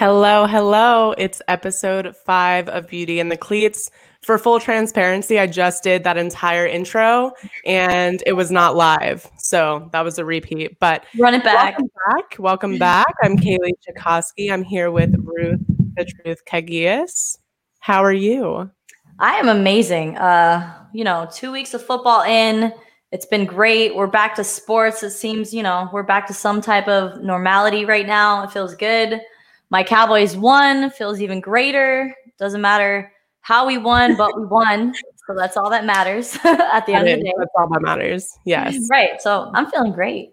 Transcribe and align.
Hello, 0.00 0.46
hello. 0.46 1.12
It's 1.18 1.42
episode 1.46 2.16
five 2.16 2.70
of 2.70 2.88
Beauty 2.88 3.20
and 3.20 3.30
the 3.30 3.36
Cleats. 3.36 3.90
For 4.22 4.38
full 4.38 4.58
transparency, 4.58 5.38
I 5.38 5.46
just 5.46 5.82
did 5.82 6.04
that 6.04 6.16
entire 6.16 6.66
intro 6.66 7.32
and 7.66 8.22
it 8.24 8.32
was 8.32 8.50
not 8.50 8.76
live. 8.76 9.30
So 9.36 9.90
that 9.92 10.00
was 10.00 10.18
a 10.18 10.24
repeat. 10.24 10.78
But 10.80 11.04
run 11.18 11.34
it 11.34 11.44
back. 11.44 11.78
Welcome 11.78 11.90
back. 12.06 12.38
Welcome 12.38 12.78
back. 12.78 13.14
I'm 13.22 13.36
Kaylee 13.36 13.72
Chikoski. 13.86 14.50
I'm 14.50 14.62
here 14.62 14.90
with 14.90 15.14
Ruth 15.18 15.60
the 15.68 16.06
Truth 16.06 16.46
Kegias. 16.50 17.36
How 17.80 18.02
are 18.02 18.10
you? 18.10 18.70
I 19.18 19.34
am 19.34 19.50
amazing. 19.50 20.16
Uh, 20.16 20.82
you 20.94 21.04
know, 21.04 21.28
two 21.30 21.52
weeks 21.52 21.74
of 21.74 21.84
football 21.84 22.22
in. 22.22 22.72
It's 23.12 23.26
been 23.26 23.44
great. 23.44 23.94
We're 23.94 24.06
back 24.06 24.34
to 24.36 24.44
sports. 24.44 25.02
It 25.02 25.10
seems, 25.10 25.52
you 25.52 25.62
know, 25.62 25.90
we're 25.92 26.04
back 26.04 26.26
to 26.28 26.32
some 26.32 26.62
type 26.62 26.88
of 26.88 27.22
normality 27.22 27.84
right 27.84 28.06
now. 28.06 28.44
It 28.44 28.50
feels 28.50 28.74
good. 28.74 29.20
My 29.70 29.84
Cowboys 29.84 30.36
won, 30.36 30.90
feels 30.90 31.20
even 31.20 31.40
greater. 31.40 32.14
Doesn't 32.38 32.60
matter 32.60 33.12
how 33.40 33.66
we 33.66 33.78
won, 33.78 34.16
but 34.16 34.36
we 34.36 34.44
won. 34.44 34.94
So 35.26 35.34
that's 35.36 35.56
all 35.56 35.70
that 35.70 35.84
matters 35.84 36.36
at 36.44 36.86
the 36.86 36.94
end 36.94 37.08
of 37.08 37.18
the 37.18 37.24
day. 37.24 37.32
That's 37.38 37.50
all 37.56 37.68
that 37.68 37.82
matters. 37.82 38.36
Yes. 38.44 38.76
Right. 38.90 39.20
So 39.22 39.50
I'm 39.54 39.70
feeling 39.70 39.92
great. 39.92 40.32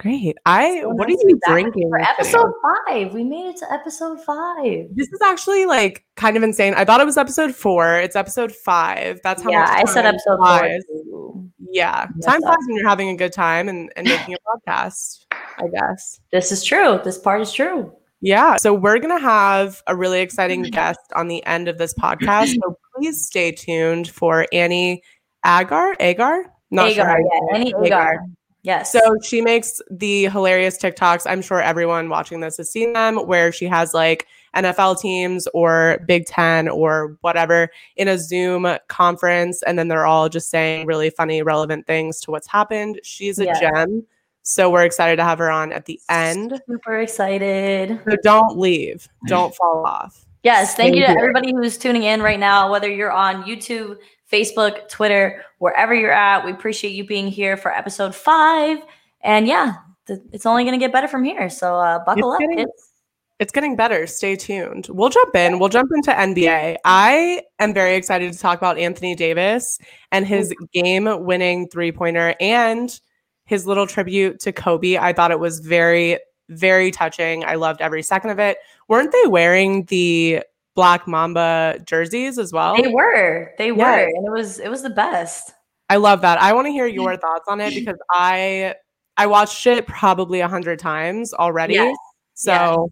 Great. 0.00 0.36
I 0.44 0.80
so 0.80 0.88
what 0.90 1.08
nice 1.08 1.16
are 1.24 1.28
you 1.28 1.40
drinking? 1.48 1.88
For 1.88 2.00
episode 2.00 2.52
five. 2.86 3.14
We 3.14 3.22
made 3.24 3.46
it 3.46 3.56
to 3.58 3.72
episode 3.72 4.20
five. 4.22 4.88
This 4.92 5.08
is 5.08 5.20
actually 5.22 5.66
like 5.66 6.04
kind 6.16 6.36
of 6.36 6.42
insane. 6.42 6.74
I 6.74 6.84
thought 6.84 7.00
it 7.00 7.06
was 7.06 7.16
episode 7.16 7.54
four. 7.54 7.96
It's 7.96 8.16
episode 8.16 8.52
five. 8.52 9.20
That's 9.22 9.42
how 9.42 9.50
yeah, 9.50 9.60
much 9.60 9.70
I 9.70 9.84
said 9.92 10.04
episode 10.04 10.38
four. 10.38 11.46
Yeah. 11.70 12.06
Time 12.22 12.40
flies 12.42 12.56
when 12.66 12.76
you're 12.76 12.88
having 12.88 13.10
a 13.10 13.16
good 13.16 13.32
time 13.32 13.68
and, 13.68 13.90
and 13.96 14.06
making 14.06 14.34
a 14.34 14.70
podcast, 14.70 15.26
I 15.58 15.68
guess. 15.68 16.20
This 16.32 16.52
is 16.52 16.64
true. 16.64 17.00
This 17.02 17.16
part 17.16 17.40
is 17.40 17.52
true. 17.52 17.92
Yeah. 18.24 18.56
So 18.56 18.72
we're 18.72 18.98
going 19.00 19.14
to 19.14 19.22
have 19.22 19.82
a 19.86 19.94
really 19.94 20.20
exciting 20.22 20.62
mm-hmm. 20.62 20.70
guest 20.70 21.00
on 21.14 21.28
the 21.28 21.44
end 21.44 21.68
of 21.68 21.76
this 21.76 21.92
podcast. 21.92 22.54
So 22.54 22.78
please 22.96 23.22
stay 23.22 23.52
tuned 23.52 24.08
for 24.08 24.46
Annie 24.50 25.02
Agar. 25.44 25.94
Agar? 26.00 26.46
Not 26.70 26.88
Agar, 26.88 27.04
sure. 27.04 27.20
Yeah, 27.20 27.54
Annie 27.54 27.68
Agar. 27.68 27.84
Agar. 27.84 28.26
Yes. 28.62 28.90
So 28.90 28.98
she 29.22 29.42
makes 29.42 29.82
the 29.90 30.24
hilarious 30.30 30.78
TikToks. 30.78 31.26
I'm 31.26 31.42
sure 31.42 31.60
everyone 31.60 32.08
watching 32.08 32.40
this 32.40 32.56
has 32.56 32.72
seen 32.72 32.94
them 32.94 33.16
where 33.26 33.52
she 33.52 33.66
has 33.66 33.92
like 33.92 34.26
NFL 34.56 34.98
teams 35.02 35.46
or 35.52 35.98
Big 36.08 36.24
Ten 36.24 36.66
or 36.66 37.18
whatever 37.20 37.68
in 37.96 38.08
a 38.08 38.18
Zoom 38.18 38.66
conference. 38.88 39.62
And 39.64 39.78
then 39.78 39.88
they're 39.88 40.06
all 40.06 40.30
just 40.30 40.48
saying 40.48 40.86
really 40.86 41.10
funny, 41.10 41.42
relevant 41.42 41.86
things 41.86 42.20
to 42.20 42.30
what's 42.30 42.46
happened. 42.46 43.00
She's 43.02 43.38
a 43.38 43.52
gem. 43.60 44.06
So 44.46 44.68
we're 44.70 44.84
excited 44.84 45.16
to 45.16 45.24
have 45.24 45.38
her 45.38 45.50
on 45.50 45.72
at 45.72 45.86
the 45.86 45.98
end. 46.10 46.60
Super 46.68 47.00
excited. 47.00 47.98
So 48.06 48.16
don't 48.22 48.58
leave. 48.58 49.08
Don't 49.26 49.54
fall 49.56 49.86
off. 49.86 50.26
Yes, 50.42 50.74
thank, 50.74 50.94
thank 50.94 50.96
you 50.96 51.06
to 51.06 51.18
everybody 51.18 51.52
who's 51.52 51.78
tuning 51.78 52.02
in 52.02 52.20
right 52.20 52.38
now, 52.38 52.70
whether 52.70 52.86
you're 52.86 53.10
on 53.10 53.44
YouTube, 53.44 53.96
Facebook, 54.30 54.86
Twitter, 54.90 55.42
wherever 55.60 55.94
you're 55.94 56.12
at. 56.12 56.44
We 56.44 56.52
appreciate 56.52 56.90
you 56.90 57.06
being 57.06 57.26
here 57.26 57.56
for 57.56 57.72
episode 57.72 58.14
five. 58.14 58.80
And 59.22 59.46
yeah, 59.46 59.76
th- 60.06 60.20
it's 60.30 60.44
only 60.44 60.64
going 60.64 60.78
to 60.78 60.84
get 60.84 60.92
better 60.92 61.08
from 61.08 61.24
here. 61.24 61.48
So 61.48 61.76
uh, 61.76 62.04
buckle 62.04 62.34
it's 62.34 62.34
up. 62.34 62.40
Getting, 62.40 62.58
it's-, 62.58 62.90
it's 63.38 63.52
getting 63.52 63.76
better. 63.76 64.06
Stay 64.06 64.36
tuned. 64.36 64.88
We'll 64.90 65.08
jump 65.08 65.34
in. 65.34 65.58
We'll 65.58 65.70
jump 65.70 65.90
into 65.94 66.10
NBA. 66.10 66.76
I 66.84 67.44
am 67.58 67.72
very 67.72 67.94
excited 67.94 68.30
to 68.30 68.38
talk 68.38 68.58
about 68.58 68.76
Anthony 68.76 69.14
Davis 69.14 69.78
and 70.12 70.26
his 70.26 70.54
game 70.74 71.08
winning 71.24 71.66
three 71.68 71.92
pointer 71.92 72.34
and– 72.38 73.00
his 73.44 73.66
little 73.66 73.86
tribute 73.86 74.40
to 74.40 74.52
Kobe. 74.52 74.96
I 74.96 75.12
thought 75.12 75.30
it 75.30 75.40
was 75.40 75.60
very, 75.60 76.18
very 76.48 76.90
touching. 76.90 77.44
I 77.44 77.54
loved 77.56 77.80
every 77.80 78.02
second 78.02 78.30
of 78.30 78.38
it. 78.38 78.58
Weren't 78.88 79.12
they 79.12 79.26
wearing 79.26 79.84
the 79.84 80.42
Black 80.74 81.06
Mamba 81.06 81.78
jerseys 81.84 82.38
as 82.38 82.52
well? 82.52 82.80
They 82.80 82.88
were. 82.88 83.52
They 83.58 83.68
yes. 83.68 83.76
were. 83.76 84.04
And 84.04 84.26
it 84.26 84.32
was 84.32 84.58
it 84.58 84.68
was 84.68 84.82
the 84.82 84.90
best. 84.90 85.52
I 85.88 85.96
love 85.96 86.22
that. 86.22 86.40
I 86.40 86.52
want 86.52 86.66
to 86.66 86.72
hear 86.72 86.86
your 86.86 87.12
mm-hmm. 87.12 87.20
thoughts 87.20 87.44
on 87.48 87.60
it 87.60 87.74
because 87.74 87.98
I 88.10 88.74
I 89.16 89.26
watched 89.26 89.66
it 89.66 89.86
probably 89.86 90.40
a 90.40 90.48
hundred 90.48 90.78
times 90.78 91.32
already. 91.32 91.74
Yes. 91.74 91.96
So 92.34 92.90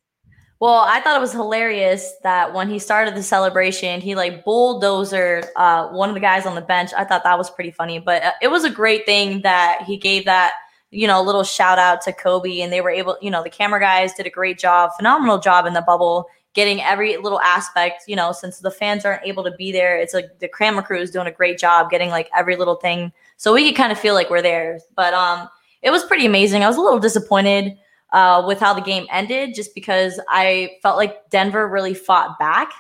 well, 0.62 0.84
I 0.87 1.00
thought 1.00 1.17
it 1.17 1.21
was 1.21 1.33
hilarious 1.33 2.15
that 2.23 2.55
when 2.55 2.71
he 2.71 2.78
started 2.78 3.17
the 3.17 3.23
celebration, 3.25 4.00
he 4.00 4.15
like 4.15 4.45
bulldozer 4.45 5.43
uh, 5.56 5.89
one 5.89 6.09
of 6.09 6.15
the 6.15 6.21
guys 6.21 6.47
on 6.47 6.55
the 6.55 6.61
bench. 6.61 6.93
I 6.97 7.03
thought 7.03 7.25
that 7.25 7.37
was 7.37 7.50
pretty 7.50 7.73
funny, 7.73 7.99
but 7.99 8.23
uh, 8.23 8.31
it 8.41 8.47
was 8.47 8.62
a 8.62 8.71
great 8.71 9.05
thing 9.05 9.43
that 9.43 9.83
he 9.83 9.97
gave 9.97 10.25
that 10.27 10.53
you 10.93 11.09
know 11.09 11.21
a 11.21 11.25
little 11.25 11.43
shout 11.43 11.81
out 11.81 12.01
to 12.03 12.12
Kobe, 12.12 12.61
and 12.61 12.72
they 12.72 12.81
were 12.81 12.91
able, 12.91 13.19
you 13.21 13.28
know, 13.28 13.43
the 13.43 13.51
camera 13.51 13.81
guys 13.81 14.15
did 14.15 14.25
a 14.25 14.31
great 14.31 14.56
job, 14.56 14.93
phenomenal 14.97 15.41
job 15.41 15.67
in 15.67 15.72
the 15.72 15.83
bubble, 15.83 16.28
getting 16.55 16.81
every 16.81 17.17
little 17.17 17.41
aspect. 17.41 18.05
You 18.06 18.15
know, 18.15 18.31
since 18.31 18.61
the 18.61 18.71
fans 18.71 19.05
aren't 19.05 19.27
able 19.27 19.43
to 19.43 19.53
be 19.59 19.72
there, 19.72 19.99
it's 19.99 20.15
like 20.15 20.39
the 20.39 20.47
camera 20.47 20.84
crew 20.84 21.01
is 21.01 21.11
doing 21.11 21.27
a 21.27 21.33
great 21.33 21.59
job 21.59 21.91
getting 21.91 22.11
like 22.11 22.31
every 22.37 22.55
little 22.55 22.77
thing, 22.77 23.11
so 23.37 23.53
we 23.53 23.67
could 23.67 23.77
kind 23.77 23.91
of 23.91 23.99
feel 23.99 24.15
like 24.15 24.31
we're 24.31 24.41
there. 24.41 24.78
But 24.95 25.12
um, 25.12 25.49
it 25.83 25.91
was 25.91 26.05
pretty 26.05 26.25
amazing. 26.25 26.62
I 26.62 26.69
was 26.69 26.77
a 26.77 26.83
little 26.83 27.01
disappointed 27.01 27.77
uh, 28.12 28.45
with 28.47 28.61
how 28.61 28.75
the 28.75 28.81
game 28.81 29.06
ended, 29.11 29.55
just 29.55 29.75
because 29.75 30.21
I 30.28 30.77
felt 30.83 30.97
like 30.97 31.28
Denver 31.31 31.67
really 31.67 31.95
fought 31.95 32.39
back 32.39 32.73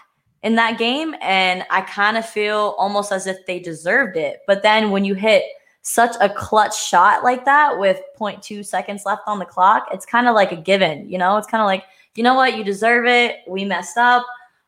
in 0.42 0.54
that 0.56 0.78
game. 0.78 1.14
And 1.20 1.64
I 1.70 1.80
kind 1.82 2.16
of 2.16 2.28
feel 2.28 2.74
almost 2.78 3.12
as 3.12 3.26
if 3.26 3.38
they 3.46 3.58
deserved 3.58 4.16
it. 4.16 4.40
But 4.46 4.62
then 4.62 4.90
when 4.90 5.04
you 5.04 5.14
hit 5.14 5.44
such 5.82 6.14
a 6.20 6.28
clutch 6.28 6.80
shot 6.80 7.24
like 7.24 7.44
that 7.44 7.78
with 7.78 8.00
0.2 8.18 8.64
seconds 8.64 9.02
left 9.04 9.22
on 9.26 9.38
the 9.38 9.44
clock, 9.44 9.88
it's 9.92 10.06
kind 10.06 10.28
of 10.28 10.34
like 10.34 10.52
a 10.52 10.56
given, 10.56 11.08
you 11.08 11.18
know? 11.18 11.36
It's 11.38 11.46
kind 11.46 11.62
of 11.62 11.66
like, 11.66 11.84
you 12.14 12.22
know 12.22 12.34
what? 12.34 12.56
You 12.56 12.62
deserve 12.62 13.06
it. 13.06 13.38
We 13.48 13.64
messed 13.64 13.96
up. 13.96 14.24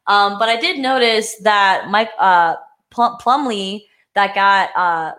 Um, 0.07 0.39
but 0.39 0.49
I 0.49 0.59
did 0.59 0.79
notice 0.79 1.37
that 1.43 1.89
Mike 1.89 2.11
uh, 2.19 2.57
Plum- 2.91 3.17
Plumlee, 3.21 3.85
that 4.15 4.35
got, 4.35 4.71
uh, 4.77 5.15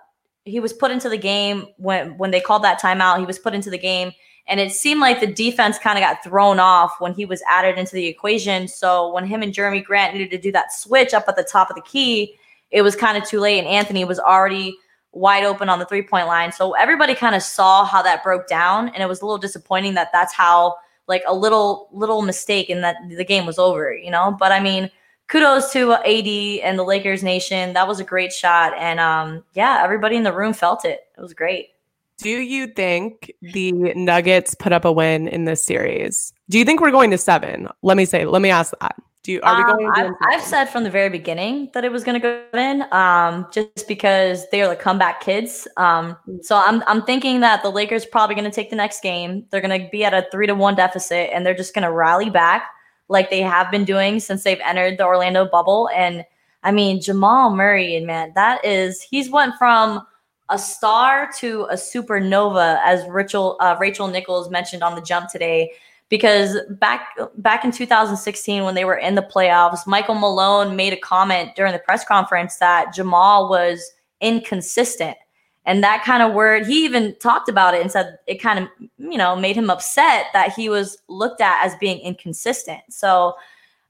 he 0.45 0.59
was 0.59 0.73
put 0.73 0.91
into 0.91 1.09
the 1.09 1.17
game 1.17 1.67
when 1.77 2.17
when 2.19 2.29
they 2.29 2.39
called 2.39 2.63
that 2.63 2.79
timeout. 2.79 3.19
He 3.19 3.25
was 3.25 3.39
put 3.39 3.55
into 3.55 3.71
the 3.71 3.79
game 3.79 4.11
and 4.47 4.59
it 4.59 4.71
seemed 4.71 5.01
like 5.01 5.19
the 5.19 5.27
defense 5.27 5.79
kind 5.79 5.97
of 5.97 6.03
got 6.03 6.23
thrown 6.23 6.59
off 6.59 6.95
when 6.99 7.13
he 7.13 7.25
was 7.25 7.41
added 7.49 7.77
into 7.77 7.95
the 7.95 8.05
equation. 8.05 8.67
So 8.67 9.11
when 9.11 9.25
him 9.25 9.41
and 9.41 9.53
Jerami 9.53 9.83
Grant 9.83 10.13
needed 10.13 10.29
to 10.31 10.37
do 10.37 10.51
that 10.51 10.71
switch 10.71 11.13
up 11.13 11.25
at 11.27 11.35
the 11.35 11.43
top 11.43 11.69
of 11.69 11.75
the 11.75 11.81
key, 11.81 12.35
it 12.69 12.83
was 12.83 12.95
kind 12.95 13.17
of 13.17 13.27
too 13.27 13.39
late. 13.39 13.59
And 13.59 13.67
Anthony 13.67 14.05
was 14.05 14.19
already 14.19 14.77
wide 15.13 15.45
open 15.45 15.69
on 15.69 15.79
the 15.79 15.85
three 15.85 16.03
point 16.03 16.27
line. 16.27 16.51
So 16.51 16.73
everybody 16.73 17.15
kind 17.15 17.35
of 17.35 17.41
saw 17.41 17.85
how 17.85 18.03
that 18.03 18.23
broke 18.23 18.47
down. 18.47 18.89
And 18.89 19.01
it 19.01 19.07
was 19.07 19.21
a 19.21 19.25
little 19.25 19.39
disappointing 19.39 19.95
that 19.95 20.09
that's 20.11 20.33
how, 20.33 20.75
like, 21.07 21.23
a 21.25 21.33
little, 21.33 21.89
little 21.91 22.21
mistake 22.21 22.69
and 22.69 22.83
that 22.83 22.97
the 23.09 23.25
game 23.25 23.47
was 23.47 23.57
over, 23.57 23.95
you 23.95 24.11
know? 24.11 24.35
But 24.37 24.51
I 24.51 24.59
mean, 24.59 24.91
kudos 25.27 25.71
to 25.73 25.93
AD 25.93 26.27
and 26.63 26.77
the 26.77 26.83
Lakers 26.83 27.23
Nation. 27.23 27.73
That 27.73 27.87
was 27.87 27.99
a 27.99 28.03
great 28.03 28.31
shot. 28.31 28.73
And 28.77 28.99
um, 28.99 29.43
yeah, 29.53 29.81
everybody 29.83 30.17
in 30.17 30.23
the 30.23 30.33
room 30.33 30.53
felt 30.53 30.85
it. 30.85 31.07
It 31.17 31.21
was 31.21 31.33
great. 31.33 31.69
Do 32.17 32.29
you 32.29 32.67
think 32.67 33.31
the 33.41 33.71
Nuggets 33.71 34.55
put 34.55 34.71
up 34.71 34.85
a 34.85 34.91
win 34.91 35.27
in 35.27 35.45
this 35.45 35.65
series? 35.65 36.33
Do 36.49 36.57
you 36.57 36.65
think 36.65 36.79
we're 36.79 36.91
going 36.91 37.11
to 37.11 37.17
seven? 37.17 37.67
Let 37.81 37.97
me 37.97 38.05
say, 38.05 38.25
let 38.25 38.41
me 38.41 38.49
ask 38.49 38.73
that. 38.79 38.95
Do 39.23 39.31
you, 39.31 39.41
are 39.41 39.57
we 39.57 39.63
going? 39.63 39.87
Um, 39.87 39.93
I've, 39.95 40.11
I've, 40.21 40.41
said 40.43 40.65
from 40.65 40.83
the 40.83 40.89
very 40.91 41.09
beginning 41.09 41.71
that 41.73 41.83
it 41.83 41.91
was 41.91 42.03
going 42.03 42.21
to 42.21 42.45
go 42.53 42.59
in, 42.59 42.83
um, 42.93 43.47
just 43.51 43.87
because 43.87 44.47
they 44.51 44.61
are 44.61 44.69
the 44.69 44.75
comeback 44.75 45.19
kids. 45.19 45.67
Um, 45.77 46.15
so 46.43 46.55
I'm 46.55 46.83
I'm 46.85 47.01
thinking 47.01 47.39
that 47.39 47.63
the 47.63 47.71
Lakers 47.71 48.05
probably 48.05 48.35
going 48.35 48.45
to 48.45 48.55
take 48.55 48.69
the 48.69 48.75
next 48.75 49.01
game. 49.01 49.43
They're 49.49 49.61
going 49.61 49.81
to 49.81 49.89
be 49.89 50.05
at 50.05 50.13
a 50.13 50.27
three 50.31 50.45
to 50.45 50.53
one 50.53 50.75
deficit, 50.75 51.31
and 51.33 51.43
they're 51.43 51.55
just 51.55 51.73
going 51.73 51.85
to 51.85 51.91
rally 51.91 52.29
back 52.29 52.69
like 53.07 53.31
they 53.31 53.41
have 53.41 53.71
been 53.71 53.83
doing 53.83 54.19
since 54.19 54.43
they've 54.43 54.61
entered 54.63 54.99
the 54.99 55.05
Orlando 55.05 55.49
bubble. 55.49 55.89
And 55.95 56.23
I 56.61 56.71
mean, 56.71 57.01
Jamal 57.01 57.49
Murray, 57.55 57.95
and 57.95 58.05
man, 58.05 58.31
that 58.35 58.63
is 58.63 59.01
he's 59.01 59.31
went 59.31 59.55
from 59.57 60.05
a 60.49 60.59
star 60.59 61.31
to 61.39 61.63
a 61.65 61.75
supernova, 61.75 62.79
as 62.85 63.07
Rachel 63.07 63.57
uh, 63.59 63.75
Rachel 63.79 64.07
Nichols 64.07 64.49
mentioned 64.49 64.83
on 64.83 64.95
the 64.95 65.01
jump 65.01 65.29
today. 65.29 65.71
Because 66.07 66.57
back 66.69 67.17
back 67.37 67.65
in 67.65 67.71
2016, 67.71 68.63
when 68.63 68.75
they 68.75 68.85
were 68.85 68.97
in 68.97 69.15
the 69.15 69.23
playoffs, 69.23 69.87
Michael 69.87 70.13
Malone 70.13 70.75
made 70.75 70.93
a 70.93 70.97
comment 70.97 71.55
during 71.55 71.73
the 71.73 71.79
press 71.79 72.05
conference 72.05 72.57
that 72.57 72.93
Jamal 72.93 73.49
was 73.49 73.91
inconsistent, 74.21 75.17
and 75.65 75.83
that 75.83 76.03
kind 76.03 76.21
of 76.21 76.33
word 76.33 76.67
he 76.67 76.85
even 76.85 77.15
talked 77.19 77.49
about 77.49 77.73
it 77.73 77.81
and 77.81 77.91
said 77.91 78.19
it 78.27 78.35
kind 78.35 78.59
of 78.59 78.67
you 78.99 79.17
know 79.17 79.35
made 79.35 79.55
him 79.55 79.71
upset 79.71 80.27
that 80.33 80.53
he 80.53 80.69
was 80.69 80.95
looked 81.07 81.41
at 81.41 81.65
as 81.65 81.75
being 81.77 81.97
inconsistent. 82.01 82.81
So 82.91 83.33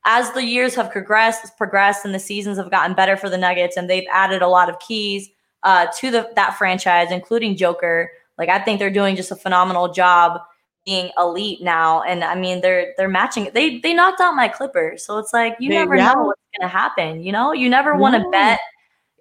as 0.05 0.31
the 0.31 0.45
years 0.45 0.73
have 0.75 0.91
progressed 0.91 1.57
progressed 1.57 2.05
and 2.05 2.15
the 2.15 2.19
seasons 2.19 2.57
have 2.57 2.71
gotten 2.71 2.95
better 2.95 3.17
for 3.17 3.29
the 3.29 3.37
Nuggets 3.37 3.75
and 3.75 3.89
they've 3.89 4.07
added 4.09 4.41
a 4.41 4.47
lot 4.47 4.69
of 4.69 4.79
keys 4.79 5.29
uh, 5.65 5.87
to 5.99 6.11
the 6.11 6.29
that 6.35 6.57
franchise, 6.57 7.11
including 7.11 7.57
Joker. 7.57 8.09
Like 8.37 8.49
I 8.49 8.59
think 8.59 8.79
they're 8.79 8.89
doing 8.89 9.15
just 9.15 9.31
a 9.31 9.35
phenomenal 9.35 9.91
job 9.91 10.39
being 10.85 11.09
elite 11.17 11.61
now. 11.61 12.03
And 12.03 12.23
I 12.23 12.35
mean 12.35 12.61
they're 12.61 12.93
they're 12.97 13.09
matching 13.09 13.49
they 13.53 13.79
they 13.79 13.93
knocked 13.93 14.21
out 14.21 14.35
my 14.35 14.47
Clippers. 14.47 15.03
So 15.05 15.17
it's 15.17 15.33
like 15.33 15.57
you 15.59 15.69
they, 15.69 15.75
never 15.75 15.97
know 15.97 16.13
what's 16.15 16.41
gonna 16.57 16.69
happen. 16.69 17.21
You 17.21 17.33
know, 17.33 17.51
you 17.51 17.69
never 17.69 17.95
want 17.95 18.15
to 18.15 18.29
bet 18.29 18.59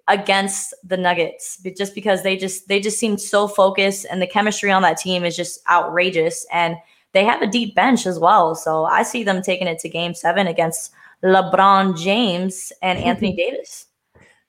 against 0.07 0.73
the 0.83 0.95
Nuggets 0.95 1.61
just 1.75 1.95
because 1.95 2.21
they 2.21 2.37
just 2.37 2.67
they 2.67 2.79
just 2.79 2.99
seem 2.99 3.17
so 3.17 3.47
focused 3.47 4.05
and 4.09 4.21
the 4.21 4.27
chemistry 4.27 4.71
on 4.71 4.83
that 4.83 4.97
team 4.97 5.25
is 5.25 5.35
just 5.35 5.59
outrageous 5.67 6.45
and 6.53 6.77
they 7.13 7.23
have 7.23 7.41
a 7.41 7.47
deep 7.47 7.73
bench 7.73 8.05
as 8.05 8.19
well. 8.19 8.53
So 8.55 8.85
I 8.85 9.01
see 9.01 9.23
them 9.23 9.41
taking 9.41 9.67
it 9.67 9.79
to 9.79 9.89
game 9.89 10.13
7 10.13 10.47
against 10.47 10.91
LeBron 11.23 11.97
James 11.97 12.73
and 12.81 12.99
Anthony 12.99 13.33
Davis. 13.37 13.87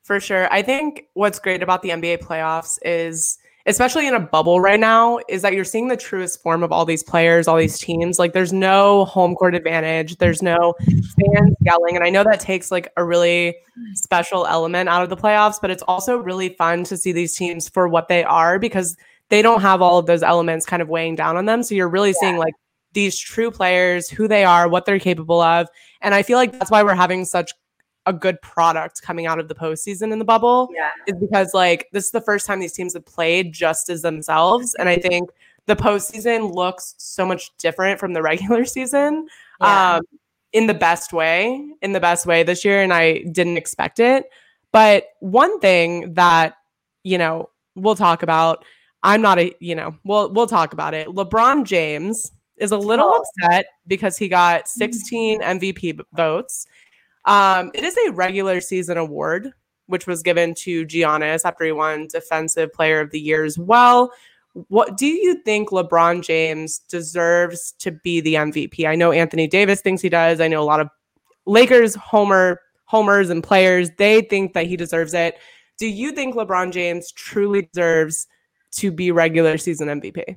For 0.07 0.21
sure. 0.21 0.51
I 0.53 0.63
think 0.63 1.07
what's 1.15 1.41
great 1.41 1.65
about 1.65 1.83
the 1.83 1.89
NBA 1.89 2.19
playoffs 2.19 2.79
is 2.83 3.39
especially 3.67 4.07
in 4.07 4.15
a 4.15 4.21
bubble 4.21 4.61
right 4.61 4.79
now, 4.79 5.19
is 5.29 5.43
that 5.43 5.53
you're 5.53 5.65
seeing 5.65 5.89
the 5.89 5.97
truest 5.97 6.41
form 6.45 6.63
of 6.63 6.71
all 6.71 6.85
these 6.85 7.03
players, 7.03 7.49
all 7.49 7.57
these 7.57 7.81
teams. 7.81 8.17
Like 8.17 8.33
there's 8.33 8.53
no 8.53 9.05
home 9.07 9.35
court 9.35 9.57
advantage, 9.57 10.19
there's 10.19 10.43
no 10.43 10.75
fans 10.85 11.57
yelling. 11.63 11.97
And 11.97 12.05
I 12.05 12.11
know 12.11 12.23
that 12.23 12.39
takes 12.39 12.71
like 12.71 12.93
a 12.97 13.03
really 13.03 13.57
special 13.95 14.47
element 14.47 14.89
out 14.89 15.03
of 15.03 15.09
the 15.09 15.17
playoffs, 15.17 15.57
but 15.61 15.73
it's 15.73 15.83
also 15.89 16.19
really 16.19 16.51
fun 16.51 16.85
to 16.85 16.97
see 16.97 17.11
these 17.11 17.35
teams 17.35 17.69
for 17.69 17.89
what 17.89 18.07
they 18.07 18.23
are 18.23 18.61
because 18.61 18.97
they 19.29 19.43
don't 19.43 19.61
have 19.61 19.83
all 19.83 19.99
of 19.99 20.07
those 20.07 20.23
elements 20.23 20.65
kind 20.65 20.81
of 20.81 20.89
weighing 20.89 21.17
down 21.17 21.37
on 21.37 21.47
them. 21.47 21.65
So 21.65 21.75
you're 21.75 21.89
really 21.89 22.11
yeah. 22.11 22.21
seeing 22.21 22.37
like 22.37 22.55
these 22.93 23.19
true 23.19 23.51
players, 23.51 24.09
who 24.09 24.29
they 24.29 24.45
are, 24.45 24.69
what 24.69 24.87
they're 24.87 25.01
capable 25.01 25.41
of. 25.41 25.69
And 26.01 26.15
I 26.15 26.23
feel 26.23 26.39
like 26.39 26.53
that's 26.53 26.71
why 26.71 26.85
we're 26.85 26.95
having 26.95 27.25
such 27.25 27.51
a 28.07 28.13
good 28.13 28.41
product 28.41 29.03
coming 29.03 29.27
out 29.27 29.39
of 29.39 29.49
the 29.49 29.55
postseason 29.55 30.13
in 30.13 30.19
the 30.19 30.25
bubble 30.25 30.69
yeah. 30.73 30.91
is 31.07 31.19
because 31.21 31.53
like 31.53 31.89
this 31.93 32.07
is 32.07 32.11
the 32.13 32.21
first 32.21 32.47
time 32.47 32.61
these 32.61 32.73
teams 32.73 32.95
have 32.95 33.05
played 33.05 33.53
just 33.53 33.91
as 33.91 34.03
themselves. 34.03 34.75
And 34.75 34.89
I 34.89 34.97
think 34.97 35.31
the 35.67 35.77
postseason 35.77 36.55
looks 36.55 36.95
so 36.99 37.27
much 37.27 37.57
different 37.59 37.99
from 37.99 38.13
the 38.13 38.23
regular 38.31 38.65
season. 38.65 39.29
Yeah. 39.61 39.97
Um, 39.97 40.03
in 40.53 40.67
the 40.67 40.75
best 40.75 41.13
way, 41.13 41.69
in 41.83 41.93
the 41.93 42.01
best 42.01 42.25
way 42.25 42.43
this 42.43 42.65
year, 42.65 42.83
and 42.83 42.93
I 42.93 43.25
didn't 43.25 43.59
expect 43.59 44.01
it. 44.01 44.25
But 44.73 45.09
one 45.21 45.61
thing 45.61 46.15
that, 46.15 46.55
you 47.03 47.19
know, 47.19 47.51
we'll 47.75 47.97
talk 47.97 48.23
about, 48.23 48.65
I'm 49.03 49.21
not 49.21 49.39
a, 49.39 49.55
you 49.61 49.75
know, 49.75 49.97
we'll 50.05 50.33
we'll 50.33 50.47
talk 50.47 50.73
about 50.73 50.95
it. 50.95 51.09
LeBron 51.09 51.65
James 51.65 52.33
is 52.57 52.73
a 52.73 52.79
little 52.79 53.11
oh. 53.13 53.23
upset 53.43 53.67
because 53.87 54.17
he 54.17 54.29
got 54.29 54.67
16 54.67 55.43
MVP 55.43 56.01
votes 56.15 56.67
um, 57.27 57.71
it 57.75 57.85
is 57.85 57.97
a 58.07 58.13
regular 58.13 58.61
season 58.61 58.97
award, 58.97 59.51
which 59.87 60.07
was 60.07 60.23
given 60.23 60.55
to 60.55 60.87
Giannis 60.87 61.43
after 61.45 61.65
he 61.65 61.73
won 61.73 62.09
Defensive 62.11 62.73
Player 62.73 63.01
of 63.01 63.11
the 63.11 63.21
Year 63.21 63.45
as 63.45 63.59
well. 63.59 64.13
What 64.69 64.97
do 64.97 65.07
you 65.07 65.43
think 65.43 65.69
LeBron 65.69 66.23
James 66.23 66.79
deserves 66.79 67.73
to 67.81 67.91
be 67.91 68.21
the 68.21 68.35
MVP? 68.35 68.87
I 68.87 68.95
know 68.95 69.13
Anthony 69.13 69.47
Davis 69.47 69.83
thinks 69.83 70.01
he 70.01 70.09
does. 70.09 70.41
I 70.41 70.49
know 70.49 70.63
a 70.63 70.65
lot 70.65 70.81
of 70.81 70.89
Lakers 71.45 71.95
homer 71.95 72.61
homers 72.87 73.31
and 73.31 73.43
players 73.43 73.91
they 73.99 74.23
think 74.23 74.55
that 74.55 74.67
he 74.67 74.77
deserves 74.77 75.13
it. 75.13 75.37
Do 75.79 75.89
you 75.89 76.13
think 76.13 76.35
LeBron 76.35 76.73
James 76.73 77.13
truly 77.13 77.69
deserves 77.73 78.27
to 78.77 78.91
be 78.91 79.11
regular 79.11 79.59
season 79.59 79.89
MVP? 79.89 80.37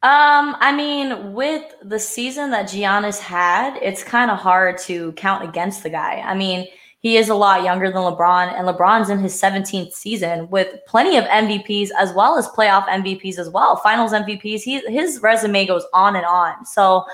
Um, 0.00 0.56
I 0.60 0.72
mean, 0.72 1.32
with 1.32 1.64
the 1.82 1.98
season 1.98 2.52
that 2.52 2.66
Giannis 2.66 3.18
had, 3.18 3.76
it's 3.82 4.04
kind 4.04 4.30
of 4.30 4.38
hard 4.38 4.78
to 4.82 5.10
count 5.12 5.42
against 5.42 5.82
the 5.82 5.90
guy. 5.90 6.22
I 6.24 6.36
mean, 6.36 6.68
he 7.00 7.16
is 7.16 7.28
a 7.28 7.34
lot 7.34 7.64
younger 7.64 7.90
than 7.90 8.02
LeBron, 8.02 8.56
and 8.56 8.68
LeBron's 8.68 9.10
in 9.10 9.18
his 9.18 9.40
17th 9.40 9.92
season 9.92 10.48
with 10.50 10.78
plenty 10.86 11.16
of 11.16 11.24
MVPs 11.24 11.90
as 11.98 12.12
well 12.12 12.38
as 12.38 12.46
playoff 12.48 12.86
MVPs 12.86 13.38
as 13.38 13.50
well, 13.50 13.76
finals 13.76 14.12
MVPs. 14.12 14.62
He 14.62 14.80
his 14.86 15.20
resume 15.20 15.66
goes 15.66 15.84
on 15.92 16.14
and 16.14 16.24
on. 16.24 16.64
So 16.64 17.04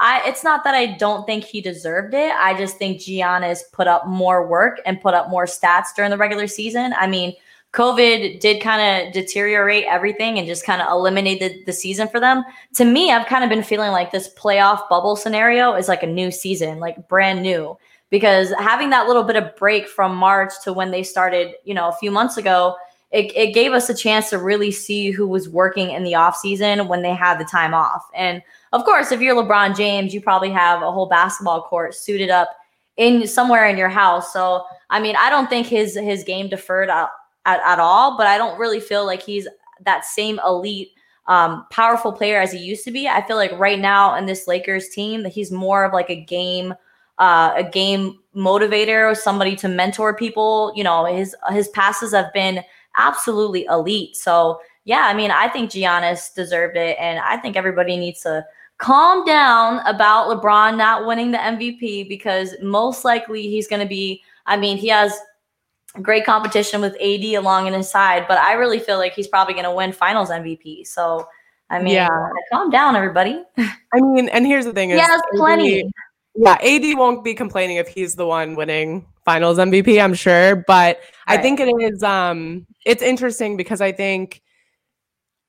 I 0.00 0.22
it's 0.26 0.42
not 0.42 0.64
that 0.64 0.74
I 0.74 0.96
don't 0.96 1.26
think 1.26 1.44
he 1.44 1.60
deserved 1.60 2.14
it. 2.14 2.32
I 2.32 2.56
just 2.56 2.76
think 2.76 3.00
Giannis 3.00 3.60
put 3.72 3.86
up 3.86 4.06
more 4.06 4.46
work 4.46 4.80
and 4.84 5.00
put 5.00 5.14
up 5.14 5.28
more 5.28 5.46
stats 5.46 5.94
during 5.94 6.10
the 6.10 6.16
regular 6.16 6.48
season. 6.48 6.92
I 6.96 7.06
mean, 7.06 7.34
COVID 7.72 8.40
did 8.40 8.62
kind 8.62 9.06
of 9.06 9.14
deteriorate 9.14 9.84
everything 9.88 10.38
and 10.38 10.46
just 10.46 10.66
kind 10.66 10.82
of 10.82 10.88
eliminated 10.90 11.64
the 11.64 11.72
season 11.72 12.06
for 12.06 12.20
them. 12.20 12.44
To 12.74 12.84
me, 12.84 13.10
I've 13.10 13.26
kind 13.26 13.44
of 13.44 13.50
been 13.50 13.62
feeling 13.62 13.92
like 13.92 14.12
this 14.12 14.32
playoff 14.34 14.88
bubble 14.90 15.16
scenario 15.16 15.74
is 15.74 15.88
like 15.88 16.02
a 16.02 16.06
new 16.06 16.30
season, 16.30 16.80
like 16.80 17.08
brand 17.08 17.42
new. 17.42 17.78
Because 18.10 18.52
having 18.58 18.90
that 18.90 19.06
little 19.06 19.22
bit 19.22 19.36
of 19.36 19.56
break 19.56 19.88
from 19.88 20.14
March 20.14 20.52
to 20.64 20.72
when 20.74 20.90
they 20.90 21.02
started, 21.02 21.54
you 21.64 21.72
know, 21.72 21.88
a 21.88 21.96
few 21.96 22.10
months 22.10 22.36
ago, 22.36 22.76
it, 23.10 23.34
it 23.34 23.54
gave 23.54 23.72
us 23.72 23.88
a 23.88 23.94
chance 23.94 24.28
to 24.30 24.38
really 24.38 24.70
see 24.70 25.10
who 25.10 25.26
was 25.26 25.48
working 25.48 25.90
in 25.90 26.04
the 26.04 26.14
off 26.14 26.36
season 26.36 26.88
when 26.88 27.00
they 27.00 27.14
had 27.14 27.38
the 27.38 27.44
time 27.44 27.72
off. 27.72 28.04
And 28.14 28.42
of 28.72 28.84
course, 28.84 29.12
if 29.12 29.22
you're 29.22 29.34
LeBron 29.34 29.74
James, 29.74 30.12
you 30.12 30.20
probably 30.20 30.50
have 30.50 30.82
a 30.82 30.92
whole 30.92 31.06
basketball 31.06 31.62
court 31.62 31.94
suited 31.94 32.28
up 32.28 32.50
in 32.98 33.26
somewhere 33.26 33.66
in 33.66 33.78
your 33.78 33.88
house. 33.88 34.30
So 34.30 34.64
I 34.90 35.00
mean, 35.00 35.16
I 35.18 35.30
don't 35.30 35.48
think 35.48 35.66
his 35.66 35.94
his 35.94 36.22
game 36.22 36.48
deferred 36.48 36.90
uh, 36.90 37.08
at, 37.46 37.60
at 37.64 37.78
all, 37.78 38.16
but 38.16 38.26
I 38.26 38.38
don't 38.38 38.58
really 38.58 38.80
feel 38.80 39.04
like 39.06 39.22
he's 39.22 39.48
that 39.84 40.04
same 40.04 40.40
elite, 40.46 40.90
um, 41.26 41.66
powerful 41.70 42.12
player 42.12 42.40
as 42.40 42.52
he 42.52 42.58
used 42.58 42.84
to 42.84 42.90
be. 42.90 43.08
I 43.08 43.26
feel 43.26 43.36
like 43.36 43.52
right 43.58 43.78
now 43.78 44.16
in 44.16 44.26
this 44.26 44.46
Lakers 44.46 44.88
team, 44.88 45.22
that 45.22 45.32
he's 45.32 45.50
more 45.50 45.84
of 45.84 45.92
like 45.92 46.10
a 46.10 46.20
game, 46.20 46.74
uh, 47.18 47.52
a 47.56 47.64
game 47.64 48.18
motivator 48.34 49.10
or 49.10 49.14
somebody 49.14 49.56
to 49.56 49.68
mentor 49.68 50.14
people. 50.14 50.72
You 50.76 50.84
know, 50.84 51.04
his 51.04 51.34
his 51.50 51.68
passes 51.68 52.12
have 52.12 52.32
been 52.32 52.62
absolutely 52.96 53.64
elite. 53.64 54.16
So 54.16 54.60
yeah, 54.84 55.02
I 55.06 55.14
mean, 55.14 55.30
I 55.30 55.48
think 55.48 55.70
Giannis 55.70 56.34
deserved 56.34 56.76
it, 56.76 56.96
and 56.98 57.20
I 57.20 57.36
think 57.36 57.56
everybody 57.56 57.96
needs 57.96 58.20
to 58.22 58.44
calm 58.78 59.24
down 59.24 59.78
about 59.86 60.28
LeBron 60.28 60.76
not 60.76 61.06
winning 61.06 61.30
the 61.30 61.38
MVP 61.38 62.08
because 62.08 62.56
most 62.60 63.04
likely 63.04 63.42
he's 63.42 63.68
going 63.68 63.82
to 63.82 63.88
be. 63.88 64.22
I 64.46 64.56
mean, 64.56 64.76
he 64.76 64.88
has 64.88 65.16
great 66.00 66.24
competition 66.24 66.80
with 66.80 66.94
AD 66.94 67.24
along 67.34 67.66
in 67.66 67.74
his 67.74 67.90
side, 67.90 68.24
but 68.28 68.38
I 68.38 68.54
really 68.54 68.78
feel 68.78 68.98
like 68.98 69.12
he's 69.12 69.28
probably 69.28 69.54
going 69.54 69.64
to 69.64 69.74
win 69.74 69.92
Finals 69.92 70.30
MVP. 70.30 70.86
So, 70.86 71.28
I 71.68 71.82
mean, 71.82 71.94
yeah. 71.94 72.08
calm 72.52 72.70
down, 72.70 72.96
everybody. 72.96 73.42
I 73.58 74.00
mean, 74.00 74.28
and 74.28 74.46
here's 74.46 74.64
the 74.64 74.72
thing: 74.72 74.90
is 74.90 74.98
yeah, 74.98 75.18
plenty. 75.34 75.90
Yeah, 76.34 76.56
AD 76.62 76.96
won't 76.96 77.22
be 77.22 77.34
complaining 77.34 77.76
if 77.76 77.88
he's 77.88 78.14
the 78.14 78.26
one 78.26 78.54
winning 78.54 79.06
Finals 79.24 79.58
MVP. 79.58 80.02
I'm 80.02 80.14
sure, 80.14 80.56
but 80.56 80.98
right. 81.28 81.38
I 81.38 81.42
think 81.42 81.60
it 81.60 81.68
is. 81.68 82.02
Um, 82.02 82.66
it's 82.86 83.02
interesting 83.02 83.56
because 83.56 83.80
I 83.80 83.92
think. 83.92 84.40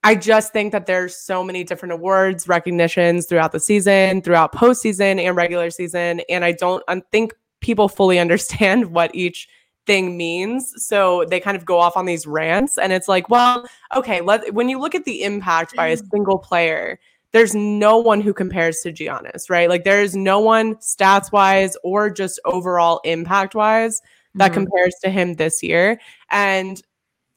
I 0.05 0.15
just 0.15 0.51
think 0.51 0.73
that 0.73 0.85
there's 0.85 1.15
so 1.15 1.45
many 1.45 1.63
different 1.63 1.93
awards, 1.93 2.49
recognitions 2.49 3.25
throughout 3.25 3.53
the 3.53 3.59
season, 3.61 4.21
throughout 4.21 4.51
postseason 4.51 5.17
and 5.17 5.33
regular 5.33 5.69
season. 5.69 6.19
And 6.27 6.43
I 6.43 6.51
don't 6.51 6.83
I 6.89 7.01
think 7.13 7.33
people 7.61 7.87
fully 7.87 8.19
understand 8.19 8.87
what 8.87 9.15
each 9.15 9.47
thing 9.85 10.17
means. 10.17 10.73
So 10.77 11.25
they 11.25 11.39
kind 11.39 11.57
of 11.57 11.65
go 11.65 11.79
off 11.79 11.97
on 11.97 12.05
these 12.05 12.25
rants 12.25 12.77
and 12.77 12.93
it's 12.93 13.07
like, 13.07 13.29
well, 13.29 13.65
okay, 13.95 14.21
let 14.21 14.53
when 14.53 14.69
you 14.69 14.79
look 14.79 14.95
at 14.95 15.05
the 15.05 15.23
impact 15.23 15.75
by 15.75 15.87
a 15.87 15.97
mm. 15.97 16.09
single 16.11 16.37
player, 16.37 16.99
there's 17.31 17.55
no 17.55 17.97
one 17.97 18.21
who 18.21 18.33
compares 18.33 18.79
to 18.81 18.93
Giannis, 18.93 19.49
right? 19.49 19.67
Like 19.67 19.83
there's 19.83 20.15
no 20.15 20.39
one 20.39 20.75
stats 20.75 21.31
wise 21.31 21.75
or 21.83 22.09
just 22.09 22.39
overall 22.45 23.01
impact 23.03 23.55
wise 23.55 24.01
that 24.35 24.51
mm-hmm. 24.51 24.63
compares 24.63 24.95
to 25.03 25.09
him 25.09 25.33
this 25.35 25.63
year. 25.63 25.99
And 26.29 26.81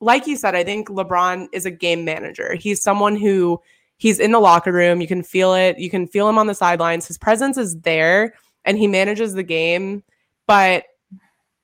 like 0.01 0.27
you 0.27 0.37
said, 0.37 0.55
I 0.55 0.65
think 0.65 0.89
LeBron 0.89 1.49
is 1.53 1.65
a 1.65 1.71
game 1.71 2.05
manager. 2.05 2.55
He's 2.55 2.83
someone 2.83 3.17
who 3.17 3.61
he's 3.97 4.21
in 4.21 4.33
the 4.33 4.41
locker 4.41 4.73
room, 4.73 5.01
you 5.01 5.07
can 5.07 5.23
feel 5.23 5.55
it, 5.55 5.79
you 5.79 5.89
can 5.89 6.07
feel 6.07 6.29
him 6.29 6.37
on 6.37 6.47
the 6.47 6.55
sidelines. 6.55 7.07
His 7.07 7.17
presence 7.17 7.57
is 7.57 7.81
there 7.81 8.35
and 8.67 8.77
he 8.77 8.87
manages 8.87 9.33
the 9.33 9.43
game, 9.43 10.03
but 10.47 10.85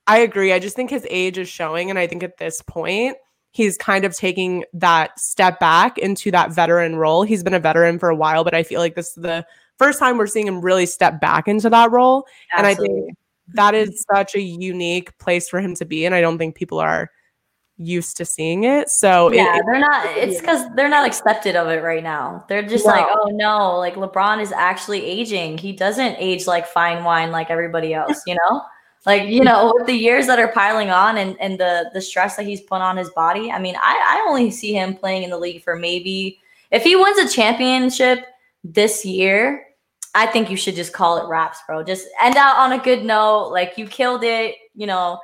I 0.06 0.18
agree. 0.18 0.52
I 0.52 0.58
just 0.58 0.76
think 0.76 0.90
his 0.90 1.06
age 1.10 1.38
is 1.38 1.48
showing. 1.48 1.90
And 1.90 1.98
I 1.98 2.06
think 2.06 2.22
at 2.22 2.38
this 2.38 2.62
point, 2.62 3.16
he's 3.52 3.76
kind 3.76 4.04
of 4.04 4.16
taking 4.16 4.64
that 4.72 5.18
step 5.18 5.60
back 5.60 5.98
into 5.98 6.30
that 6.30 6.52
veteran 6.52 6.96
role. 6.96 7.22
He's 7.22 7.42
been 7.42 7.54
a 7.54 7.60
veteran 7.60 7.98
for 7.98 8.08
a 8.08 8.16
while, 8.16 8.44
but 8.44 8.54
I 8.54 8.62
feel 8.62 8.80
like 8.80 8.94
this 8.94 9.08
is 9.08 9.22
the 9.22 9.46
first 9.78 9.98
time 9.98 10.18
we're 10.18 10.26
seeing 10.26 10.46
him 10.46 10.60
really 10.60 10.86
step 10.86 11.20
back 11.20 11.48
into 11.48 11.70
that 11.70 11.90
role. 11.90 12.26
Absolutely. 12.54 12.86
And 12.86 13.00
I 13.00 13.04
think 13.04 13.18
that 13.54 13.74
is 13.74 14.04
such 14.12 14.34
a 14.34 14.40
unique 14.40 15.16
place 15.18 15.48
for 15.48 15.60
him 15.60 15.74
to 15.76 15.84
be. 15.84 16.06
And 16.06 16.14
I 16.14 16.20
don't 16.20 16.38
think 16.38 16.54
people 16.54 16.78
are 16.78 17.10
used 17.76 18.16
to 18.16 18.24
seeing 18.24 18.64
it. 18.64 18.88
So 18.88 19.32
yeah, 19.32 19.56
it, 19.56 19.62
they're 19.66 19.80
not. 19.80 20.06
It's 20.16 20.40
because 20.40 20.66
they're 20.74 20.88
not 20.88 21.06
accepted 21.06 21.56
of 21.56 21.68
it 21.68 21.82
right 21.82 22.02
now. 22.02 22.44
They're 22.48 22.66
just 22.66 22.86
no. 22.86 22.92
like, 22.92 23.06
oh 23.08 23.30
no, 23.32 23.78
like 23.78 23.94
LeBron 23.94 24.40
is 24.40 24.52
actually 24.52 25.04
aging. 25.04 25.58
He 25.58 25.72
doesn't 25.72 26.16
age 26.18 26.46
like 26.46 26.66
fine 26.66 27.04
wine 27.04 27.30
like 27.30 27.50
everybody 27.50 27.94
else, 27.94 28.22
you 28.26 28.34
know. 28.34 28.62
Like, 29.04 29.28
you 29.28 29.42
know, 29.42 29.72
with 29.74 29.86
the 29.86 29.94
years 29.94 30.26
that 30.28 30.38
are 30.38 30.48
piling 30.48 30.90
on 30.90 31.18
and, 31.18 31.36
and 31.40 31.58
the 31.58 31.90
the 31.92 32.00
stress 32.00 32.36
that 32.36 32.46
he's 32.46 32.60
put 32.60 32.80
on 32.80 32.96
his 32.96 33.10
body, 33.10 33.50
I 33.50 33.58
mean, 33.58 33.74
I, 33.76 34.20
I 34.22 34.26
only 34.28 34.50
see 34.50 34.72
him 34.72 34.94
playing 34.94 35.24
in 35.24 35.30
the 35.30 35.38
league 35.38 35.64
for 35.64 35.74
maybe 35.74 36.38
if 36.70 36.84
he 36.84 36.94
wins 36.94 37.18
a 37.18 37.34
championship 37.34 38.24
this 38.62 39.04
year, 39.04 39.66
I 40.14 40.26
think 40.26 40.50
you 40.50 40.56
should 40.56 40.76
just 40.76 40.92
call 40.92 41.18
it 41.18 41.28
wraps, 41.28 41.58
bro. 41.66 41.82
Just 41.82 42.06
end 42.20 42.36
out 42.36 42.56
on 42.56 42.72
a 42.72 42.82
good 42.82 43.04
note. 43.04 43.48
Like 43.48 43.76
you 43.76 43.86
killed 43.86 44.24
it, 44.24 44.56
you 44.74 44.86
know. 44.86 45.18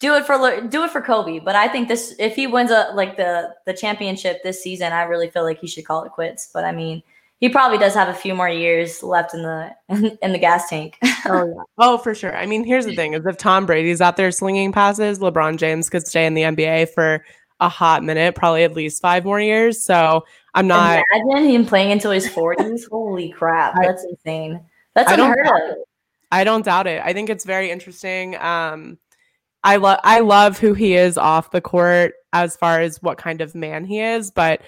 Do 0.00 0.14
it 0.14 0.26
for 0.26 0.60
do 0.60 0.84
it 0.84 0.92
for 0.92 1.00
Kobe, 1.00 1.40
but 1.40 1.56
I 1.56 1.66
think 1.66 1.88
this 1.88 2.14
if 2.20 2.36
he 2.36 2.46
wins 2.46 2.70
a 2.70 2.92
like 2.94 3.16
the 3.16 3.56
the 3.66 3.74
championship 3.74 4.44
this 4.44 4.62
season, 4.62 4.92
I 4.92 5.02
really 5.02 5.28
feel 5.28 5.42
like 5.42 5.58
he 5.58 5.66
should 5.66 5.84
call 5.84 6.04
it 6.04 6.12
quits. 6.12 6.50
But 6.54 6.64
I 6.64 6.70
mean, 6.70 7.02
he 7.40 7.48
probably 7.48 7.78
does 7.78 7.94
have 7.94 8.08
a 8.08 8.14
few 8.14 8.34
more 8.34 8.48
years 8.48 9.02
left 9.02 9.32
in 9.32 9.42
the 9.42 9.70
in, 10.22 10.32
the 10.32 10.38
gas 10.38 10.68
tank. 10.68 10.98
oh 11.26 11.46
yeah. 11.46 11.62
Oh, 11.78 11.98
for 11.98 12.14
sure. 12.14 12.36
I 12.36 12.46
mean, 12.46 12.64
here's 12.64 12.84
the 12.84 12.94
thing: 12.94 13.14
is 13.14 13.24
if 13.26 13.36
Tom 13.36 13.66
Brady's 13.66 14.00
out 14.00 14.16
there 14.16 14.30
slinging 14.30 14.72
passes, 14.72 15.18
LeBron 15.18 15.56
James 15.56 15.88
could 15.88 16.06
stay 16.06 16.26
in 16.26 16.34
the 16.34 16.42
NBA 16.42 16.90
for 16.90 17.24
a 17.60 17.68
hot 17.68 18.04
minute, 18.04 18.34
probably 18.34 18.64
at 18.64 18.74
least 18.74 19.02
five 19.02 19.24
more 19.24 19.40
years. 19.40 19.84
So 19.84 20.24
I'm 20.54 20.66
not. 20.66 21.02
Imagine 21.12 21.50
him 21.50 21.66
playing 21.66 21.92
until 21.92 22.10
his 22.10 22.28
40s. 22.28 22.88
Holy 22.90 23.30
crap, 23.30 23.74
that's 23.80 24.04
I, 24.04 24.10
insane. 24.10 24.60
That's 24.94 25.12
unheard 25.12 25.46
of. 25.46 25.78
I 26.30 26.44
don't 26.44 26.64
doubt 26.64 26.86
it. 26.86 27.00
I 27.04 27.12
think 27.12 27.30
it's 27.30 27.44
very 27.44 27.70
interesting. 27.70 28.36
Um, 28.36 28.98
I 29.64 29.76
love 29.76 30.00
I 30.04 30.20
love 30.20 30.58
who 30.58 30.74
he 30.74 30.94
is 30.94 31.16
off 31.16 31.50
the 31.50 31.60
court 31.60 32.14
as 32.32 32.56
far 32.56 32.80
as 32.80 33.02
what 33.02 33.18
kind 33.18 33.40
of 33.40 33.54
man 33.54 33.84
he 33.84 34.00
is, 34.00 34.30
but 34.30 34.60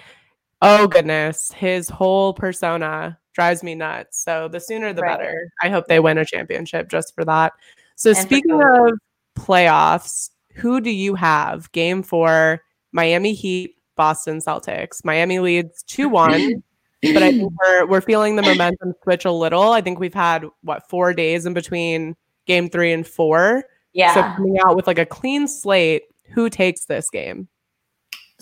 oh 0.61 0.87
goodness, 0.87 1.51
his 1.51 1.89
whole 1.89 2.33
persona 2.33 3.17
drives 3.33 3.63
me 3.63 3.75
nuts. 3.75 4.23
So 4.23 4.47
the 4.47 4.59
sooner 4.59 4.93
the 4.93 5.01
right. 5.01 5.17
better. 5.17 5.51
I 5.61 5.69
hope 5.69 5.87
they 5.87 5.99
win 5.99 6.17
a 6.17 6.25
championship 6.25 6.89
just 6.89 7.13
for 7.15 7.25
that. 7.25 7.53
So 7.95 8.09
and 8.09 8.19
speaking 8.19 8.61
of 8.61 8.93
playoffs, 9.37 10.29
who 10.55 10.81
do 10.81 10.89
you 10.89 11.15
have? 11.15 11.71
Game 11.71 12.03
4, 12.03 12.61
Miami 12.91 13.33
Heat, 13.33 13.75
Boston 13.95 14.39
Celtics. 14.39 15.03
Miami 15.03 15.39
leads 15.39 15.83
2-1. 15.83 16.61
but 17.13 17.23
I 17.23 17.31
think 17.31 17.51
we're 17.67 17.87
we're 17.87 18.01
feeling 18.01 18.35
the 18.35 18.41
momentum 18.41 18.93
switch 19.03 19.25
a 19.25 19.31
little. 19.31 19.71
I 19.71 19.81
think 19.81 19.99
we've 19.99 20.13
had 20.13 20.45
what 20.61 20.87
four 20.89 21.13
days 21.13 21.45
in 21.45 21.53
between 21.53 22.15
game 22.45 22.69
three 22.69 22.93
and 22.93 23.07
four. 23.07 23.63
Yeah. 23.93 24.13
So 24.13 24.21
coming 24.21 24.59
out 24.65 24.75
with 24.75 24.87
like 24.87 24.99
a 24.99 25.05
clean 25.05 25.47
slate, 25.47 26.03
who 26.33 26.49
takes 26.49 26.85
this 26.85 27.09
game? 27.09 27.47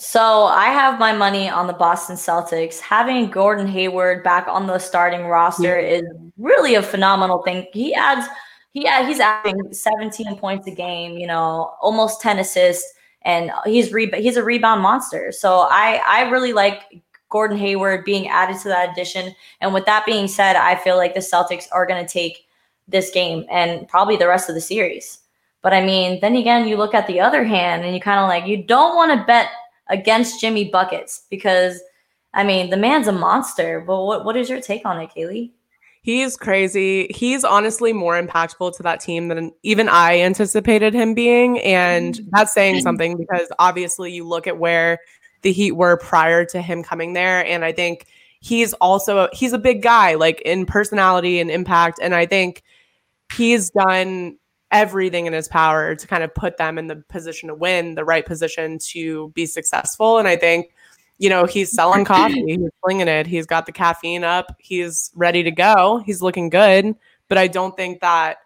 So 0.00 0.44
I 0.44 0.68
have 0.68 0.98
my 0.98 1.12
money 1.12 1.50
on 1.50 1.66
the 1.66 1.74
Boston 1.74 2.16
Celtics. 2.16 2.80
Having 2.80 3.30
Gordon 3.30 3.66
Hayward 3.66 4.24
back 4.24 4.48
on 4.48 4.66
the 4.66 4.78
starting 4.78 5.26
roster 5.26 5.78
yeah. 5.78 5.98
is 5.98 6.04
really 6.38 6.74
a 6.74 6.82
phenomenal 6.82 7.42
thing. 7.42 7.66
He 7.74 7.94
adds 7.94 8.26
he 8.72 8.88
he's 9.04 9.20
adding 9.20 9.74
17 9.74 10.38
points 10.38 10.66
a 10.66 10.70
game, 10.70 11.18
you 11.18 11.26
know, 11.26 11.74
almost 11.82 12.22
10 12.22 12.38
assists, 12.38 12.90
and 13.22 13.50
he's 13.66 13.92
re- 13.92 14.10
he's 14.22 14.38
a 14.38 14.42
rebound 14.42 14.80
monster. 14.80 15.32
So 15.32 15.68
I 15.70 16.00
I 16.08 16.30
really 16.30 16.54
like 16.54 17.02
Gordon 17.28 17.58
Hayward 17.58 18.06
being 18.06 18.26
added 18.26 18.58
to 18.62 18.68
that 18.68 18.92
addition. 18.92 19.34
And 19.60 19.74
with 19.74 19.84
that 19.84 20.06
being 20.06 20.28
said, 20.28 20.56
I 20.56 20.76
feel 20.76 20.96
like 20.96 21.12
the 21.12 21.20
Celtics 21.20 21.66
are 21.72 21.84
going 21.84 22.02
to 22.02 22.10
take 22.10 22.46
this 22.88 23.10
game 23.10 23.44
and 23.50 23.86
probably 23.86 24.16
the 24.16 24.28
rest 24.28 24.48
of 24.48 24.54
the 24.54 24.62
series. 24.62 25.18
But 25.60 25.74
I 25.74 25.84
mean, 25.84 26.20
then 26.20 26.36
again, 26.36 26.66
you 26.66 26.78
look 26.78 26.94
at 26.94 27.06
the 27.06 27.20
other 27.20 27.44
hand 27.44 27.84
and 27.84 27.94
you 27.94 28.00
kind 28.00 28.18
of 28.18 28.28
like, 28.28 28.46
you 28.46 28.62
don't 28.62 28.96
want 28.96 29.12
to 29.12 29.26
bet 29.26 29.50
against 29.90 30.40
Jimmy 30.40 30.70
Buckets 30.70 31.26
because, 31.28 31.80
I 32.32 32.44
mean, 32.44 32.70
the 32.70 32.76
man's 32.76 33.08
a 33.08 33.12
monster. 33.12 33.84
But 33.86 34.04
what, 34.04 34.24
what 34.24 34.36
is 34.36 34.48
your 34.48 34.60
take 34.60 34.86
on 34.86 35.00
it, 35.00 35.10
Kaylee? 35.14 35.50
He's 36.02 36.36
crazy. 36.36 37.08
He's 37.10 37.44
honestly 37.44 37.92
more 37.92 38.20
impactful 38.20 38.74
to 38.76 38.82
that 38.84 39.00
team 39.00 39.28
than 39.28 39.52
even 39.62 39.88
I 39.88 40.20
anticipated 40.20 40.94
him 40.94 41.12
being. 41.12 41.58
And 41.60 42.14
mm-hmm. 42.14 42.28
that's 42.32 42.54
saying 42.54 42.80
something 42.80 43.18
because 43.18 43.48
obviously 43.58 44.12
you 44.12 44.26
look 44.26 44.46
at 44.46 44.56
where 44.58 44.98
the 45.42 45.52
Heat 45.52 45.72
were 45.72 45.98
prior 45.98 46.46
to 46.46 46.62
him 46.62 46.82
coming 46.82 47.12
there. 47.12 47.44
And 47.44 47.64
I 47.66 47.72
think 47.72 48.06
he's 48.40 48.72
also 48.74 49.28
he's 49.32 49.52
a 49.52 49.58
big 49.58 49.82
guy, 49.82 50.14
like 50.14 50.40
in 50.42 50.64
personality 50.64 51.38
and 51.38 51.50
impact. 51.50 51.98
And 52.00 52.14
I 52.14 52.24
think 52.24 52.62
he's 53.34 53.70
done 53.70 54.38
everything 54.70 55.26
in 55.26 55.32
his 55.32 55.48
power 55.48 55.94
to 55.94 56.06
kind 56.06 56.22
of 56.22 56.34
put 56.34 56.56
them 56.56 56.78
in 56.78 56.86
the 56.86 56.96
position 57.08 57.48
to 57.48 57.54
win, 57.54 57.94
the 57.94 58.04
right 58.04 58.24
position 58.24 58.78
to 58.78 59.28
be 59.30 59.46
successful. 59.46 60.18
And 60.18 60.28
I 60.28 60.36
think, 60.36 60.72
you 61.18 61.28
know, 61.28 61.44
he's 61.44 61.72
selling 61.72 62.04
coffee, 62.04 62.44
he's 62.46 62.70
flinging 62.82 63.08
it, 63.08 63.26
he's 63.26 63.46
got 63.46 63.66
the 63.66 63.72
caffeine 63.72 64.24
up, 64.24 64.56
he's 64.58 65.10
ready 65.14 65.42
to 65.42 65.50
go, 65.50 66.02
he's 66.06 66.22
looking 66.22 66.48
good. 66.48 66.94
But 67.28 67.38
I 67.38 67.46
don't 67.46 67.76
think 67.76 68.00
that 68.00 68.38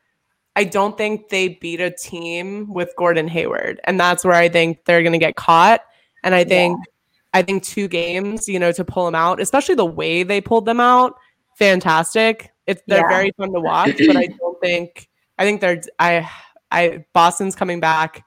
I 0.56 0.64
don't 0.64 0.96
think 0.96 1.30
they 1.30 1.48
beat 1.48 1.80
a 1.80 1.90
team 1.90 2.72
with 2.72 2.92
Gordon 2.96 3.28
Hayward. 3.28 3.80
And 3.84 3.98
that's 3.98 4.24
where 4.24 4.34
I 4.34 4.48
think 4.48 4.84
they're 4.84 5.02
gonna 5.02 5.18
get 5.18 5.36
caught. 5.36 5.82
And 6.22 6.34
I 6.34 6.44
think 6.44 6.78
yeah. 6.78 7.40
I 7.40 7.42
think 7.42 7.64
two 7.64 7.88
games, 7.88 8.48
you 8.48 8.58
know, 8.58 8.72
to 8.72 8.84
pull 8.84 9.04
them 9.04 9.14
out, 9.14 9.40
especially 9.40 9.74
the 9.74 9.84
way 9.84 10.22
they 10.22 10.40
pulled 10.40 10.66
them 10.66 10.80
out, 10.80 11.14
fantastic. 11.58 12.52
It's 12.66 12.82
they're 12.86 13.00
yeah. 13.00 13.08
very 13.08 13.32
fun 13.36 13.52
to 13.52 13.60
watch, 13.60 14.00
but 14.06 14.16
I 14.16 14.26
don't 14.26 14.60
think 14.60 15.08
I 15.38 15.44
think 15.44 15.60
they're 15.60 15.82
I 15.98 16.28
I 16.70 17.04
Boston's 17.12 17.54
coming 17.54 17.80
back. 17.80 18.24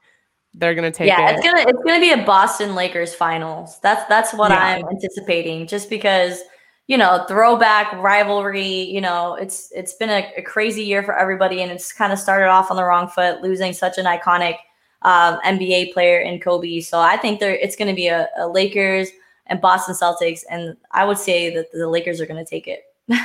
They're 0.54 0.74
gonna 0.74 0.90
take 0.90 1.08
yeah, 1.08 1.30
it. 1.30 1.36
it's 1.36 1.46
gonna 1.46 1.60
it's 1.60 1.84
gonna 1.84 2.00
be 2.00 2.12
a 2.12 2.24
Boston 2.24 2.74
Lakers 2.74 3.14
finals. 3.14 3.78
That's 3.80 4.06
that's 4.08 4.32
what 4.34 4.50
yeah. 4.50 4.58
I'm 4.58 4.84
anticipating, 4.88 5.66
just 5.66 5.88
because 5.88 6.40
you 6.86 6.96
know 6.96 7.24
throwback 7.28 7.92
rivalry. 7.92 8.66
You 8.66 9.00
know, 9.00 9.34
it's 9.34 9.70
it's 9.72 9.94
been 9.94 10.10
a, 10.10 10.32
a 10.36 10.42
crazy 10.42 10.82
year 10.82 11.02
for 11.02 11.16
everybody, 11.16 11.62
and 11.62 11.70
it's 11.70 11.92
kind 11.92 12.12
of 12.12 12.18
started 12.18 12.48
off 12.48 12.70
on 12.70 12.76
the 12.76 12.84
wrong 12.84 13.08
foot, 13.08 13.42
losing 13.42 13.72
such 13.72 13.98
an 13.98 14.06
iconic 14.06 14.56
um, 15.02 15.38
NBA 15.44 15.92
player 15.92 16.20
in 16.20 16.40
Kobe. 16.40 16.80
So 16.80 16.98
I 16.98 17.16
think 17.16 17.40
there 17.40 17.54
it's 17.54 17.76
going 17.76 17.88
to 17.88 17.94
be 17.94 18.08
a, 18.08 18.28
a, 18.36 18.48
Lakers 18.48 19.08
and 19.46 19.60
Boston 19.60 19.94
Celtics, 19.94 20.40
and 20.50 20.76
I 20.90 21.04
would 21.04 21.18
say 21.18 21.54
that 21.54 21.70
the 21.72 21.88
Lakers 21.88 22.20
are 22.20 22.26
going 22.26 22.44
to 22.44 22.48
take 22.48 22.66
it. 22.66 22.82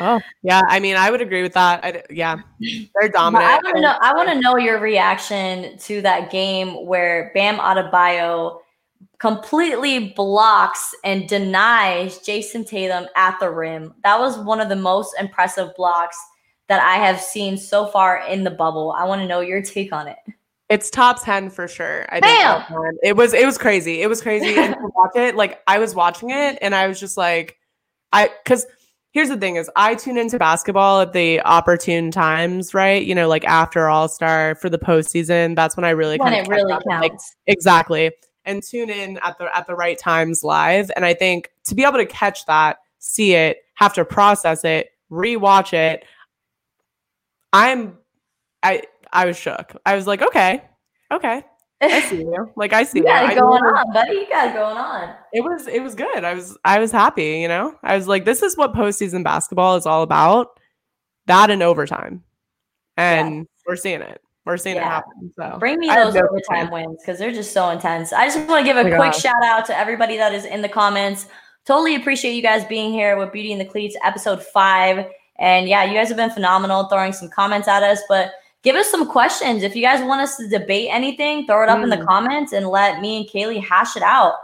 oh 0.00 0.20
yeah, 0.42 0.62
I 0.68 0.80
mean 0.80 0.96
I 0.96 1.10
would 1.10 1.20
agree 1.20 1.42
with 1.42 1.54
that. 1.54 1.84
I, 1.84 2.02
yeah, 2.10 2.36
they're 2.60 3.08
dominant. 3.08 3.50
I 3.50 3.56
want 3.56 3.76
to 3.76 3.82
know. 3.82 3.96
I 4.00 4.14
want 4.14 4.28
to 4.28 4.40
know 4.40 4.56
your 4.56 4.80
reaction 4.80 5.78
to 5.78 6.02
that 6.02 6.30
game 6.30 6.86
where 6.86 7.30
Bam 7.34 7.56
Adebayo 7.56 8.60
completely 9.18 10.10
blocks 10.10 10.94
and 11.04 11.28
denies 11.28 12.18
Jayson 12.18 12.64
Tatum 12.64 13.06
at 13.16 13.38
the 13.40 13.50
rim. 13.50 13.94
That 14.02 14.18
was 14.18 14.38
one 14.38 14.60
of 14.60 14.68
the 14.68 14.76
most 14.76 15.14
impressive 15.18 15.74
blocks 15.76 16.18
that 16.68 16.82
I 16.82 16.96
have 16.96 17.20
seen 17.20 17.56
so 17.56 17.86
far 17.86 18.26
in 18.26 18.44
the 18.44 18.50
bubble. 18.50 18.92
I 18.92 19.04
want 19.04 19.20
to 19.20 19.26
know 19.26 19.40
your 19.40 19.62
take 19.62 19.92
on 19.92 20.08
it. 20.08 20.18
It's 20.70 20.88
top 20.88 21.22
10 21.22 21.50
for 21.50 21.68
sure. 21.68 22.06
I 22.08 22.20
think 22.20 22.96
it 23.02 23.16
was 23.16 23.34
it 23.34 23.44
was 23.44 23.58
crazy. 23.58 24.00
It 24.00 24.08
was 24.08 24.22
crazy 24.22 24.58
and 24.58 24.74
to 24.74 24.90
watch 24.94 25.12
it. 25.14 25.36
Like 25.36 25.62
I 25.66 25.78
was 25.78 25.94
watching 25.94 26.30
it 26.30 26.58
and 26.62 26.74
I 26.74 26.88
was 26.88 26.98
just 26.98 27.16
like 27.16 27.58
I 28.12 28.30
cuz 28.46 28.66
here's 29.14 29.28
the 29.28 29.36
thing 29.36 29.56
is 29.56 29.70
I 29.76 29.94
tune 29.94 30.18
into 30.18 30.38
basketball 30.38 31.00
at 31.00 31.12
the 31.14 31.40
opportune 31.40 32.10
times, 32.10 32.74
right? 32.74 33.02
You 33.02 33.14
know, 33.14 33.28
like 33.28 33.44
after 33.44 33.88
All-Star 33.88 34.56
for 34.56 34.68
the 34.68 34.78
postseason, 34.78 35.56
that's 35.56 35.76
when 35.76 35.84
I 35.84 35.90
really 35.90 36.18
when 36.18 36.34
it 36.34 36.46
really 36.48 36.74
counts. 36.90 37.00
Like, 37.00 37.12
exactly. 37.46 38.10
And 38.44 38.62
tune 38.62 38.90
in 38.90 39.18
at 39.22 39.38
the 39.38 39.56
at 39.56 39.66
the 39.66 39.74
right 39.74 39.96
times 39.96 40.44
live. 40.44 40.90
And 40.96 41.06
I 41.06 41.14
think 41.14 41.48
to 41.66 41.74
be 41.74 41.84
able 41.84 41.98
to 41.98 42.06
catch 42.06 42.44
that, 42.44 42.76
see 42.98 43.34
it, 43.34 43.58
have 43.76 43.94
to 43.94 44.04
process 44.04 44.64
it, 44.64 44.90
rewatch 45.10 45.72
it, 45.72 46.04
I'm 47.54 47.96
I 48.62 48.82
I 49.12 49.24
was 49.26 49.38
shook. 49.38 49.76
I 49.86 49.94
was 49.94 50.06
like, 50.06 50.20
okay, 50.20 50.62
okay. 51.10 51.44
I 51.92 52.00
see 52.00 52.18
you. 52.18 52.52
Like 52.56 52.72
I 52.72 52.84
see 52.84 52.98
you. 52.98 53.04
Got 53.04 53.32
it 53.32 53.38
going 53.38 53.62
on, 53.62 53.92
buddy. 53.92 54.12
You 54.12 54.28
got 54.28 54.48
it 54.48 54.54
going 54.54 54.76
on. 54.76 55.14
It 55.32 55.42
was 55.42 55.66
it 55.66 55.82
was 55.82 55.94
good. 55.94 56.24
I 56.24 56.34
was 56.34 56.56
I 56.64 56.78
was 56.78 56.92
happy, 56.92 57.40
you 57.40 57.48
know? 57.48 57.76
I 57.82 57.96
was 57.96 58.08
like, 58.08 58.24
this 58.24 58.42
is 58.42 58.56
what 58.56 58.72
postseason 58.72 59.24
basketball 59.24 59.76
is 59.76 59.86
all 59.86 60.02
about. 60.02 60.58
That 61.26 61.50
and 61.50 61.62
overtime. 61.62 62.22
And 62.96 63.46
we're 63.66 63.76
seeing 63.76 64.02
it. 64.02 64.20
We're 64.44 64.58
seeing 64.58 64.76
yeah. 64.76 64.82
it 64.82 64.90
happen. 64.90 65.32
So 65.36 65.56
bring 65.58 65.78
me 65.78 65.88
those 65.88 66.14
no 66.14 66.26
overtime 66.28 66.70
wins 66.70 66.98
because 67.00 67.18
they're 67.18 67.32
just 67.32 67.52
so 67.52 67.70
intense. 67.70 68.12
I 68.12 68.26
just 68.26 68.46
want 68.46 68.60
to 68.60 68.64
give 68.64 68.76
a 68.76 68.80
oh 68.80 68.96
quick 68.96 69.12
gosh. 69.12 69.22
shout 69.22 69.42
out 69.42 69.64
to 69.66 69.78
everybody 69.78 70.16
that 70.18 70.34
is 70.34 70.44
in 70.44 70.60
the 70.60 70.68
comments. 70.68 71.26
Totally 71.64 71.94
appreciate 71.94 72.34
you 72.34 72.42
guys 72.42 72.64
being 72.66 72.92
here 72.92 73.16
with 73.16 73.32
Beauty 73.32 73.52
and 73.52 73.60
the 73.60 73.64
Cleats, 73.64 73.96
episode 74.04 74.42
five. 74.42 75.06
And 75.38 75.66
yeah, 75.66 75.84
you 75.84 75.94
guys 75.94 76.08
have 76.08 76.18
been 76.18 76.30
phenomenal 76.30 76.84
throwing 76.84 77.14
some 77.14 77.30
comments 77.30 77.68
at 77.68 77.82
us. 77.82 78.00
But 78.06 78.32
give 78.64 78.74
us 78.74 78.90
some 78.90 79.06
questions. 79.06 79.62
If 79.62 79.76
you 79.76 79.82
guys 79.82 80.02
want 80.02 80.22
us 80.22 80.36
to 80.38 80.48
debate 80.48 80.88
anything, 80.90 81.46
throw 81.46 81.62
it 81.62 81.68
up 81.68 81.78
mm. 81.78 81.84
in 81.84 81.90
the 81.90 81.98
mm. 81.98 82.06
comments 82.06 82.52
and 82.52 82.66
let 82.66 83.00
me 83.00 83.18
and 83.18 83.28
Kaylee 83.28 83.62
hash 83.62 83.96
it 83.96 84.02
out. 84.02 84.34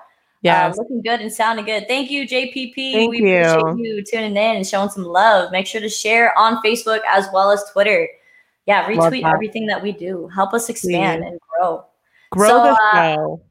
Yeah, 0.43 0.69
uh, 0.69 0.75
looking 0.77 1.03
good 1.03 1.21
and 1.21 1.31
sounding 1.31 1.67
good. 1.67 1.87
Thank 1.87 2.11
you, 2.11 2.27
JPP. 2.27 2.75
Thank 2.75 3.11
we 3.11 3.19
you. 3.19 3.41
appreciate 3.41 3.77
you 3.79 4.05
tuning 4.05 4.37
in 4.37 4.57
and 4.57 4.67
showing 4.67 4.89
some 4.89 5.05
love. 5.05 5.53
Make 5.53 5.67
sure 5.67 5.81
to 5.81 5.89
share 5.89 6.37
on 6.39 6.63
Facebook 6.63 7.01
as 7.07 7.27
well 7.33 7.51
as 7.51 7.63
Twitter. 7.73 8.09
Yeah, 8.65 8.87
retweet 8.87 9.23
that. 9.23 9.35
everything 9.35 9.67
that 9.67 9.83
we 9.83 9.93
do. 9.93 10.29
Help 10.35 10.55
us 10.55 10.69
expand 10.71 11.23
Please. 11.23 11.29
and 11.29 11.41
grow. 11.41 11.85
Grow 12.31 12.49
so, 12.49 12.63
the 12.63 12.81
uh, 12.83 13.15
show. 13.15 13.43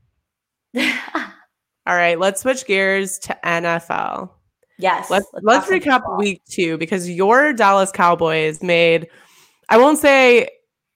Uh, 0.77 1.25
All 1.85 1.95
right, 1.95 2.19
let's 2.19 2.41
switch 2.41 2.65
gears 2.65 3.19
to 3.19 3.37
NFL. 3.43 4.31
Yes. 4.79 5.09
Let's 5.11 5.27
let's, 5.33 5.67
let's 5.69 5.85
recap 5.85 6.17
week 6.17 6.41
two 6.49 6.77
because 6.77 7.09
your 7.09 7.53
Dallas 7.53 7.91
Cowboys 7.91 8.63
made 8.63 9.07
I 9.69 9.77
won't 9.77 9.99
say 9.99 10.47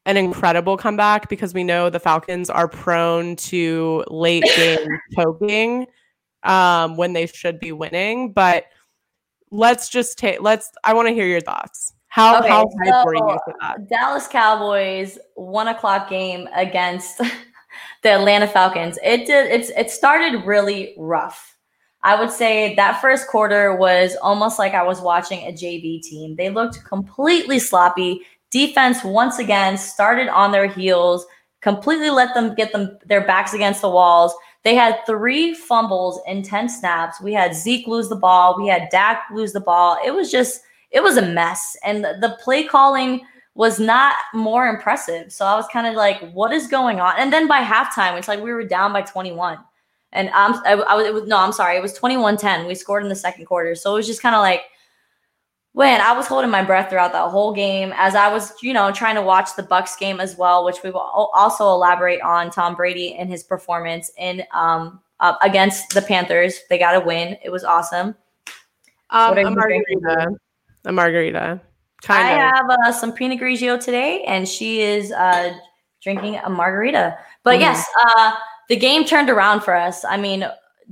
an 0.06 0.18
incredible 0.18 0.78
comeback 0.78 1.30
because 1.30 1.54
we 1.54 1.64
know 1.64 1.90
the 1.90 2.00
Falcons 2.00 2.50
are 2.50 2.68
prone 2.68 3.36
to 3.38 4.04
late 4.08 4.44
game 4.56 4.88
choking 5.16 5.88
um, 6.44 6.98
when 6.98 7.14
they 7.14 7.26
should 7.26 7.60
be 7.60 7.72
winning. 7.72 8.34
But 8.34 8.66
let's 9.52 9.90
just 9.90 10.18
take 10.18 10.42
let's 10.42 10.72
I 10.84 10.94
want 10.94 11.08
to 11.08 11.14
hear 11.14 11.28
your 11.28 11.42
thoughts. 11.42 11.94
How 12.08 12.40
okay, 12.40 12.50
how 12.50 12.68
hype 12.84 12.94
so 12.94 13.06
were 13.06 13.16
you 13.16 13.40
for 13.46 13.56
that? 13.62 13.90
Dallas 13.90 14.28
Cowboys 14.28 15.18
one 15.36 15.68
o'clock 15.68 16.10
game 16.10 16.48
against 16.56 17.18
the 18.04 18.10
Atlanta 18.10 18.48
Falcons. 18.48 19.00
It 19.04 19.26
did 19.26 19.52
it's 19.52 19.70
it 19.70 19.90
started 19.90 20.46
really 20.46 20.94
rough. 20.98 21.58
I 22.06 22.20
would 22.20 22.32
say 22.32 22.76
that 22.76 23.00
first 23.00 23.30
quarter 23.30 23.76
was 23.78 24.18
almost 24.22 24.60
like 24.60 24.74
I 24.74 24.84
was 24.84 25.00
watching 25.00 25.48
a 25.48 25.54
JV 25.54 26.02
team. 26.02 26.36
They 26.36 26.50
looked 26.50 26.84
completely 26.84 27.60
sloppy. 27.60 28.22
Defense 28.54 29.04
once 29.04 29.40
again 29.40 29.80
started 29.80 30.30
on 30.30 30.52
their 30.52 30.68
heels, 30.68 31.26
completely 31.62 32.12
let 32.12 32.36
them 32.36 32.54
get 32.54 32.72
them 32.72 33.00
their 33.04 33.26
backs 33.26 33.56
against 33.56 33.82
the 33.82 33.90
walls. 33.90 34.32
They 34.64 34.76
had 34.76 35.00
three 35.08 35.56
fumbles 35.56 36.22
in 36.28 36.44
10 36.44 36.70
snaps. 36.70 37.20
We 37.20 37.34
had 37.34 37.56
Zeke 37.56 37.88
lose 37.88 38.10
the 38.10 38.16
ball. 38.16 38.56
We 38.62 38.68
had 38.68 38.90
Dak 38.92 39.24
lose 39.34 39.54
the 39.54 39.60
ball. 39.60 39.98
It 40.06 40.12
was 40.12 40.30
just, 40.30 40.62
it 40.92 41.02
was 41.02 41.18
a 41.18 41.26
mess. 41.26 41.76
And 41.84 42.04
the, 42.04 42.38
play 42.44 42.64
calling 42.66 43.22
was 43.56 43.80
not 43.80 44.14
more 44.36 44.68
impressive. 44.68 45.34
So 45.34 45.46
I 45.46 45.56
was 45.56 45.66
kind 45.74 45.88
of 45.88 45.96
like, 45.96 46.32
what 46.32 46.54
is 46.54 46.68
going 46.68 47.00
on? 47.00 47.16
And 47.18 47.34
then 47.34 47.48
by 47.48 47.62
halftime, 47.64 48.20
it's 48.20 48.28
like 48.28 48.42
we 48.42 48.54
were 48.54 48.64
down 48.64 48.94
by 48.94 49.02
21. 49.02 49.58
And 50.12 50.30
I'm, 50.30 50.54
I, 50.64 50.74
I 50.74 50.94
was, 50.94 51.12
was, 51.12 51.28
no, 51.28 51.40
I'm 51.40 51.54
sorry. 51.54 51.76
It 51.76 51.82
was 51.82 51.94
21 51.94 52.38
10. 52.38 52.68
We 52.68 52.76
scored 52.76 53.02
in 53.02 53.10
the 53.10 53.16
second 53.16 53.46
quarter. 53.46 53.74
So 53.74 53.94
it 53.94 53.96
was 53.96 54.08
just 54.08 54.22
kind 54.22 54.36
of 54.36 54.42
like, 54.42 54.62
when 55.74 56.02
I 56.02 56.14
was 56.14 56.28
holding 56.28 56.52
my 56.52 56.64
breath 56.64 56.90
throughout 56.90 57.14
that 57.14 57.30
whole 57.30 57.52
game, 57.52 57.94
as 57.96 58.14
I 58.14 58.32
was, 58.32 58.54
you 58.62 58.74
know, 58.74 58.92
trying 58.92 59.16
to 59.16 59.24
watch 59.24 59.56
the 59.56 59.64
Bucks 59.64 59.96
game 59.96 60.20
as 60.20 60.38
well, 60.38 60.64
which 60.64 60.84
we 60.84 60.92
will 60.92 61.32
also 61.34 61.66
elaborate 61.66 62.22
on 62.22 62.52
Tom 62.52 62.76
Brady 62.76 63.16
and 63.16 63.30
his 63.30 63.44
performance 63.44 64.12
in 64.18 64.44
um, 64.52 65.02
uh, 65.20 65.36
against 65.42 65.94
the 65.94 66.02
Panthers. 66.02 66.60
They 66.70 66.78
got 66.78 66.96
a 66.96 67.00
win. 67.00 67.38
It 67.44 67.50
was 67.50 67.64
awesome. 67.64 68.16
Um, 69.10 69.38
a 69.38 69.50
margarita. 69.50 70.36
A 70.86 70.92
margarita. 70.92 71.62
Kind 72.04 72.28
I 72.28 72.34
of. 72.34 72.54
have 72.56 72.70
uh, 72.70 72.92
some 72.92 73.12
Pinot 73.12 73.40
Grigio 73.40 73.84
today, 73.84 74.24
and 74.26 74.48
she 74.48 74.82
is 74.82 75.12
uh, 75.12 75.54
drinking 76.04 76.36
a 76.36 76.50
margarita. 76.50 77.18
But 77.44 77.58
mm. 77.58 77.62
yes, 77.62 77.86
uh, 78.00 78.34
the 78.70 78.76
game 78.76 79.06
turned 79.06 79.30
around 79.30 79.62
for 79.62 79.76
us. 79.76 80.06
I 80.06 80.18
mean, 80.18 80.46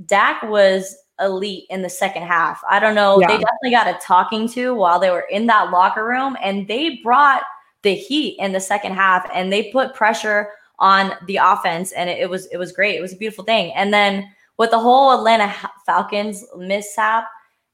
Dak 0.06 0.42
was 0.42 0.96
elite 1.22 1.66
in 1.70 1.82
the 1.82 1.88
second 1.88 2.22
half. 2.22 2.62
I 2.68 2.78
don't 2.78 2.94
know. 2.94 3.20
Yeah. 3.20 3.28
They 3.28 3.34
definitely 3.34 3.70
got 3.70 3.88
a 3.88 3.98
talking 4.04 4.48
to 4.50 4.74
while 4.74 4.98
they 4.98 5.10
were 5.10 5.26
in 5.30 5.46
that 5.46 5.70
locker 5.70 6.04
room, 6.04 6.36
and 6.42 6.66
they 6.68 7.00
brought 7.02 7.42
the 7.82 7.94
heat 7.94 8.36
in 8.38 8.52
the 8.52 8.60
second 8.60 8.94
half, 8.94 9.28
and 9.34 9.52
they 9.52 9.70
put 9.72 9.94
pressure 9.94 10.50
on 10.78 11.12
the 11.26 11.36
offense, 11.36 11.92
and 11.92 12.10
it, 12.10 12.18
it 12.18 12.30
was 12.30 12.46
it 12.46 12.56
was 12.56 12.72
great. 12.72 12.96
It 12.96 13.00
was 13.00 13.12
a 13.12 13.16
beautiful 13.16 13.44
thing. 13.44 13.72
And 13.74 13.92
then 13.92 14.28
with 14.58 14.70
the 14.70 14.78
whole 14.78 15.12
Atlanta 15.12 15.54
Falcons 15.86 16.44
mishap, 16.56 17.24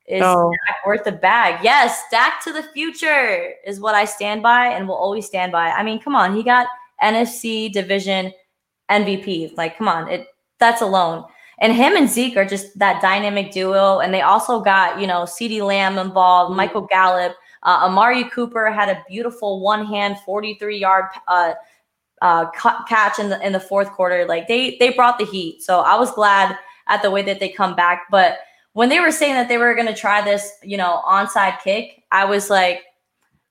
is 0.09 0.23
oh. 0.25 0.51
Dak 0.67 0.87
worth 0.87 1.05
the 1.05 1.13
bag? 1.13 1.61
Yes, 1.63 2.03
Dak 2.11 2.43
to 2.45 2.53
the 2.53 2.63
future 2.63 3.53
is 3.67 3.79
what 3.79 3.95
I 3.95 4.07
stand 4.07 4.43
by 4.43 4.69
and 4.69 4.89
will 4.89 4.95
always 4.95 5.27
stand 5.27 5.53
by. 5.53 5.71
I 5.71 5.83
mean, 5.83 6.01
come 6.01 6.17
on, 6.17 6.35
he 6.35 6.43
got 6.43 6.67
NFC 7.03 7.71
division 7.71 8.33
MVP. 8.91 9.57
Like, 9.57 9.77
come 9.77 9.87
on, 9.87 10.09
it 10.09 10.29
that's 10.59 10.81
alone. 10.81 11.25
And 11.61 11.73
him 11.73 11.97
and 11.97 12.09
Zeke 12.09 12.37
are 12.37 12.45
just 12.45 12.79
that 12.79 13.03
dynamic 13.03 13.51
duo. 13.51 13.99
And 13.99 14.15
they 14.15 14.23
also 14.23 14.61
got, 14.61 15.01
you 15.01 15.07
know, 15.07 15.23
CeeDee 15.23 15.61
Lamb 15.61 15.99
involved, 15.99 16.51
mm-hmm. 16.51 16.57
Michael 16.57 16.83
Gallup, 16.83 17.37
uh, 17.65 17.81
Amari 17.83 18.25
Cooper 18.31 18.71
had 18.71 18.89
a 18.89 19.03
beautiful 19.09 19.61
one 19.61 19.85
hand 19.85 20.19
43 20.25 20.79
yard 20.79 21.07
uh, 21.27 21.55
uh, 22.23 22.47
catch 22.89 23.19
in 23.19 23.29
the 23.29 23.45
in 23.45 23.53
the 23.53 23.61
fourth 23.61 23.91
quarter. 23.91 24.25
Like 24.27 24.49
they 24.49 24.77
they 24.79 24.91
brought 24.91 25.19
the 25.19 25.25
heat. 25.25 25.63
So 25.63 25.81
I 25.81 25.97
was 25.97 26.13
glad 26.13 26.57
at 26.87 27.03
the 27.03 27.11
way 27.11 27.23
that 27.23 27.41
they 27.41 27.49
come 27.49 27.75
back. 27.75 28.07
But 28.11 28.39
when 28.73 28.89
they 28.89 29.01
were 29.01 29.11
saying 29.11 29.35
that 29.35 29.49
they 29.49 29.59
were 29.59 29.75
going 29.75 29.89
to 29.89 29.95
try 29.95 30.23
this, 30.23 30.53
you 30.63 30.77
know, 30.77 31.03
onside 31.05 31.61
kick, 31.63 32.05
I 32.13 32.25
was 32.25 32.49
like, 32.49 32.85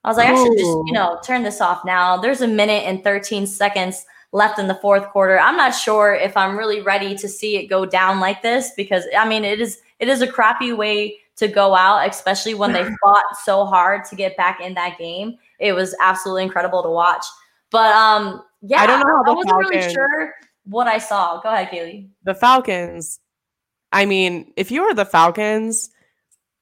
I 0.03 0.09
was 0.09 0.17
like, 0.17 0.29
Ooh. 0.29 0.33
I 0.33 0.43
should 0.43 0.57
just, 0.57 0.77
you 0.85 0.93
know, 0.93 1.19
turn 1.23 1.43
this 1.43 1.59
off 1.59 1.83
now. 1.85 2.17
There's 2.17 2.41
a 2.41 2.47
minute 2.47 2.83
and 2.85 3.03
13 3.03 3.45
seconds 3.45 4.05
left 4.31 4.59
in 4.59 4.67
the 4.67 4.75
fourth 4.75 5.07
quarter. 5.09 5.39
I'm 5.39 5.57
not 5.57 5.71
sure 5.71 6.13
if 6.13 6.35
I'm 6.35 6.57
really 6.57 6.81
ready 6.81 7.15
to 7.15 7.27
see 7.27 7.57
it 7.57 7.67
go 7.67 7.85
down 7.85 8.19
like 8.19 8.41
this 8.41 8.71
because 8.75 9.05
I 9.17 9.27
mean 9.27 9.43
it 9.43 9.59
is 9.59 9.79
it 9.99 10.09
is 10.09 10.21
a 10.21 10.27
crappy 10.27 10.73
way 10.73 11.17
to 11.37 11.47
go 11.47 11.75
out, 11.75 12.07
especially 12.09 12.53
when 12.53 12.73
they 12.73 12.83
fought 13.03 13.23
so 13.43 13.65
hard 13.65 14.05
to 14.05 14.15
get 14.15 14.35
back 14.37 14.59
in 14.59 14.73
that 14.73 14.97
game. 14.97 15.37
It 15.59 15.73
was 15.73 15.95
absolutely 16.01 16.43
incredible 16.43 16.83
to 16.83 16.89
watch. 16.89 17.25
But 17.71 17.93
um 17.93 18.43
yeah, 18.61 18.81
I 18.81 18.87
don't 18.87 18.99
know 18.99 19.07
how 19.07 19.31
I 19.31 19.35
wasn't 19.35 19.49
Falcons, 19.49 19.69
really 19.69 19.93
sure 19.93 20.33
what 20.65 20.87
I 20.87 20.97
saw. 20.97 21.39
Go 21.41 21.49
ahead, 21.49 21.69
Kaylee. 21.69 22.09
The 22.23 22.35
Falcons. 22.35 23.19
I 23.91 24.05
mean, 24.05 24.51
if 24.57 24.71
you 24.71 24.83
are 24.83 24.93
the 24.93 25.05
Falcons, 25.05 25.89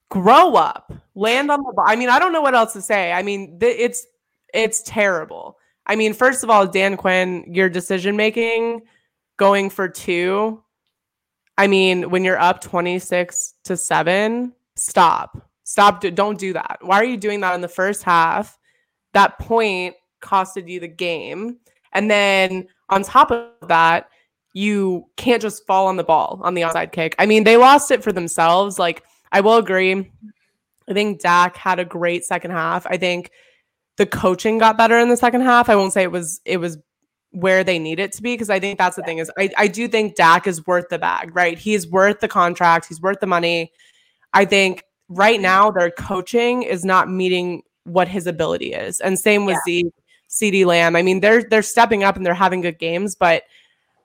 grow 0.09 0.55
up, 0.55 0.93
land 1.15 1.49
on 1.49 1.59
the 1.59 1.73
ball. 1.73 1.85
I 1.87 1.95
mean, 1.95 2.09
I 2.09 2.19
don't 2.19 2.33
know 2.33 2.41
what 2.41 2.53
else 2.53 2.73
to 2.73 2.81
say. 2.81 3.11
I 3.11 3.23
mean, 3.23 3.59
th- 3.59 3.75
it's 3.79 4.05
it's 4.53 4.83
terrible. 4.83 5.57
I 5.87 5.95
mean, 5.95 6.13
first 6.13 6.43
of 6.43 6.49
all, 6.49 6.65
Dan 6.67 6.97
Quinn, 6.97 7.45
your 7.47 7.69
decision 7.69 8.15
making 8.15 8.81
going 9.37 9.69
for 9.69 9.87
two. 9.87 10.63
I 11.57 11.67
mean, 11.67 12.09
when 12.09 12.23
you're 12.23 12.39
up 12.39 12.61
26 12.61 13.53
to 13.65 13.77
7, 13.77 14.53
stop. 14.75 15.49
Stop. 15.63 16.01
Don't 16.01 16.37
do 16.37 16.53
that. 16.53 16.79
Why 16.81 16.97
are 16.97 17.05
you 17.05 17.17
doing 17.17 17.41
that 17.41 17.55
in 17.55 17.61
the 17.61 17.67
first 17.67 18.03
half? 18.03 18.57
That 19.13 19.39
point 19.39 19.95
costed 20.21 20.67
you 20.67 20.79
the 20.79 20.87
game. 20.87 21.57
And 21.93 22.09
then 22.11 22.67
on 22.89 23.03
top 23.03 23.31
of 23.31 23.49
that, 23.67 24.09
you 24.53 25.05
can't 25.17 25.41
just 25.41 25.65
fall 25.65 25.87
on 25.87 25.97
the 25.97 26.03
ball 26.03 26.39
on 26.43 26.53
the 26.53 26.61
onside 26.61 26.91
kick. 26.91 27.15
I 27.19 27.25
mean, 27.25 27.43
they 27.43 27.57
lost 27.57 27.91
it 27.91 28.03
for 28.03 28.11
themselves. 28.11 28.79
Like, 28.79 29.03
I 29.31 29.41
will 29.41 29.57
agree. 29.57 30.11
I 30.89 30.93
think 30.93 31.21
Dak 31.21 31.57
had 31.57 31.79
a 31.79 31.85
great 31.85 32.23
second 32.23 32.51
half. 32.51 32.85
I 32.85 32.97
think 32.97 33.31
the 33.97 34.05
coaching 34.05 34.57
got 34.57 34.77
better 34.77 34.97
in 34.99 35.09
the 35.09 35.17
second 35.17 35.41
half. 35.41 35.69
I 35.69 35.75
won't 35.75 35.93
say 35.93 36.03
it 36.03 36.11
was 36.11 36.41
it 36.45 36.57
was 36.57 36.77
where 37.31 37.63
they 37.63 37.77
need 37.79 37.99
it 37.99 38.13
to 38.13 38.21
be 38.21 38.33
because 38.33 38.49
I 38.49 38.59
think 38.59 38.77
that's 38.77 38.95
the 38.95 39.03
thing 39.03 39.17
is 39.17 39.29
I, 39.37 39.49
I 39.57 39.67
do 39.67 39.87
think 39.87 40.15
Dak 40.15 40.47
is 40.47 40.65
worth 40.65 40.89
the 40.89 40.99
bag, 40.99 41.35
right? 41.35 41.57
He's 41.57 41.87
worth 41.87 42.19
the 42.19 42.27
contract, 42.27 42.87
he's 42.87 43.01
worth 43.01 43.19
the 43.19 43.27
money. 43.27 43.71
I 44.33 44.45
think 44.45 44.83
right 45.09 45.39
now 45.39 45.71
their 45.71 45.91
coaching 45.91 46.63
is 46.63 46.83
not 46.83 47.09
meeting 47.09 47.63
what 47.83 48.07
his 48.07 48.27
ability 48.27 48.73
is. 48.73 48.99
And 48.99 49.17
same 49.19 49.45
with 49.45 49.57
yeah. 49.67 49.81
Zeke, 49.81 49.93
CeeDee 50.29 50.65
Lamb. 50.65 50.95
I 50.95 51.01
mean, 51.01 51.19
they're 51.19 51.43
they're 51.43 51.61
stepping 51.61 52.03
up 52.03 52.15
and 52.15 52.25
they're 52.25 52.33
having 52.33 52.61
good 52.61 52.79
games, 52.79 53.15
but 53.15 53.43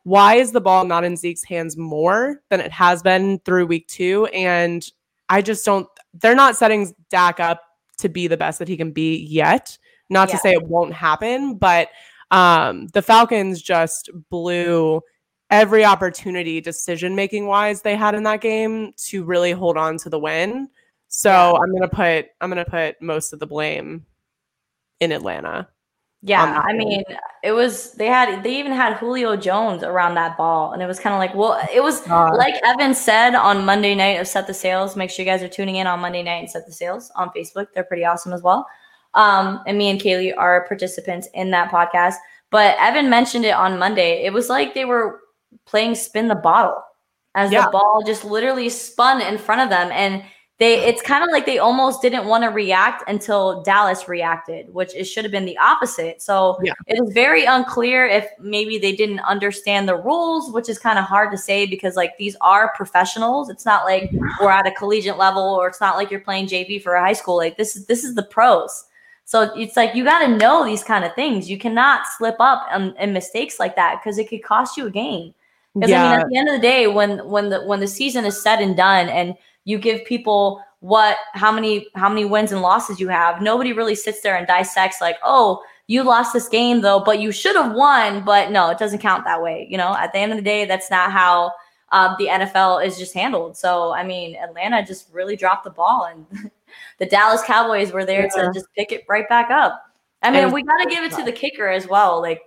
why 0.05 0.35
is 0.35 0.53
the 0.53 0.61
ball 0.61 0.85
not 0.85 1.05
in 1.05 1.16
Zeke's 1.16 1.44
hands 1.44 1.76
more 1.76 2.40
than 2.48 2.61
it 2.61 2.72
has 2.72 3.03
been 3.03 3.38
through 3.40 3.66
week 3.66 3.87
two? 3.87 4.26
And 4.26 4.87
I 5.29 5.42
just 5.42 5.64
don't 5.64 5.87
they're 6.14 6.35
not 6.35 6.57
setting 6.57 6.94
Dak 7.11 7.40
up 7.40 7.62
to 8.00 8.08
be 8.08 8.26
the 8.26 8.36
best 8.36 8.58
that 8.58 8.68
he 8.68 8.76
can 8.76 8.92
be 8.92 9.16
yet. 9.16 9.76
Not 10.08 10.28
yeah. 10.28 10.34
to 10.34 10.40
say 10.40 10.52
it 10.52 10.62
won't 10.62 10.92
happen, 10.92 11.54
but 11.54 11.88
um, 12.30 12.88
the 12.88 13.02
Falcons 13.02 13.62
just 13.62 14.10
blew 14.30 15.00
every 15.50 15.84
opportunity 15.84 16.60
decision 16.60 17.14
making 17.14 17.46
wise 17.46 17.82
they 17.82 17.96
had 17.96 18.14
in 18.14 18.22
that 18.22 18.40
game 18.40 18.92
to 18.96 19.24
really 19.24 19.52
hold 19.52 19.76
on 19.76 19.98
to 19.98 20.08
the 20.08 20.18
win. 20.18 20.68
So 21.08 21.30
yeah. 21.30 21.52
I'm 21.52 21.72
gonna 21.72 21.88
put 21.88 22.26
I'm 22.40 22.50
gonna 22.50 22.64
put 22.64 23.00
most 23.02 23.32
of 23.32 23.40
the 23.40 23.46
blame 23.46 24.06
in 25.00 25.12
Atlanta. 25.12 25.68
Yeah, 26.22 26.62
I 26.62 26.74
mean, 26.74 27.02
it 27.42 27.52
was 27.52 27.92
they 27.92 28.06
had 28.06 28.42
they 28.42 28.59
even 28.59 28.72
had 28.72 28.98
Julio 28.98 29.37
Jones 29.37 29.83
around 29.83 30.14
that 30.16 30.37
ball, 30.37 30.72
and 30.72 30.83
it 30.83 30.87
was 30.87 31.00
kind 31.00 31.14
of 31.14 31.18
like, 31.18 31.35
well, 31.35 31.59
it 31.72 31.83
was 31.83 32.06
uh, 32.09 32.30
like 32.37 32.54
Evan 32.62 32.94
said 32.94 33.35
on 33.35 33.64
Monday 33.64 33.94
night 33.94 34.20
of 34.20 34.28
Set 34.28 34.46
the 34.46 34.52
Sales. 34.52 34.96
Make 34.96 35.09
sure 35.09 35.24
you 35.24 35.30
guys 35.30 35.42
are 35.42 35.48
tuning 35.48 35.76
in 35.76 35.87
on 35.87 36.00
Monday 36.00 36.22
night 36.22 36.40
and 36.40 36.50
Set 36.50 36.66
the 36.66 36.72
Sales 36.72 37.11
on 37.16 37.30
Facebook. 37.30 37.68
They're 37.74 37.85
pretty 37.85 38.04
awesome 38.04 38.35
as 38.35 38.42
well. 38.42 38.66
Um, 39.14 39.62
and 39.66 39.78
me 39.78 39.88
and 39.88 39.98
Kaylee 39.98 40.37
are 40.37 40.66
participants 40.68 41.26
in 41.33 41.50
that 41.52 41.70
podcast. 41.70 42.16
But 42.50 42.76
Evan 42.78 43.09
mentioned 43.09 43.46
it 43.46 43.54
on 43.54 43.78
Monday. 43.78 44.24
It 44.24 44.33
was 44.33 44.50
like 44.50 44.74
they 44.74 44.85
were 44.85 45.20
playing 45.64 45.94
spin 45.94 46.28
the 46.28 46.35
bottle 46.35 46.83
as 47.35 47.50
yeah. 47.50 47.64
the 47.64 47.70
ball 47.70 48.02
just 48.04 48.24
literally 48.24 48.68
spun 48.68 49.22
in 49.22 49.38
front 49.38 49.62
of 49.62 49.70
them, 49.70 49.90
and 49.90 50.22
they 50.60 50.84
it's 50.84 51.00
kind 51.00 51.24
of 51.24 51.30
like 51.30 51.46
they 51.46 51.58
almost 51.58 52.02
didn't 52.02 52.26
want 52.26 52.44
to 52.44 52.50
react 52.50 53.02
until 53.08 53.62
Dallas 53.62 54.08
reacted, 54.08 54.72
which 54.74 54.94
it 54.94 55.04
should 55.04 55.24
have 55.24 55.32
been 55.32 55.46
the 55.46 55.56
opposite. 55.56 56.20
So 56.20 56.58
yeah. 56.62 56.74
it 56.86 57.02
is 57.02 57.14
very 57.14 57.46
unclear 57.46 58.06
if 58.06 58.28
maybe 58.38 58.76
they 58.76 58.94
didn't 58.94 59.20
understand 59.20 59.88
the 59.88 59.96
rules, 59.96 60.52
which 60.52 60.68
is 60.68 60.78
kind 60.78 60.98
of 60.98 61.06
hard 61.06 61.30
to 61.32 61.38
say 61.38 61.64
because 61.64 61.96
like 61.96 62.18
these 62.18 62.36
are 62.42 62.74
professionals. 62.76 63.48
It's 63.48 63.64
not 63.64 63.86
like 63.86 64.12
we're 64.38 64.50
at 64.50 64.66
a 64.66 64.72
collegiate 64.72 65.16
level 65.16 65.42
or 65.42 65.66
it's 65.66 65.80
not 65.80 65.96
like 65.96 66.10
you're 66.10 66.20
playing 66.20 66.46
JV 66.46 66.80
for 66.82 66.94
a 66.94 67.00
high 67.00 67.14
school. 67.14 67.38
Like 67.38 67.56
this 67.56 67.74
is 67.74 67.86
this 67.86 68.04
is 68.04 68.14
the 68.14 68.24
pros. 68.24 68.84
So 69.24 69.54
it's 69.56 69.78
like 69.78 69.94
you 69.94 70.04
got 70.04 70.26
to 70.26 70.36
know 70.36 70.66
these 70.66 70.84
kind 70.84 71.06
of 71.06 71.14
things. 71.14 71.48
You 71.48 71.56
cannot 71.56 72.02
slip 72.18 72.36
up 72.38 72.66
and, 72.70 72.94
in 72.98 73.14
mistakes 73.14 73.58
like 73.58 73.76
that 73.76 74.00
because 74.02 74.18
it 74.18 74.28
could 74.28 74.44
cost 74.44 74.76
you 74.76 74.88
a 74.88 74.90
game. 74.90 75.32
Because 75.72 75.88
yeah. 75.88 76.04
I 76.04 76.10
mean, 76.10 76.20
at 76.20 76.28
the 76.28 76.36
end 76.36 76.48
of 76.50 76.54
the 76.56 76.60
day, 76.60 76.86
when 76.86 77.26
when 77.26 77.48
the 77.48 77.62
when 77.62 77.80
the 77.80 77.86
season 77.86 78.26
is 78.26 78.42
said 78.42 78.60
and 78.60 78.76
done, 78.76 79.08
and 79.08 79.36
you 79.64 79.78
give 79.78 80.04
people 80.04 80.62
what 80.80 81.18
how 81.34 81.52
many 81.52 81.86
how 81.94 82.08
many 82.08 82.24
wins 82.24 82.52
and 82.52 82.62
losses 82.62 82.98
you 82.98 83.08
have. 83.08 83.42
Nobody 83.42 83.72
really 83.72 83.94
sits 83.94 84.22
there 84.22 84.36
and 84.36 84.46
dissects 84.46 85.00
like 85.00 85.16
oh 85.22 85.62
you 85.86 86.02
lost 86.02 86.32
this 86.32 86.48
game 86.48 86.80
though 86.80 87.00
but 87.00 87.20
you 87.20 87.32
should 87.32 87.56
have 87.56 87.72
won. 87.74 88.24
But 88.24 88.50
no 88.50 88.70
it 88.70 88.78
doesn't 88.78 89.00
count 89.00 89.24
that 89.24 89.42
way 89.42 89.66
you 89.70 89.76
know? 89.76 89.94
At 89.94 90.12
the 90.12 90.18
end 90.18 90.32
of 90.32 90.38
the 90.38 90.42
day 90.42 90.64
that's 90.64 90.90
not 90.90 91.12
how 91.12 91.52
uh, 91.92 92.14
the 92.18 92.26
nfl 92.26 92.84
is 92.84 92.98
just 92.98 93.12
handled. 93.12 93.56
So 93.56 93.92
i 93.92 94.02
mean 94.02 94.36
atlanta 94.36 94.84
just 94.84 95.08
really 95.12 95.36
dropped 95.36 95.64
the 95.64 95.70
ball 95.70 96.08
and 96.10 96.50
the 96.98 97.06
dallas 97.06 97.42
cowboys 97.42 97.92
were 97.92 98.04
there 98.06 98.28
yeah. 98.34 98.46
to 98.46 98.52
just 98.54 98.66
pick 98.74 98.90
it 98.92 99.04
right 99.08 99.28
back 99.28 99.50
up. 99.50 99.82
I 100.22 100.30
mean 100.30 100.50
we 100.50 100.62
got 100.62 100.78
to 100.78 100.88
give 100.88 101.04
it 101.04 101.12
to 101.12 101.22
the 101.22 101.32
kicker 101.32 101.68
as 101.68 101.86
well 101.86 102.20
like 102.22 102.40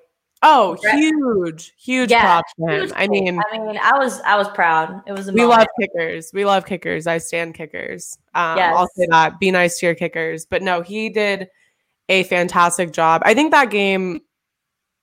Oh, 0.46 0.78
huge, 0.82 1.74
huge 1.78 2.12
yeah, 2.12 2.42
him. 2.58 2.92
I 2.96 3.08
mean, 3.08 3.40
I 3.54 3.58
mean, 3.60 3.80
I 3.82 3.98
was, 3.98 4.20
I 4.22 4.36
was 4.36 4.50
proud. 4.50 5.02
It 5.08 5.14
was. 5.14 5.32
we 5.32 5.46
love 5.46 5.68
kickers. 5.80 6.32
We 6.34 6.44
love 6.44 6.66
kickers. 6.66 7.08
I 7.08 7.18
stand 7.18 7.56
kickers. 7.56 8.18
Um, 8.36 8.58
yes. 8.58 8.74
I'll 8.76 8.90
say 8.90 9.08
that. 9.10 9.40
Be 9.40 9.52
nice 9.52 9.80
to 9.80 9.86
your 9.86 9.96
kickers. 9.96 10.46
But 10.46 10.62
no, 10.62 10.82
he 10.82 11.08
did 11.08 11.48
a 12.10 12.24
fantastic 12.24 12.92
job. 12.92 13.22
I 13.24 13.34
think 13.34 13.52
that 13.52 13.70
game, 13.70 14.20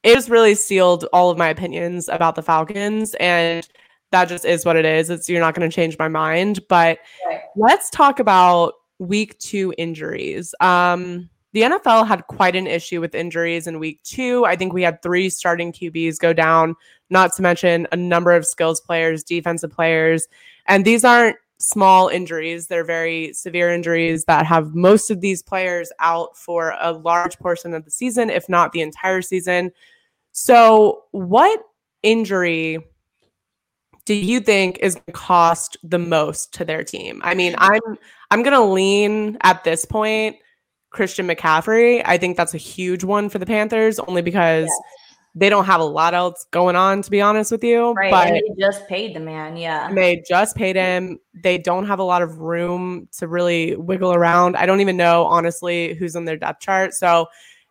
it 0.03 0.15
just 0.15 0.29
really 0.29 0.55
sealed 0.55 1.07
all 1.11 1.31
of 1.31 1.39
my 1.39 1.49
opinions 1.49 2.11
about 2.11 2.35
the 2.35 2.43
Falcons, 2.43 3.15
and 3.19 3.67
that 4.13 4.29
just 4.29 4.45
is 4.45 4.67
what 4.67 4.77
it 4.77 4.85
is. 4.85 5.09
It's 5.09 5.27
you're 5.27 5.41
not 5.41 5.55
going 5.55 5.69
to 5.69 5.75
change 5.75 5.97
my 5.99 6.09
mind. 6.09 6.61
But 6.69 6.99
right. 7.27 7.41
let's 7.57 7.89
talk 7.89 8.21
about 8.21 8.75
week 8.99 9.39
two 9.39 9.73
injuries. 9.79 10.55
Um, 10.61 11.31
the 11.53 11.63
NFL 11.63 12.07
had 12.07 12.27
quite 12.29 12.55
an 12.55 12.67
issue 12.67 13.01
with 13.01 13.15
injuries 13.15 13.67
in 13.67 13.79
week 13.79 14.03
two. 14.03 14.45
I 14.45 14.57
think 14.57 14.73
we 14.73 14.83
had 14.83 15.03
three 15.03 15.29
starting 15.29 15.73
QBs 15.73 16.19
go 16.19 16.33
down, 16.33 16.77
not 17.11 17.35
to 17.35 17.43
mention 17.43 17.89
a 17.91 17.97
number 17.97 18.33
of 18.33 18.47
skills 18.47 18.81
players, 18.81 19.25
defensive 19.25 19.71
players. 19.71 20.29
And 20.67 20.85
these 20.85 21.05
aren't 21.05 21.37
small 21.59 22.09
injuries, 22.09 22.69
they're 22.69 22.85
very 22.85 23.33
severe 23.35 23.71
injuries 23.71 24.25
that 24.25 24.47
have 24.47 24.75
most 24.75 25.11
of 25.11 25.21
these 25.21 25.43
players 25.43 25.93
out 25.99 26.37
for 26.37 26.75
a 26.81 26.93
large 26.93 27.39
portion 27.39 27.75
of 27.75 27.85
the 27.85 27.91
season, 27.91 28.31
if 28.31 28.49
not 28.49 28.73
the 28.73 28.81
entire 28.81 29.21
season. 29.21 29.71
So, 30.33 31.05
what 31.11 31.61
injury 32.03 32.79
do 34.07 34.15
you 34.15 34.41
think 34.41 34.79
is 34.79 34.99
cost 35.13 35.77
the 35.83 35.99
most 35.99 36.55
to 36.55 36.65
their 36.65 36.83
team? 36.83 37.21
I 37.23 37.35
mean, 37.35 37.55
I'm 37.59 37.81
I'm 38.31 38.43
going 38.43 38.55
to 38.55 38.65
lean 38.65 39.37
at 39.43 39.65
this 39.65 39.85
point 39.85 40.37
Christian 40.91 41.27
McCaffrey. 41.27 42.03
I 42.05 42.19
think 42.19 42.37
that's 42.37 42.55
a 42.55 42.59
huge 42.59 43.05
one 43.05 43.29
for 43.29 43.39
the 43.39 43.47
Panthers 43.47 43.99
only 44.01 44.23
because 44.23 44.67
yes. 44.67 44.81
they 45.35 45.49
don't 45.49 45.65
have 45.65 45.81
a 45.81 45.85
lot 45.85 46.15
else 46.15 46.47
going 46.51 46.77
on, 46.77 47.03
to 47.03 47.11
be 47.11 47.21
honest 47.21 47.53
with 47.53 47.65
you. 47.65 47.93
Right. 47.93 48.11
But 48.11 48.31
they 48.33 48.43
just 48.59 48.87
paid 48.89 49.15
the 49.15 49.21
man. 49.21 49.57
Yeah. 49.57 49.93
They 49.93 50.23
just 50.29 50.57
paid 50.57 50.77
him. 50.77 51.19
They 51.43 51.59
don't 51.59 51.87
have 51.87 52.01
a 52.01 52.05
lot 52.05 52.23
of 52.23 52.39
room 52.39 53.09
to 53.19 53.29
really 53.29 53.77
wiggle 53.77 54.13
around. 54.13 54.57
I 54.57 54.67
don't 54.67 54.81
even 54.81 54.97
know, 54.97 55.25
honestly, 55.25 55.95
who's 55.95 56.17
on 56.17 56.25
their 56.25 56.37
depth 56.37 56.61
chart. 56.61 56.95
So, 56.95 57.27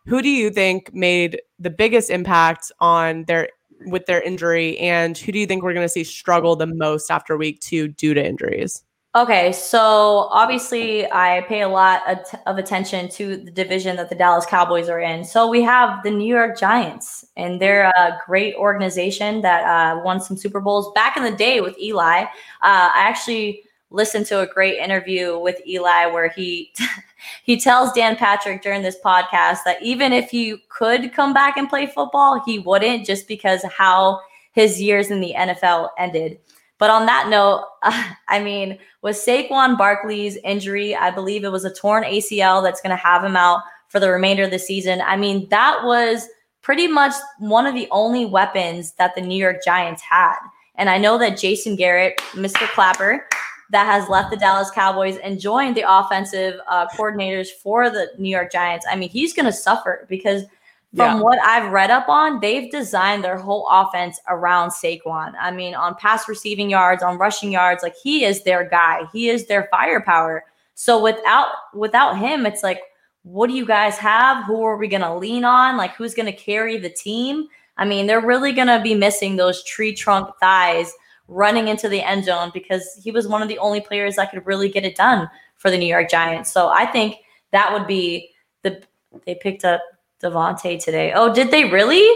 who 0.06 0.22
do 0.22 0.30
you 0.30 0.50
think 0.50 0.92
made 0.94 1.40
the 1.58 1.70
biggest 1.70 2.08
impact 2.08 2.72
on 2.80 3.24
their 3.24 3.50
with 3.86 4.06
their 4.06 4.20
injury 4.22 4.78
and 4.78 5.16
who 5.16 5.32
do 5.32 5.38
you 5.38 5.46
think 5.46 5.62
we're 5.62 5.74
going 5.74 5.84
to 5.84 5.90
see 5.90 6.04
struggle 6.04 6.56
the 6.56 6.66
most 6.66 7.10
after 7.10 7.36
week 7.36 7.60
2 7.60 7.88
due 7.88 8.14
to 8.14 8.24
injuries? 8.24 8.82
Okay, 9.16 9.50
so 9.50 10.28
obviously 10.30 11.04
I 11.10 11.44
pay 11.48 11.62
a 11.62 11.68
lot 11.68 12.02
of 12.46 12.58
attention 12.58 13.08
to 13.08 13.38
the 13.38 13.50
division 13.50 13.96
that 13.96 14.08
the 14.08 14.14
Dallas 14.14 14.46
Cowboys 14.46 14.88
are 14.88 15.00
in. 15.00 15.24
So 15.24 15.48
we 15.48 15.62
have 15.62 16.04
the 16.04 16.12
New 16.12 16.32
York 16.32 16.56
Giants, 16.56 17.24
and 17.36 17.60
they're 17.60 17.88
a 17.98 18.20
great 18.24 18.54
organization 18.54 19.40
that 19.40 19.64
uh, 19.64 20.00
won 20.04 20.20
some 20.20 20.36
Super 20.36 20.60
Bowls 20.60 20.92
back 20.94 21.16
in 21.16 21.24
the 21.24 21.32
day 21.32 21.60
with 21.60 21.76
Eli. 21.80 22.22
Uh, 22.22 22.26
I 22.62 23.00
actually 23.00 23.64
listened 23.90 24.26
to 24.26 24.42
a 24.42 24.46
great 24.46 24.78
interview 24.78 25.36
with 25.40 25.60
Eli 25.66 26.06
where 26.06 26.28
he 26.28 26.72
he 27.42 27.58
tells 27.58 27.92
Dan 27.92 28.14
Patrick 28.14 28.62
during 28.62 28.82
this 28.82 28.98
podcast 29.04 29.64
that 29.64 29.82
even 29.82 30.12
if 30.12 30.30
he 30.30 30.56
could 30.68 31.12
come 31.12 31.34
back 31.34 31.56
and 31.56 31.68
play 31.68 31.86
football, 31.86 32.44
he 32.46 32.60
wouldn't 32.60 33.06
just 33.06 33.26
because 33.26 33.64
how 33.64 34.20
his 34.52 34.80
years 34.80 35.10
in 35.10 35.20
the 35.20 35.34
NFL 35.36 35.88
ended. 35.98 36.38
But 36.80 36.90
on 36.90 37.06
that 37.06 37.28
note, 37.28 37.64
I 38.28 38.42
mean, 38.42 38.78
with 39.02 39.14
Saquon 39.14 39.78
Barkley's 39.78 40.36
injury, 40.38 40.96
I 40.96 41.12
believe 41.12 41.44
it 41.44 41.52
was 41.52 41.64
a 41.64 41.72
torn 41.72 42.02
ACL 42.02 42.60
that's 42.60 42.80
going 42.80 42.90
to 42.90 42.96
have 42.96 43.22
him 43.22 43.36
out 43.36 43.60
for 43.86 44.00
the 44.00 44.10
remainder 44.10 44.42
of 44.42 44.50
the 44.50 44.58
season. 44.58 45.00
I 45.02 45.16
mean, 45.16 45.48
that 45.50 45.84
was 45.84 46.26
pretty 46.62 46.88
much 46.88 47.12
one 47.38 47.66
of 47.66 47.74
the 47.74 47.86
only 47.92 48.26
weapons 48.26 48.92
that 48.92 49.14
the 49.14 49.20
New 49.20 49.36
York 49.36 49.58
Giants 49.64 50.02
had. 50.02 50.36
And 50.74 50.90
I 50.90 50.98
know 50.98 51.18
that 51.18 51.38
Jason 51.38 51.76
Garrett, 51.76 52.16
Mr. 52.32 52.66
Clapper, 52.72 53.26
that 53.70 53.86
has 53.86 54.08
left 54.08 54.30
the 54.30 54.36
Dallas 54.36 54.70
Cowboys 54.70 55.18
and 55.18 55.38
joined 55.38 55.76
the 55.76 55.84
offensive 55.86 56.58
uh, 56.68 56.86
coordinators 56.96 57.48
for 57.62 57.90
the 57.90 58.08
New 58.18 58.30
York 58.30 58.50
Giants. 58.50 58.86
I 58.90 58.96
mean, 58.96 59.10
he's 59.10 59.32
going 59.32 59.46
to 59.46 59.52
suffer 59.52 60.06
because– 60.08 60.42
from 60.96 61.18
yeah. 61.18 61.22
what 61.22 61.38
I've 61.44 61.70
read 61.70 61.90
up 61.92 62.08
on, 62.08 62.40
they've 62.40 62.68
designed 62.70 63.22
their 63.22 63.38
whole 63.38 63.68
offense 63.70 64.18
around 64.28 64.70
Saquon. 64.70 65.34
I 65.40 65.52
mean, 65.52 65.74
on 65.76 65.94
pass 65.94 66.28
receiving 66.28 66.68
yards, 66.68 67.02
on 67.02 67.16
rushing 67.16 67.52
yards, 67.52 67.84
like 67.84 67.94
he 68.02 68.24
is 68.24 68.42
their 68.42 68.68
guy. 68.68 69.02
He 69.12 69.28
is 69.28 69.46
their 69.46 69.68
firepower. 69.70 70.44
So 70.74 71.00
without 71.00 71.48
without 71.74 72.18
him, 72.18 72.44
it's 72.44 72.64
like, 72.64 72.80
what 73.22 73.46
do 73.46 73.54
you 73.54 73.64
guys 73.64 73.98
have? 73.98 74.44
Who 74.46 74.64
are 74.64 74.76
we 74.76 74.88
gonna 74.88 75.16
lean 75.16 75.44
on? 75.44 75.76
Like 75.76 75.94
who's 75.94 76.14
gonna 76.14 76.32
carry 76.32 76.76
the 76.76 76.90
team? 76.90 77.46
I 77.76 77.84
mean, 77.84 78.08
they're 78.08 78.20
really 78.26 78.52
gonna 78.52 78.82
be 78.82 78.94
missing 78.96 79.36
those 79.36 79.62
tree 79.62 79.94
trunk 79.94 80.28
thighs 80.40 80.92
running 81.28 81.68
into 81.68 81.88
the 81.88 82.02
end 82.02 82.24
zone 82.24 82.50
because 82.52 82.98
he 83.00 83.12
was 83.12 83.28
one 83.28 83.42
of 83.42 83.48
the 83.48 83.58
only 83.58 83.80
players 83.80 84.16
that 84.16 84.32
could 84.32 84.44
really 84.44 84.68
get 84.68 84.84
it 84.84 84.96
done 84.96 85.30
for 85.54 85.70
the 85.70 85.78
New 85.78 85.86
York 85.86 86.10
Giants. 86.10 86.50
So 86.50 86.68
I 86.68 86.86
think 86.86 87.18
that 87.52 87.72
would 87.72 87.86
be 87.86 88.30
the 88.64 88.82
they 89.24 89.36
picked 89.36 89.64
up 89.64 89.80
Davante 90.22 90.82
today. 90.82 91.12
Oh, 91.14 91.32
did 91.32 91.50
they 91.50 91.64
really? 91.64 92.06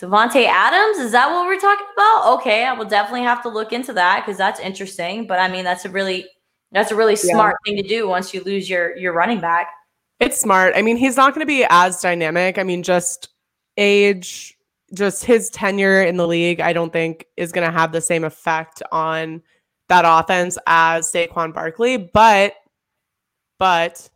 Devonte 0.00 0.46
Adams? 0.46 0.98
Is 0.98 1.12
that 1.12 1.28
what 1.28 1.46
we're 1.46 1.58
talking 1.58 1.86
about? 1.92 2.38
Okay, 2.38 2.64
I 2.64 2.72
will 2.72 2.84
definitely 2.84 3.22
have 3.22 3.42
to 3.42 3.48
look 3.48 3.72
into 3.72 3.92
that 3.94 4.24
because 4.24 4.38
that's 4.38 4.60
interesting. 4.60 5.26
But 5.26 5.40
I 5.40 5.48
mean, 5.48 5.64
that's 5.64 5.84
a 5.84 5.90
really 5.90 6.26
that's 6.70 6.92
a 6.92 6.96
really 6.96 7.16
smart 7.16 7.56
yeah. 7.64 7.72
thing 7.72 7.82
to 7.82 7.88
do 7.88 8.08
once 8.08 8.32
you 8.32 8.42
lose 8.44 8.70
your 8.70 8.96
your 8.96 9.12
running 9.12 9.40
back. 9.40 9.70
It's 10.20 10.40
smart. 10.40 10.74
I 10.76 10.82
mean, 10.82 10.96
he's 10.96 11.16
not 11.16 11.34
going 11.34 11.46
to 11.46 11.46
be 11.46 11.64
as 11.68 12.00
dynamic. 12.00 12.58
I 12.58 12.62
mean, 12.62 12.82
just 12.82 13.28
age, 13.76 14.56
just 14.92 15.24
his 15.24 15.48
tenure 15.50 16.02
in 16.02 16.16
the 16.16 16.26
league, 16.26 16.60
I 16.60 16.72
don't 16.72 16.92
think 16.92 17.26
is 17.36 17.52
going 17.52 17.66
to 17.66 17.76
have 17.76 17.92
the 17.92 18.00
same 18.00 18.24
effect 18.24 18.82
on 18.90 19.42
that 19.88 20.04
offense 20.06 20.58
as 20.66 21.10
Saquon 21.10 21.54
Barkley. 21.54 21.96
But, 21.96 22.54
but 23.58 24.08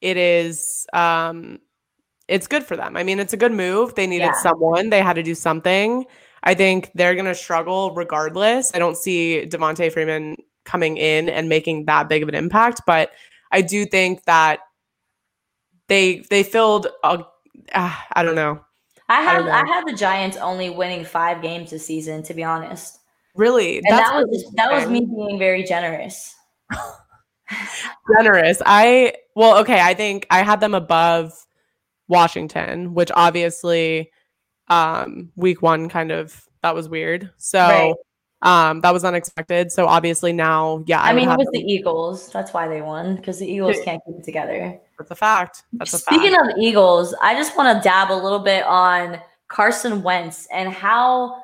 it 0.00 0.18
is 0.18 0.86
um 0.92 1.58
it's 2.28 2.46
good 2.46 2.64
for 2.64 2.76
them. 2.76 2.96
I 2.96 3.02
mean, 3.02 3.20
it's 3.20 3.32
a 3.32 3.36
good 3.36 3.52
move. 3.52 3.94
They 3.94 4.06
needed 4.06 4.26
yeah. 4.26 4.40
someone. 4.40 4.90
They 4.90 5.02
had 5.02 5.14
to 5.14 5.22
do 5.22 5.34
something. 5.34 6.06
I 6.42 6.54
think 6.54 6.90
they're 6.94 7.14
going 7.14 7.26
to 7.26 7.34
struggle 7.34 7.94
regardless. 7.94 8.70
I 8.74 8.78
don't 8.78 8.96
see 8.96 9.46
Devonta 9.46 9.92
Freeman 9.92 10.36
coming 10.64 10.96
in 10.96 11.28
and 11.28 11.48
making 11.48 11.86
that 11.86 12.08
big 12.08 12.22
of 12.22 12.28
an 12.28 12.34
impact, 12.34 12.82
but 12.86 13.10
I 13.50 13.62
do 13.62 13.86
think 13.86 14.24
that 14.24 14.60
they 15.88 16.24
they 16.30 16.42
filled 16.42 16.86
a, 17.02 17.24
uh, 17.72 17.96
I 18.12 18.22
don't 18.22 18.34
know. 18.34 18.64
I 19.08 19.22
had 19.22 19.42
I, 19.42 19.62
I, 19.62 19.66
had 19.66 19.86
the 19.86 19.92
Giants 19.92 20.38
only 20.38 20.70
winning 20.70 21.04
5 21.04 21.42
games 21.42 21.70
this 21.70 21.86
season 21.86 22.22
to 22.24 22.34
be 22.34 22.42
honest. 22.42 23.00
Really? 23.34 23.78
And 23.78 23.86
That's 23.88 24.10
that 24.10 24.16
was 24.16 24.52
that 24.54 24.72
was 24.72 24.88
me 24.88 25.00
being 25.00 25.38
very 25.38 25.62
generous. 25.62 26.34
generous. 28.18 28.62
I 28.64 29.14
well, 29.36 29.58
okay, 29.58 29.80
I 29.80 29.94
think 29.94 30.26
I 30.30 30.42
had 30.42 30.60
them 30.60 30.74
above 30.74 31.32
Washington, 32.08 32.94
which 32.94 33.10
obviously 33.14 34.10
um 34.68 35.30
week 35.36 35.60
1 35.60 35.88
kind 35.88 36.10
of 36.10 36.46
that 36.62 36.74
was 36.74 36.88
weird. 36.88 37.30
So 37.36 37.58
right. 37.58 37.94
um 38.42 38.80
that 38.80 38.92
was 38.92 39.04
unexpected. 39.04 39.70
So 39.70 39.86
obviously 39.86 40.32
now, 40.32 40.84
yeah. 40.86 41.00
I, 41.00 41.10
I 41.10 41.12
mean, 41.12 41.28
it 41.28 41.36
was 41.36 41.46
them. 41.46 41.52
the 41.52 41.72
Eagles. 41.72 42.30
That's 42.30 42.52
why 42.52 42.68
they 42.68 42.82
won 42.82 43.16
because 43.16 43.38
the 43.38 43.50
Eagles 43.50 43.76
can't 43.84 44.02
keep 44.06 44.16
it 44.16 44.24
together. 44.24 44.78
That's 44.98 45.10
a 45.10 45.16
fact. 45.16 45.64
That's 45.74 45.92
a 45.92 45.98
Speaking 45.98 46.32
fact. 46.32 46.52
of 46.52 46.58
Eagles, 46.58 47.14
I 47.20 47.34
just 47.34 47.56
want 47.56 47.76
to 47.76 47.86
dab 47.86 48.10
a 48.10 48.14
little 48.14 48.38
bit 48.38 48.64
on 48.64 49.20
Carson 49.48 50.02
Wentz 50.02 50.46
and 50.52 50.72
how 50.72 51.43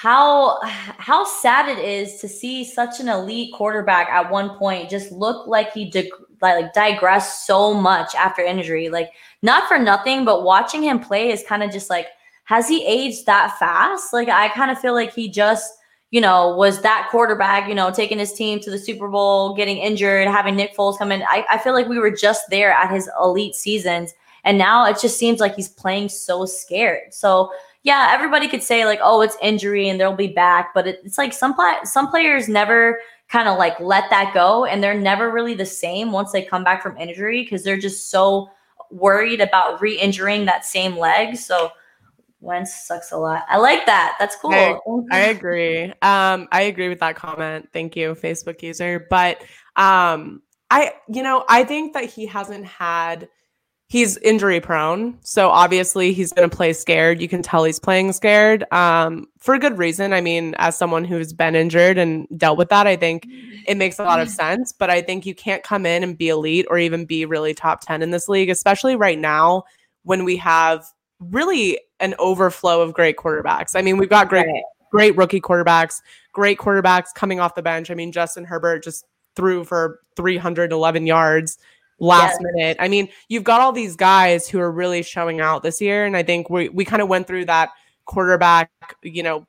how 0.00 0.60
how 0.62 1.24
sad 1.24 1.68
it 1.68 1.84
is 1.84 2.20
to 2.20 2.28
see 2.28 2.62
such 2.62 3.00
an 3.00 3.08
elite 3.08 3.52
quarterback 3.52 4.08
at 4.10 4.30
one 4.30 4.56
point 4.56 4.88
just 4.88 5.10
look 5.10 5.48
like 5.48 5.72
he 5.72 5.90
dig- 5.90 6.06
like 6.40 6.72
digressed 6.72 7.48
so 7.48 7.74
much 7.74 8.14
after 8.14 8.40
injury. 8.40 8.90
Like 8.90 9.10
not 9.42 9.66
for 9.66 9.76
nothing, 9.76 10.24
but 10.24 10.44
watching 10.44 10.84
him 10.84 11.00
play 11.00 11.32
is 11.32 11.42
kind 11.48 11.64
of 11.64 11.72
just 11.72 11.90
like, 11.90 12.06
has 12.44 12.68
he 12.68 12.86
aged 12.86 13.26
that 13.26 13.58
fast? 13.58 14.12
Like 14.12 14.28
I 14.28 14.50
kind 14.50 14.70
of 14.70 14.78
feel 14.78 14.94
like 14.94 15.12
he 15.12 15.28
just, 15.28 15.68
you 16.12 16.20
know, 16.20 16.54
was 16.54 16.80
that 16.82 17.08
quarterback, 17.10 17.68
you 17.68 17.74
know, 17.74 17.90
taking 17.90 18.20
his 18.20 18.32
team 18.32 18.60
to 18.60 18.70
the 18.70 18.78
Super 18.78 19.08
Bowl, 19.08 19.56
getting 19.56 19.78
injured, 19.78 20.28
having 20.28 20.54
Nick 20.54 20.76
Foles 20.76 20.96
come 20.96 21.10
in. 21.10 21.22
I, 21.22 21.44
I 21.50 21.58
feel 21.58 21.72
like 21.72 21.88
we 21.88 21.98
were 21.98 22.12
just 22.12 22.48
there 22.50 22.70
at 22.70 22.92
his 22.92 23.10
elite 23.20 23.56
seasons. 23.56 24.14
And 24.44 24.58
now 24.58 24.84
it 24.86 25.00
just 25.00 25.18
seems 25.18 25.40
like 25.40 25.56
he's 25.56 25.68
playing 25.68 26.08
so 26.08 26.46
scared. 26.46 27.12
So 27.12 27.50
yeah, 27.82 28.08
everybody 28.10 28.48
could 28.48 28.62
say 28.62 28.84
like, 28.84 29.00
oh, 29.02 29.20
it's 29.20 29.36
injury 29.40 29.88
and 29.88 30.00
they'll 30.00 30.14
be 30.14 30.28
back, 30.28 30.72
but 30.74 30.86
it, 30.86 31.00
it's 31.04 31.18
like 31.18 31.32
some 31.32 31.54
some 31.84 32.08
players 32.08 32.48
never 32.48 33.00
kind 33.28 33.48
of 33.48 33.58
like 33.58 33.78
let 33.78 34.08
that 34.10 34.32
go 34.34 34.64
and 34.64 34.82
they're 34.82 34.98
never 34.98 35.30
really 35.30 35.54
the 35.54 35.66
same 35.66 36.12
once 36.12 36.32
they 36.32 36.42
come 36.42 36.64
back 36.64 36.82
from 36.82 36.96
injury 36.96 37.42
because 37.42 37.62
they're 37.62 37.78
just 37.78 38.10
so 38.10 38.48
worried 38.90 39.40
about 39.40 39.80
re-injuring 39.80 40.46
that 40.46 40.64
same 40.64 40.96
leg. 40.96 41.36
So 41.36 41.70
Wentz 42.40 42.86
sucks 42.86 43.12
a 43.12 43.16
lot. 43.16 43.44
I 43.48 43.58
like 43.58 43.84
that. 43.86 44.16
That's 44.18 44.36
cool. 44.36 44.52
I, 44.52 44.78
I, 45.10 45.18
agree. 45.26 45.84
Um, 46.02 46.48
I 46.52 46.62
agree 46.62 46.88
with 46.88 47.00
that 47.00 47.16
comment. 47.16 47.68
Thank 47.72 47.96
you, 47.96 48.14
Facebook 48.14 48.62
user. 48.62 49.06
But 49.10 49.42
um, 49.76 50.42
I, 50.70 50.92
you 51.12 51.22
know, 51.22 51.44
I 51.48 51.64
think 51.64 51.92
that 51.94 52.04
he 52.04 52.26
hasn't 52.26 52.64
had 52.64 53.28
he's 53.88 54.18
injury 54.18 54.60
prone. 54.60 55.18
So 55.22 55.48
obviously 55.48 56.12
he's 56.12 56.32
going 56.32 56.48
to 56.48 56.54
play 56.54 56.74
scared. 56.74 57.22
You 57.22 57.28
can 57.28 57.42
tell 57.42 57.64
he's 57.64 57.78
playing 57.78 58.12
scared 58.12 58.70
um, 58.70 59.26
for 59.38 59.54
a 59.54 59.58
good 59.58 59.78
reason. 59.78 60.12
I 60.12 60.20
mean, 60.20 60.54
as 60.58 60.76
someone 60.76 61.04
who's 61.04 61.32
been 61.32 61.54
injured 61.54 61.96
and 61.96 62.28
dealt 62.36 62.58
with 62.58 62.68
that, 62.68 62.86
I 62.86 62.96
think 62.96 63.26
it 63.66 63.76
makes 63.78 63.98
a 63.98 64.04
lot 64.04 64.20
of 64.20 64.28
sense. 64.28 64.72
But 64.72 64.90
I 64.90 65.00
think 65.00 65.24
you 65.24 65.34
can't 65.34 65.62
come 65.62 65.86
in 65.86 66.02
and 66.02 66.18
be 66.18 66.28
elite 66.28 66.66
or 66.68 66.78
even 66.78 67.06
be 67.06 67.24
really 67.24 67.54
top 67.54 67.80
10 67.80 68.02
in 68.02 68.10
this 68.10 68.28
league, 68.28 68.50
especially 68.50 68.94
right 68.94 69.18
now 69.18 69.64
when 70.02 70.24
we 70.24 70.36
have 70.36 70.84
really 71.18 71.80
an 71.98 72.14
overflow 72.18 72.82
of 72.82 72.92
great 72.92 73.16
quarterbacks. 73.16 73.74
I 73.74 73.80
mean, 73.80 73.96
we've 73.96 74.10
got 74.10 74.28
great, 74.28 74.46
great 74.92 75.16
rookie 75.16 75.40
quarterbacks, 75.40 76.02
great 76.32 76.58
quarterbacks 76.58 77.14
coming 77.14 77.40
off 77.40 77.54
the 77.54 77.62
bench. 77.62 77.90
I 77.90 77.94
mean, 77.94 78.12
Justin 78.12 78.44
Herbert 78.44 78.84
just 78.84 79.06
threw 79.34 79.64
for 79.64 80.00
311 80.16 81.06
yards 81.06 81.58
last 82.00 82.38
yes. 82.40 82.52
minute. 82.52 82.76
I 82.80 82.88
mean, 82.88 83.08
you've 83.28 83.44
got 83.44 83.60
all 83.60 83.72
these 83.72 83.96
guys 83.96 84.48
who 84.48 84.60
are 84.60 84.70
really 84.70 85.02
showing 85.02 85.40
out 85.40 85.62
this 85.62 85.80
year. 85.80 86.04
And 86.04 86.16
I 86.16 86.22
think 86.22 86.48
we, 86.50 86.68
we 86.68 86.84
kind 86.84 87.02
of 87.02 87.08
went 87.08 87.26
through 87.26 87.46
that 87.46 87.70
quarterback, 88.04 88.70
you 89.02 89.22
know, 89.22 89.46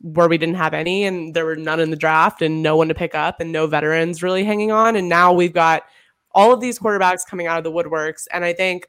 where 0.00 0.28
we 0.28 0.38
didn't 0.38 0.54
have 0.54 0.72
any 0.72 1.04
and 1.04 1.34
there 1.34 1.44
were 1.44 1.56
none 1.56 1.80
in 1.80 1.90
the 1.90 1.96
draft 1.96 2.40
and 2.40 2.62
no 2.62 2.76
one 2.76 2.88
to 2.88 2.94
pick 2.94 3.14
up 3.14 3.40
and 3.40 3.52
no 3.52 3.66
veterans 3.66 4.22
really 4.22 4.44
hanging 4.44 4.72
on. 4.72 4.96
And 4.96 5.08
now 5.08 5.32
we've 5.32 5.52
got 5.52 5.82
all 6.32 6.52
of 6.52 6.60
these 6.60 6.78
quarterbacks 6.78 7.26
coming 7.28 7.46
out 7.46 7.58
of 7.58 7.64
the 7.64 7.72
woodworks. 7.72 8.26
And 8.32 8.44
I 8.44 8.52
think 8.54 8.86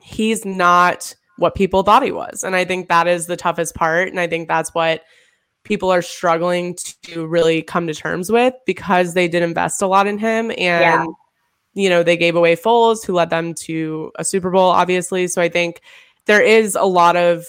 he's 0.00 0.44
not 0.44 1.14
what 1.36 1.54
people 1.54 1.82
thought 1.82 2.02
he 2.02 2.12
was. 2.12 2.42
And 2.42 2.56
I 2.56 2.64
think 2.64 2.88
that 2.88 3.06
is 3.06 3.26
the 3.26 3.36
toughest 3.36 3.74
part. 3.74 4.08
And 4.08 4.18
I 4.18 4.26
think 4.26 4.48
that's 4.48 4.72
what 4.72 5.02
people 5.64 5.90
are 5.90 6.00
struggling 6.00 6.78
to 7.02 7.26
really 7.26 7.60
come 7.60 7.86
to 7.86 7.94
terms 7.94 8.32
with 8.32 8.54
because 8.64 9.12
they 9.12 9.28
did 9.28 9.42
invest 9.42 9.82
a 9.82 9.86
lot 9.86 10.06
in 10.06 10.16
him. 10.16 10.50
And 10.52 10.58
yeah 10.60 11.06
you 11.76 11.90
know, 11.90 12.02
they 12.02 12.16
gave 12.16 12.34
away 12.34 12.56
Foles, 12.56 13.04
who 13.04 13.12
led 13.12 13.28
them 13.28 13.52
to 13.54 14.10
a 14.18 14.24
Super 14.24 14.50
Bowl, 14.50 14.70
obviously. 14.70 15.28
So 15.28 15.42
I 15.42 15.50
think 15.50 15.82
there 16.24 16.40
is 16.42 16.74
a 16.74 16.86
lot 16.86 17.16
of 17.16 17.46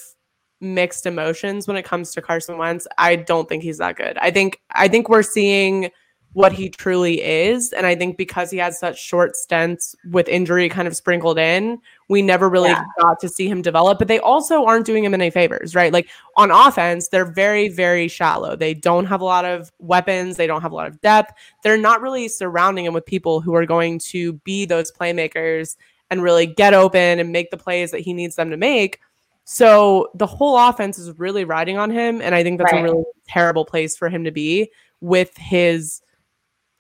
mixed 0.60 1.06
emotions 1.06 1.66
when 1.66 1.78
it 1.78 1.86
comes 1.86 2.12
to 2.12 2.22
Carson 2.22 2.58
Wentz. 2.58 2.86
I 2.98 3.16
don't 3.16 3.48
think 3.48 3.64
he's 3.64 3.78
that 3.78 3.96
good. 3.96 4.18
I 4.18 4.30
think 4.30 4.60
I 4.72 4.90
think 4.90 5.08
we're 5.08 5.24
seeing 5.24 5.92
what 6.38 6.54
he 6.54 6.70
truly 6.70 7.20
is. 7.20 7.74
And 7.74 7.88
I 7.88 7.96
think 7.96 8.16
because 8.16 8.52
he 8.52 8.60
has 8.60 8.78
such 8.78 9.02
short 9.02 9.36
stints 9.36 9.96
with 10.12 10.28
injury 10.28 10.70
kind 10.70 10.88
of 10.88 10.96
sprinkled 10.96 11.40
in, 11.40 11.80
we 12.10 12.22
never 12.22 12.48
really 12.48 12.70
yeah. 12.70 12.84
got 13.02 13.20
to 13.22 13.28
see 13.28 13.48
him 13.48 13.64
develop. 13.64 13.98
But 13.98 14.08
they 14.08 14.20
also 14.20 14.64
aren't 14.64 14.86
doing 14.86 15.04
him 15.04 15.16
any 15.16 15.32
favors, 15.32 15.74
right? 15.74 15.92
Like 15.92 16.08
on 16.36 16.52
offense, 16.52 17.08
they're 17.08 17.26
very, 17.26 17.70
very 17.70 18.08
shallow. 18.08 18.56
They 18.56 18.76
don't 18.76 19.06
have 19.06 19.20
a 19.20 19.26
lot 19.26 19.46
of 19.46 19.72
weapons, 19.80 20.38
they 20.38 20.46
don't 20.46 20.62
have 20.62 20.72
a 20.72 20.76
lot 20.76 20.86
of 20.86 21.02
depth. 21.02 21.34
They're 21.64 21.76
not 21.76 22.04
really 22.04 22.28
surrounding 22.28 22.86
him 22.86 22.94
with 22.94 23.08
people 23.08 23.42
who 23.42 23.56
are 23.56 23.66
going 23.66 23.98
to 24.12 24.34
be 24.34 24.66
those 24.66 24.92
playmakers 24.92 25.76
and 26.12 26.22
really 26.22 26.46
get 26.46 26.76
open 26.76 27.18
and 27.18 27.32
make 27.32 27.50
the 27.50 27.58
plays 27.58 27.90
that 27.90 28.02
he 28.02 28.14
needs 28.14 28.36
them 28.36 28.52
to 28.52 28.58
make. 28.58 29.00
So 29.46 30.12
the 30.14 30.28
whole 30.28 30.56
offense 30.56 31.00
is 31.00 31.18
really 31.18 31.46
riding 31.46 31.80
on 31.80 31.90
him. 31.90 32.22
And 32.22 32.36
I 32.36 32.44
think 32.44 32.60
that's 32.60 32.74
right. 32.74 32.82
a 32.82 32.84
really 32.84 33.06
terrible 33.28 33.66
place 33.66 33.98
for 33.98 34.08
him 34.08 34.24
to 34.24 34.32
be 34.32 34.70
with 35.02 35.36
his 35.36 36.04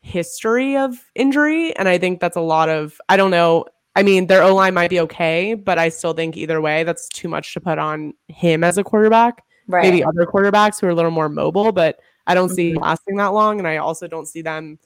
history 0.08 0.78
of 0.78 0.98
injury. 1.14 1.76
And 1.76 1.88
I 1.88 1.98
think 1.98 2.20
that's 2.20 2.38
a 2.38 2.42
lot 2.42 2.70
of, 2.70 3.00
I 3.10 3.18
don't 3.18 3.32
know. 3.32 3.66
I 3.96 4.04
mean, 4.04 4.28
their 4.28 4.42
O 4.44 4.56
line 4.56 4.74
might 4.74 4.90
be 4.90 5.00
okay, 5.02 5.54
but 5.54 5.78
I 5.78 5.90
still 5.90 6.14
think 6.14 6.38
either 6.38 6.62
way, 6.62 6.84
that's 6.84 7.10
too 7.10 7.28
much 7.28 7.54
to 7.54 7.60
put 7.60 7.78
on 7.78 8.14
him 8.28 8.64
as 8.64 8.78
a 8.78 8.84
quarterback. 8.84 9.44
Right. 9.68 9.84
Maybe 9.84 10.04
other 10.04 10.26
quarterbacks 10.26 10.80
who 10.80 10.88
are 10.88 10.92
a 10.92 10.96
little 10.96 11.12
more 11.12 11.30
mobile, 11.30 11.72
but 11.72 12.00
I 12.26 12.34
don't 12.34 12.48
mm-hmm. 12.48 12.56
see 12.56 12.74
lasting 12.76 13.18
that 13.18 13.34
long. 13.34 13.60
And 13.60 13.68
I 13.68 13.78
also 13.78 14.08
don't 14.08 14.28
see 14.28 14.42
them, 14.42 14.80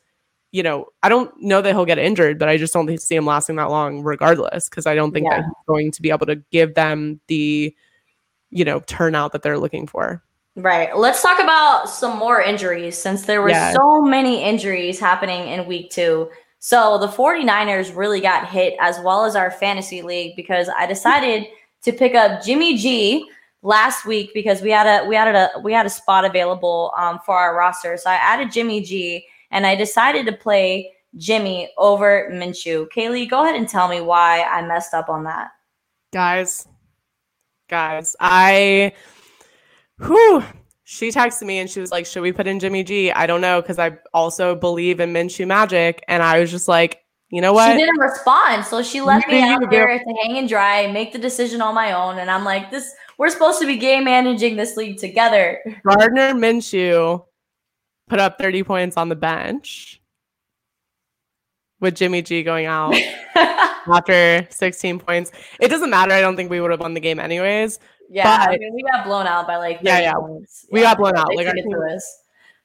you 0.52 0.64
know, 0.64 0.88
I 1.04 1.10
don't 1.10 1.32
know 1.42 1.62
that 1.62 1.74
he'll 1.74 1.86
get 1.86 2.00
injured, 2.00 2.40
but 2.40 2.50
I 2.50 2.58
just 2.58 2.74
don't 2.74 3.00
see 3.00 3.16
him 3.16 3.26
lasting 3.26 3.58
that 3.58 3.70
long 3.70 4.02
regardless, 4.02 4.70
because 4.70 4.88
I 4.88 4.96
don't 4.96 5.12
think 5.12 5.28
yeah. 5.30 5.38
that 5.38 5.46
he's 5.46 5.66
going 5.68 5.92
to 5.92 6.02
be 6.02 6.10
able 6.10 6.26
to 6.26 6.38
give 6.52 6.74
them 6.74 7.20
the, 7.28 7.76
you 8.50 8.66
know, 8.66 8.80
turnout 8.82 9.34
that 9.34 9.44
they're 9.44 9.60
looking 9.60 9.88
for. 9.88 10.24
Right. 10.56 10.96
Let's 10.96 11.22
talk 11.22 11.40
about 11.40 11.90
some 11.90 12.18
more 12.18 12.42
injuries 12.42 12.98
since 12.98 13.26
there 13.26 13.42
were 13.42 13.50
yeah. 13.50 13.74
so 13.74 14.02
many 14.02 14.44
injuries 14.44 15.00
happening 15.00 15.48
in 15.48 15.66
week 15.66 15.92
two. 15.92 16.30
So 16.60 16.98
the 16.98 17.08
49ers 17.08 17.96
really 17.96 18.20
got 18.20 18.50
hit 18.50 18.76
as 18.80 19.00
well 19.00 19.24
as 19.24 19.36
our 19.36 19.50
fantasy 19.50 20.02
league 20.02 20.36
because 20.36 20.70
I 20.78 20.86
decided 20.86 21.48
to 21.84 21.94
pick 21.94 22.16
up 22.16 22.44
Jimmy 22.44 22.78
G 22.78 23.28
last 23.64 24.06
week 24.06 24.32
because 24.34 24.62
we 24.62 24.72
had 24.72 24.88
a 24.88 25.08
we 25.08 25.16
had 25.16 25.34
a 25.34 25.60
we 25.62 25.72
had 25.72 25.86
a 25.86 25.90
spot 25.90 26.26
available 26.26 26.94
um, 26.98 27.20
for 27.26 27.36
our 27.36 27.56
roster. 27.56 27.96
So 27.98 28.10
I 28.10 28.16
added 28.16 28.52
Jimmy 28.52 28.82
G 28.82 29.26
and 29.52 29.66
I 29.66 29.76
decided 29.76 30.26
to 30.26 30.34
play 30.34 30.92
Jimmy 31.18 31.72
over 31.78 32.30
Minshew. 32.32 32.88
Kaylee, 32.96 33.30
go 33.30 33.44
ahead 33.44 33.56
and 33.56 33.68
tell 33.68 33.88
me 33.88 34.02
why 34.02 34.44
I 34.44 34.66
messed 34.66 34.94
up 34.94 35.10
on 35.10 35.24
that. 35.24 35.50
Guys, 36.14 36.68
guys, 37.70 38.16
I 38.20 38.94
whew, 40.06 40.44
she 40.84 41.10
texted 41.10 41.44
me 41.44 41.60
and 41.60 41.70
she 41.70 41.80
was 41.80 41.92
like, 41.92 42.06
Should 42.06 42.22
we 42.22 42.32
put 42.32 42.48
in 42.48 42.60
Jimmy 42.60 42.84
G? 42.84 43.12
I 43.12 43.26
don't 43.28 43.42
know 43.42 43.62
because 43.62 43.80
I 43.80 43.98
also 44.14 44.56
believe 44.56 45.00
in 45.00 45.14
Minshew 45.14 45.48
magic. 45.48 46.04
And 46.08 46.22
I 46.22 46.40
was 46.40 46.52
just 46.52 46.68
like, 46.68 47.02
you 47.30 47.40
know 47.40 47.54
what? 47.54 47.72
She 47.72 47.78
didn't 47.78 48.00
respond. 48.00 48.66
So 48.66 48.84
she 48.84 49.00
left 49.00 49.28
me 49.30 49.42
out 49.42 49.70
there 49.72 49.88
to 49.88 50.16
hang 50.22 50.38
and 50.38 50.50
dry, 50.50 50.92
make 50.92 51.14
the 51.14 51.20
decision 51.20 51.62
on 51.62 51.74
my 51.74 51.94
own. 51.94 52.18
And 52.18 52.30
I'm 52.30 52.44
like, 52.44 52.70
this 52.72 52.94
we're 53.18 53.30
supposed 53.30 53.60
to 53.62 53.68
be 53.68 53.78
game 53.78 54.04
managing 54.04 54.56
this 54.56 54.76
league 54.76 54.98
together. 54.98 55.60
Gardner 55.88 56.34
Minshew 56.34 57.24
put 58.10 58.20
up 58.20 58.38
30 58.38 58.64
points 58.64 58.98
on 58.98 59.10
the 59.10 59.16
bench 59.16 60.02
with 61.80 61.96
Jimmy 61.96 62.22
G 62.22 62.44
going 62.44 62.66
out 62.66 62.96
after 63.36 64.48
16 64.50 65.00
points. 65.00 65.32
It 65.60 65.70
doesn't 65.70 65.90
matter. 65.90 66.12
I 66.12 66.20
don't 66.20 66.36
think 66.36 66.50
we 66.50 66.60
would 66.60 66.72
have 66.72 66.80
won 66.80 66.94
the 66.94 67.00
game 67.00 67.20
anyways. 67.20 67.80
Yeah, 68.14 68.46
but, 68.46 68.56
I 68.56 68.58
mean, 68.58 68.76
we 68.76 68.84
got 68.84 69.06
blown 69.06 69.26
out 69.26 69.48
by 69.48 69.56
like 69.56 69.80
yeah, 69.82 70.00
yeah. 70.00 70.14
Points. 70.14 70.66
We 70.70 70.82
yeah, 70.82 70.88
got 70.88 70.98
blown 70.98 71.16
out. 71.16 71.34
Like 71.34 71.48
our 71.48 71.54
team, 71.54 71.72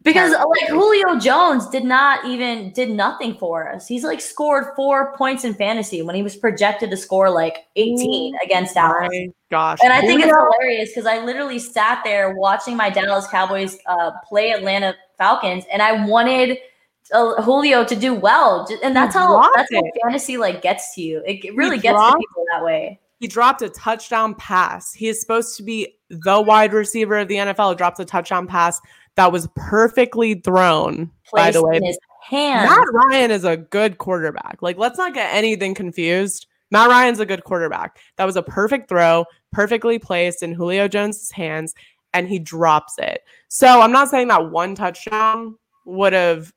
because 0.02 0.32
like 0.32 0.68
Julio 0.68 1.18
Jones 1.18 1.68
did 1.68 1.84
not 1.84 2.24
even 2.24 2.72
did 2.72 2.90
nothing 2.90 3.36
for 3.36 3.72
us. 3.72 3.86
He's 3.86 4.04
like 4.04 4.20
scored 4.20 4.66
four 4.74 5.16
points 5.16 5.44
in 5.44 5.54
fantasy 5.54 6.02
when 6.02 6.14
he 6.14 6.22
was 6.22 6.36
projected 6.36 6.90
to 6.90 6.96
score 6.96 7.30
like 7.30 7.66
18 7.76 8.34
Ooh, 8.34 8.38
against 8.44 8.74
Dallas. 8.74 9.08
Gosh. 9.50 9.78
And 9.82 9.92
I 9.92 10.00
think 10.00 10.22
it's 10.22 10.32
hilarious 10.32 10.90
because 10.90 11.06
I 11.06 11.24
literally 11.24 11.58
sat 11.58 12.02
there 12.04 12.34
watching 12.34 12.76
my 12.76 12.90
Dallas 12.90 13.26
Cowboys 13.28 13.78
uh, 13.86 14.12
play 14.28 14.50
Atlanta 14.50 14.94
Falcons 15.18 15.64
and 15.72 15.82
I 15.82 16.06
wanted 16.06 16.58
uh, 17.12 17.42
Julio 17.42 17.84
to 17.84 17.96
do 17.96 18.14
well. 18.14 18.68
And 18.82 18.94
that's 18.94 19.14
how 19.14 19.40
that's 19.54 19.70
it. 19.70 19.76
how 19.76 19.82
fantasy 20.02 20.36
like 20.36 20.62
gets 20.62 20.94
to 20.94 21.02
you. 21.02 21.22
It, 21.26 21.54
really 21.56 21.76
he 21.76 21.82
gets 21.82 21.98
to 21.98 22.16
people 22.16 22.44
that 22.52 22.64
way. 22.64 23.00
He 23.18 23.26
dropped 23.26 23.62
a 23.62 23.68
touchdown 23.68 24.34
pass. 24.34 24.92
He 24.92 25.08
is 25.08 25.20
supposed 25.20 25.56
to 25.56 25.62
be 25.62 25.96
the 26.10 26.40
wide 26.40 26.72
receiver 26.72 27.18
of 27.18 27.28
the 27.28 27.36
NFL. 27.36 27.76
Dropped 27.76 27.98
a 27.98 28.04
touchdown 28.04 28.46
pass 28.46 28.80
that 29.16 29.32
was 29.32 29.48
perfectly 29.56 30.34
thrown. 30.34 31.10
Placed 31.26 31.46
by 31.46 31.50
the 31.50 31.66
way, 31.66 31.80
hand. 32.22 32.68
Matt 32.68 32.86
Ryan 32.92 33.30
is 33.30 33.44
a 33.44 33.56
good 33.56 33.98
quarterback. 33.98 34.58
Like, 34.60 34.78
let's 34.78 34.98
not 34.98 35.14
get 35.14 35.34
anything 35.34 35.74
confused. 35.74 36.46
Matt 36.70 36.88
Ryan's 36.88 37.20
a 37.20 37.26
good 37.26 37.44
quarterback. 37.44 37.98
That 38.16 38.24
was 38.24 38.36
a 38.36 38.42
perfect 38.42 38.88
throw, 38.88 39.24
perfectly 39.52 39.98
placed 39.98 40.42
in 40.42 40.52
Julio 40.52 40.88
Jones' 40.88 41.30
hands, 41.30 41.74
and 42.12 42.28
he 42.28 42.38
drops 42.38 42.98
it. 42.98 43.22
So 43.48 43.80
I'm 43.80 43.92
not 43.92 44.08
saying 44.08 44.28
that 44.28 44.50
one 44.50 44.74
touchdown 44.74 45.56
would 45.84 46.12
have 46.12 46.52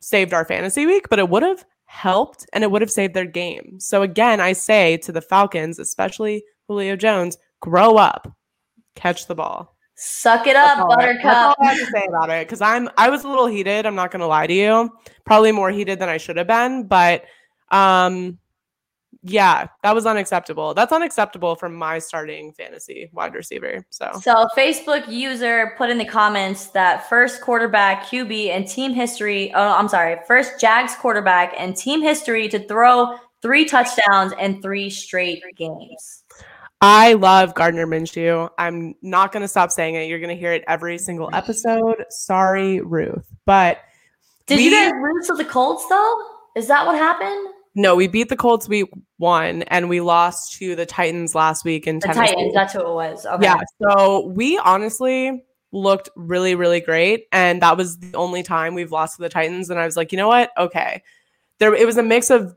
saved 0.00 0.32
our 0.32 0.44
fantasy 0.44 0.86
week, 0.86 1.08
but 1.10 1.18
it 1.18 1.28
would 1.28 1.42
have 1.42 1.64
helped 1.90 2.46
and 2.52 2.62
it 2.62 2.70
would 2.70 2.82
have 2.82 2.90
saved 2.90 3.14
their 3.14 3.26
game. 3.26 3.78
So 3.80 4.02
again, 4.02 4.40
I 4.40 4.52
say 4.52 4.96
to 4.98 5.10
the 5.10 5.20
Falcons, 5.20 5.80
especially 5.80 6.44
Julio 6.68 6.94
Jones, 6.94 7.36
grow 7.60 7.96
up, 7.96 8.32
catch 8.94 9.26
the 9.26 9.34
ball. 9.34 9.76
Suck 9.96 10.46
it 10.46 10.54
up, 10.54 10.88
Buttercup. 10.88 11.22
That's 11.22 11.58
all 11.58 11.66
I 11.66 11.74
have 11.74 11.78
to 11.78 11.86
say 11.86 12.06
about 12.06 12.30
it 12.30 12.46
because 12.46 12.62
I'm 12.62 12.88
I 12.96 13.10
was 13.10 13.24
a 13.24 13.28
little 13.28 13.48
heated. 13.48 13.86
I'm 13.86 13.96
not 13.96 14.12
gonna 14.12 14.28
lie 14.28 14.46
to 14.46 14.54
you. 14.54 14.88
Probably 15.26 15.52
more 15.52 15.70
heated 15.70 15.98
than 15.98 16.08
I 16.08 16.16
should 16.16 16.36
have 16.36 16.46
been, 16.46 16.86
but 16.86 17.24
um 17.70 18.38
yeah, 19.22 19.66
that 19.82 19.94
was 19.94 20.06
unacceptable. 20.06 20.72
That's 20.72 20.92
unacceptable 20.92 21.54
from 21.54 21.74
my 21.74 21.98
starting 21.98 22.52
fantasy 22.52 23.10
wide 23.12 23.34
receiver. 23.34 23.84
So, 23.90 24.10
so 24.22 24.46
Facebook 24.56 25.08
user 25.08 25.74
put 25.76 25.90
in 25.90 25.98
the 25.98 26.04
comments 26.04 26.68
that 26.68 27.08
first 27.08 27.42
quarterback, 27.42 28.04
QB, 28.04 28.48
and 28.48 28.66
team 28.66 28.92
history. 28.92 29.52
Oh, 29.54 29.72
I'm 29.72 29.88
sorry, 29.88 30.16
first 30.26 30.58
Jags 30.60 30.94
quarterback 30.94 31.54
and 31.58 31.76
team 31.76 32.00
history 32.00 32.48
to 32.48 32.66
throw 32.66 33.16
three 33.42 33.66
touchdowns 33.66 34.32
in 34.40 34.62
three 34.62 34.88
straight 34.88 35.42
games. 35.56 36.24
I 36.80 37.12
love 37.12 37.54
Gardner 37.54 37.86
Minshew. 37.86 38.48
I'm 38.56 38.94
not 39.02 39.32
going 39.32 39.42
to 39.42 39.48
stop 39.48 39.70
saying 39.70 39.96
it. 39.96 40.08
You're 40.08 40.18
going 40.18 40.34
to 40.34 40.40
hear 40.40 40.54
it 40.54 40.64
every 40.66 40.96
single 40.96 41.28
episode. 41.34 42.06
Sorry, 42.08 42.80
Ruth, 42.80 43.26
but 43.44 43.80
did 44.46 44.56
we, 44.56 44.64
you 44.64 44.70
guys 44.70 44.92
lose 44.92 45.26
to 45.26 45.34
the 45.34 45.44
Colts 45.44 45.86
though? 45.88 46.26
Is 46.56 46.66
that 46.68 46.86
what 46.86 46.96
happened? 46.96 47.54
No, 47.74 47.94
we 47.94 48.08
beat 48.08 48.28
the 48.28 48.36
Colts 48.36 48.68
week 48.68 48.88
one 49.18 49.62
and 49.64 49.88
we 49.88 50.00
lost 50.00 50.54
to 50.58 50.74
the 50.74 50.86
Titans 50.86 51.34
last 51.34 51.64
week 51.64 51.86
in 51.86 52.00
the 52.00 52.08
Tennessee. 52.08 52.34
Titans, 52.34 52.54
that's 52.54 52.72
who 52.72 52.80
it 52.80 52.92
was. 52.92 53.24
Okay. 53.24 53.44
Yeah. 53.44 53.60
So 53.80 54.26
we 54.26 54.58
honestly 54.58 55.44
looked 55.72 56.08
really, 56.16 56.56
really 56.56 56.80
great. 56.80 57.26
And 57.30 57.62
that 57.62 57.76
was 57.76 57.98
the 57.98 58.14
only 58.14 58.42
time 58.42 58.74
we've 58.74 58.90
lost 58.90 59.16
to 59.16 59.22
the 59.22 59.28
Titans. 59.28 59.70
And 59.70 59.78
I 59.78 59.84
was 59.84 59.96
like, 59.96 60.10
you 60.10 60.18
know 60.18 60.28
what? 60.28 60.50
Okay. 60.58 61.02
There 61.58 61.74
it 61.74 61.86
was 61.86 61.96
a 61.96 62.02
mix 62.02 62.30
of 62.30 62.56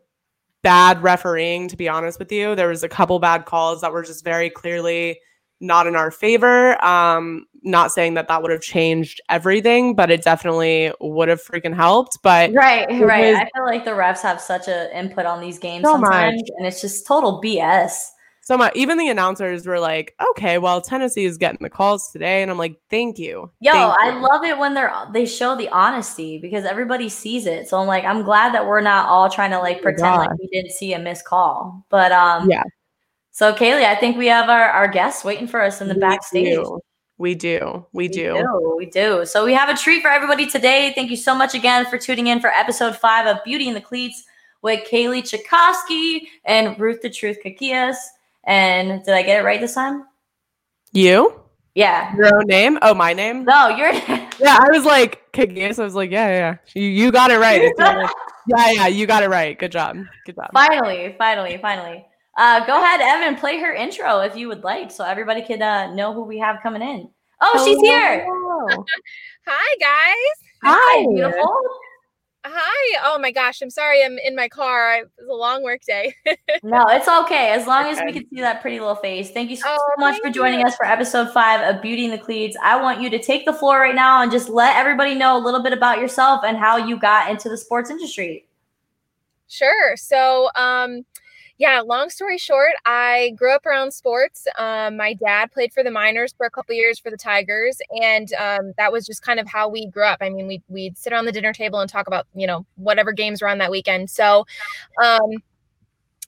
bad 0.64 1.04
refereeing, 1.04 1.68
to 1.68 1.78
be 1.78 1.88
honest 1.90 2.18
with 2.18 2.32
you. 2.32 2.56
There 2.56 2.70
was 2.70 2.84
a 2.84 2.90
couple 2.90 3.20
bad 3.20 3.46
calls 3.46 3.82
that 3.82 3.92
were 3.92 4.04
just 4.04 4.24
very 4.24 4.50
clearly 4.50 5.20
not 5.60 5.86
in 5.86 5.96
our 5.96 6.10
favor. 6.10 6.84
Um, 6.84 7.46
not 7.64 7.92
saying 7.92 8.14
that 8.16 8.28
that 8.28 8.42
would 8.42 8.52
have 8.52 8.62
changed 8.62 9.22
everything, 9.30 9.96
but 9.96 10.12
it 10.12 10.24
definitely 10.24 10.92
would 11.00 11.30
have 11.30 11.42
freaking 11.44 11.76
helped. 11.76 12.20
But 12.22 12.54
right, 12.54 12.88
right. 13.02 13.34
Was, 13.34 13.42
I 13.42 13.50
feel 13.56 13.66
like 13.66 13.86
the 13.86 13.92
refs 13.92 14.22
have 14.22 14.40
such 14.40 14.68
an 14.68 14.92
input 14.92 15.26
on 15.26 15.42
these 15.42 15.60
games 15.60 15.86
so 15.86 15.94
sometimes, 15.94 16.42
much. 16.42 16.50
and 16.58 16.68
it's 16.68 16.82
just 16.82 17.08
total 17.08 17.42
BS. 17.42 17.94
So 18.46 18.58
much. 18.58 18.76
Even 18.76 18.98
the 18.98 19.08
announcers 19.08 19.66
were 19.66 19.80
like, 19.80 20.16
"Okay, 20.32 20.58
well, 20.58 20.82
Tennessee 20.82 21.24
is 21.24 21.38
getting 21.38 21.60
the 21.62 21.70
calls 21.70 22.10
today," 22.12 22.42
and 22.42 22.52
I'm 22.52 22.58
like, 22.58 22.76
"Thank 22.90 23.18
you." 23.18 23.50
Yo, 23.62 23.72
Thank 23.72 23.96
I 24.02 24.20
love 24.20 24.44
it 24.44 24.58
when 24.58 24.74
they're 24.74 24.94
they 25.14 25.26
show 25.26 25.56
the 25.56 25.70
honesty 25.70 26.40
because 26.40 26.66
everybody 26.66 27.08
sees 27.08 27.46
it. 27.46 27.70
So 27.70 27.80
I'm 27.80 27.88
like, 27.88 28.04
I'm 28.04 28.24
glad 28.24 28.54
that 28.54 28.68
we're 28.68 28.82
not 28.82 29.08
all 29.08 29.30
trying 29.30 29.52
to 29.52 29.60
like 29.60 29.82
pretend 29.82 30.18
like 30.18 30.38
we 30.38 30.48
didn't 30.48 30.72
see 30.72 30.94
a 30.94 31.00
missed 31.00 31.24
call. 31.24 31.86
But 31.90 32.12
um, 32.12 32.50
yeah. 32.50 32.64
So 33.32 33.54
Kaylee, 33.54 33.86
I 33.86 33.96
think 33.96 34.18
we 34.18 34.28
have 34.28 34.50
our 34.50 34.70
our 34.70 34.90
guests 34.90 35.24
waiting 35.24 35.48
for 35.48 35.62
us 35.62 35.80
in 35.80 35.88
the 35.88 35.94
we 35.94 36.02
backstage. 36.02 36.56
Do. 36.56 36.82
We 37.24 37.36
do. 37.36 37.86
We, 37.94 38.04
we 38.04 38.08
do. 38.10 38.34
do. 38.34 38.76
We 38.78 38.86
do. 38.86 39.26
So 39.26 39.46
we 39.46 39.54
have 39.54 39.70
a 39.70 39.78
treat 39.78 40.02
for 40.02 40.10
everybody 40.10 40.46
today. 40.46 40.92
Thank 40.94 41.10
you 41.10 41.16
so 41.16 41.34
much 41.34 41.56
again 41.56 41.86
for 41.86 41.98
tuning 41.98 42.28
in 42.28 42.42
for 42.42 42.50
episode 42.50 42.98
five 42.98 43.28
of 43.28 43.42
Beauty 43.46 43.70
and 43.70 43.78
the 43.78 43.82
Cleats 43.82 44.26
with 44.62 44.86
Kaylee 44.90 45.24
Chakosky 45.24 46.28
and 46.44 46.78
Ruth 46.78 47.02
the 47.02 47.10
Truth 47.10 47.38
Kakias. 47.42 47.96
And 48.44 49.06
did 49.06 49.14
I 49.14 49.24
get 49.24 49.40
it 49.40 49.46
right 49.46 49.62
this 49.62 49.74
time? 49.74 50.06
You? 50.92 51.40
Yeah. 51.76 52.14
Your 52.18 52.40
own 52.40 52.44
name? 52.48 52.78
Oh, 52.82 52.94
my 52.94 53.14
name? 53.14 53.46
No, 53.46 53.70
you're. 53.70 53.94
yeah, 53.94 54.60
I 54.60 54.68
was 54.72 54.84
like, 54.84 55.32
Kakias. 55.32 55.80
I 55.80 55.86
was 55.86 55.96
like, 55.96 56.12
yeah, 56.12 56.28
yeah. 56.28 56.58
You, 56.74 56.90
you 56.90 57.10
got 57.10 57.32
it 57.32 57.38
right. 57.38 57.72
yeah, 57.80 58.72
yeah, 58.72 58.88
you 58.88 59.08
got 59.08 59.24
it 59.24 59.30
right. 59.30 59.58
Good 59.58 59.72
job. 59.72 59.96
Good 60.26 60.36
job. 60.36 60.50
Finally, 60.52 61.16
finally, 61.18 61.58
finally. 61.62 62.06
Uh, 62.36 62.66
go 62.66 62.82
ahead, 62.82 63.00
Evan, 63.02 63.36
play 63.36 63.60
her 63.60 63.74
intro 63.74 64.20
if 64.20 64.36
you 64.36 64.48
would 64.48 64.64
like, 64.64 64.92
so 64.92 65.04
everybody 65.04 65.42
could 65.44 65.62
uh, 65.62 65.94
know 65.94 66.14
who 66.14 66.24
we 66.24 66.40
have 66.40 66.62
coming 66.64 66.82
in. 66.82 67.10
Oh, 67.42 67.52
Hello. 67.54 67.66
she's 67.66 67.80
here. 67.82 68.26
Hi, 69.48 69.76
guys. 69.80 70.50
Hi, 70.64 71.06
beautiful. 71.14 71.56
Hi. 72.46 73.00
Oh 73.06 73.20
my 73.20 73.32
gosh. 73.32 73.62
I'm 73.62 73.70
sorry. 73.70 74.04
I'm 74.04 74.18
in 74.18 74.36
my 74.36 74.50
car. 74.50 74.96
It 74.96 75.10
was 75.18 75.30
a 75.30 75.34
long 75.34 75.64
work 75.64 75.82
day. 75.84 76.14
no, 76.64 76.86
it's 76.88 77.08
okay. 77.08 77.52
As 77.52 77.68
long 77.68 77.86
as 77.86 78.02
we 78.06 78.12
can 78.12 78.28
see 78.30 78.42
that 78.42 78.62
pretty 78.62 78.80
little 78.80 78.96
face. 78.96 79.32
Thank 79.32 79.50
you 79.50 79.56
so, 79.56 79.64
oh, 79.68 79.94
much 79.98 80.20
for 80.22 80.30
joining 80.30 80.60
you. 80.60 80.66
us 80.66 80.76
for 80.76 80.86
episode 80.86 81.32
five 81.32 81.62
of 81.62 81.82
Beauty 81.82 82.04
and 82.04 82.14
the 82.14 82.18
Cleats. 82.18 82.58
I 82.62 82.82
want 82.82 83.00
you 83.00 83.10
to 83.12 83.20
take 83.20 83.46
the 83.46 83.54
floor 83.54 83.80
right 83.80 83.96
now 83.96 84.22
and 84.22 84.32
just 84.32 84.50
let 84.50 84.76
everybody 84.76 85.16
know 85.16 85.38
a 85.38 85.42
little 85.42 85.64
bit 85.64 85.72
about 85.72 86.00
yourself 86.00 86.44
and 86.46 86.58
how 86.58 86.76
you 86.76 86.98
got 86.98 87.32
into 87.32 87.48
the 87.48 87.58
sports 87.58 87.90
industry. 87.90 88.46
Sure. 89.48 89.96
So, 89.96 90.50
um, 90.56 91.06
yeah, 91.64 91.80
long 91.80 92.10
story 92.10 92.38
short, 92.38 92.74
I 92.86 93.32
grew 93.38 93.56
up 93.56 93.66
around 93.66 93.94
sports. 93.94 94.46
Um, 94.60 94.98
my 94.98 95.14
dad 95.14 95.50
played 95.54 95.72
for 95.72 95.82
the 95.82 95.92
Minors 95.92 96.34
for 96.38 96.46
a 96.46 96.50
couple 96.50 96.76
years 96.76 97.00
for 97.00 97.10
the 97.10 97.16
Tigers, 97.16 97.78
and 98.02 98.28
um, 98.34 98.74
that 98.78 98.92
was 98.92 99.06
just 99.06 99.22
kind 99.22 99.40
of 99.40 99.48
how 99.48 99.70
we 99.70 99.88
grew 99.88 100.04
up. 100.04 100.18
I 100.20 100.30
mean, 100.30 100.46
we 100.46 100.62
we'd 100.68 100.98
sit 100.98 101.14
around 101.14 101.24
the 101.24 101.32
dinner 101.32 101.54
table 101.54 101.80
and 101.80 101.90
talk 101.90 102.06
about 102.06 102.28
you 102.36 102.48
know 102.48 102.66
whatever 102.76 103.14
games 103.14 103.42
were 103.42 103.48
on 103.48 103.60
that 103.60 103.72
weekend. 103.72 104.10
So, 104.10 104.46
um, 105.02 105.22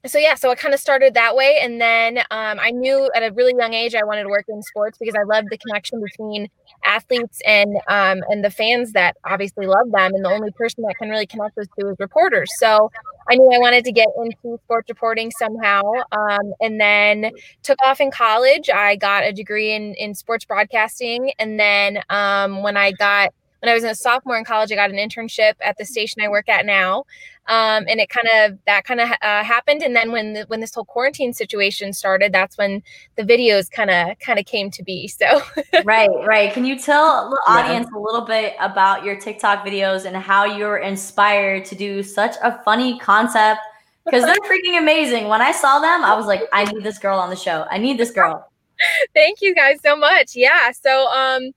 so 0.08 0.18
yeah, 0.18 0.36
so 0.36 0.52
I 0.52 0.56
kind 0.56 0.74
of 0.74 0.80
started 0.80 1.14
that 1.16 1.36
way, 1.36 1.60
and 1.62 1.82
then 1.82 2.20
um, 2.32 2.60
I 2.60 2.72
knew 2.72 3.10
at 3.16 3.24
a 3.24 3.32
really 3.34 3.54
young 3.58 3.74
age 3.74 3.96
I 3.96 4.04
wanted 4.04 4.24
to 4.24 4.30
work 4.30 4.46
in 4.48 4.62
sports 4.62 4.98
because 4.98 5.16
I 5.16 5.24
loved 5.24 5.48
the 5.50 5.58
connection 5.58 6.02
between 6.02 6.48
athletes 6.86 7.42
and 7.46 7.76
um, 7.88 8.24
and 8.30 8.44
the 8.44 8.50
fans 8.50 8.92
that 8.94 9.18
obviously 9.26 9.66
love 9.66 9.92
them, 9.92 10.14
and 10.14 10.24
the 10.24 10.30
only 10.30 10.52
person 10.52 10.84
that 10.88 10.96
can 10.98 11.10
really 11.10 11.26
connect 11.26 11.56
those 11.56 11.68
two 11.80 11.90
is 11.90 11.96
reporters. 12.00 12.50
So 12.58 12.92
I 13.30 13.36
knew 13.36 13.52
I 13.52 13.60
wanted 13.60 13.84
to 13.86 13.92
get 13.92 14.08
into 14.18 14.60
sports 14.64 14.90
reporting 14.90 15.32
somehow, 15.32 15.82
um, 16.12 16.54
and 16.62 16.80
then 16.80 17.32
took 17.64 17.78
off 17.84 18.00
in 18.00 18.12
college. 18.12 18.70
I 18.70 18.96
got 18.96 19.24
a 19.24 19.32
degree 19.32 19.74
in 19.74 19.94
in 19.96 20.14
sports 20.14 20.46
broadcasting, 20.46 21.32
and 21.40 21.60
then 21.60 22.00
um, 22.10 22.64
when 22.64 22.78
I 22.78 22.92
got 22.92 23.34
when 23.66 23.72
I 23.72 23.74
was 23.74 23.84
a 23.84 23.96
sophomore 23.96 24.38
in 24.38 24.46
college, 24.46 24.72
I 24.72 24.76
got 24.76 24.92
an 24.92 24.98
internship 24.98 25.54
at 25.60 25.76
the 25.80 25.86
station 25.86 26.22
I 26.22 26.28
work 26.28 26.48
at 26.50 26.68
now, 26.68 27.06
um, 27.48 27.86
and 27.90 28.00
it 28.00 28.10
kind 28.10 28.28
of 28.36 28.60
that 28.68 28.84
kind 28.84 29.02
of 29.02 29.10
uh, 29.10 29.44
happened. 29.44 29.82
And 29.82 29.96
then 29.96 30.12
when 30.12 30.34
the, 30.34 30.44
when 30.44 30.60
this 30.60 30.76
whole 30.76 30.86
quarantine 30.86 31.34
situation 31.34 31.92
started, 31.92 32.32
that's 32.32 32.60
when 32.60 32.84
the 33.16 33.24
videos 33.24 33.72
kind 33.72 33.90
of 33.90 34.20
kind 34.20 34.38
of 34.38 34.46
came 34.46 34.70
to 34.72 34.84
be. 34.84 35.12
So 35.16 35.42
right, 35.86 36.10
right. 36.28 36.54
Can 36.54 36.66
you 36.66 36.78
tell 36.78 37.30
the 37.30 37.42
audience 37.48 37.88
yeah. 37.92 38.00
a 38.00 38.02
little 38.02 38.22
bit 38.22 38.56
about 38.60 39.06
your 39.06 39.16
TikTok 39.16 39.66
videos 39.66 40.06
and 40.06 40.16
how 40.16 40.44
you 40.44 40.66
were 40.66 40.80
inspired 40.80 41.66
to 41.66 41.76
do 41.76 42.04
such 42.04 42.36
a 42.44 42.62
funny 42.64 43.00
concept? 43.00 43.62
Because 44.04 44.26
they're 44.26 44.36
freaking 44.52 44.78
amazing. 44.78 45.30
When 45.30 45.42
I 45.42 45.54
saw 45.54 45.80
them, 45.80 46.04
I 46.04 46.14
was 46.16 46.28
like, 46.28 46.44
I 46.52 46.66
need 46.66 46.84
this 46.84 47.00
girl 47.00 47.18
on 47.18 47.30
the 47.30 47.36
show. 47.36 47.66
I 47.72 47.78
need 47.78 47.98
this 47.98 48.12
girl. 48.12 48.52
Thank 49.16 49.42
you 49.42 49.56
guys 49.56 49.80
so 49.82 49.96
much. 49.96 50.36
Yeah. 50.36 50.72
So 50.72 51.08
um 51.08 51.54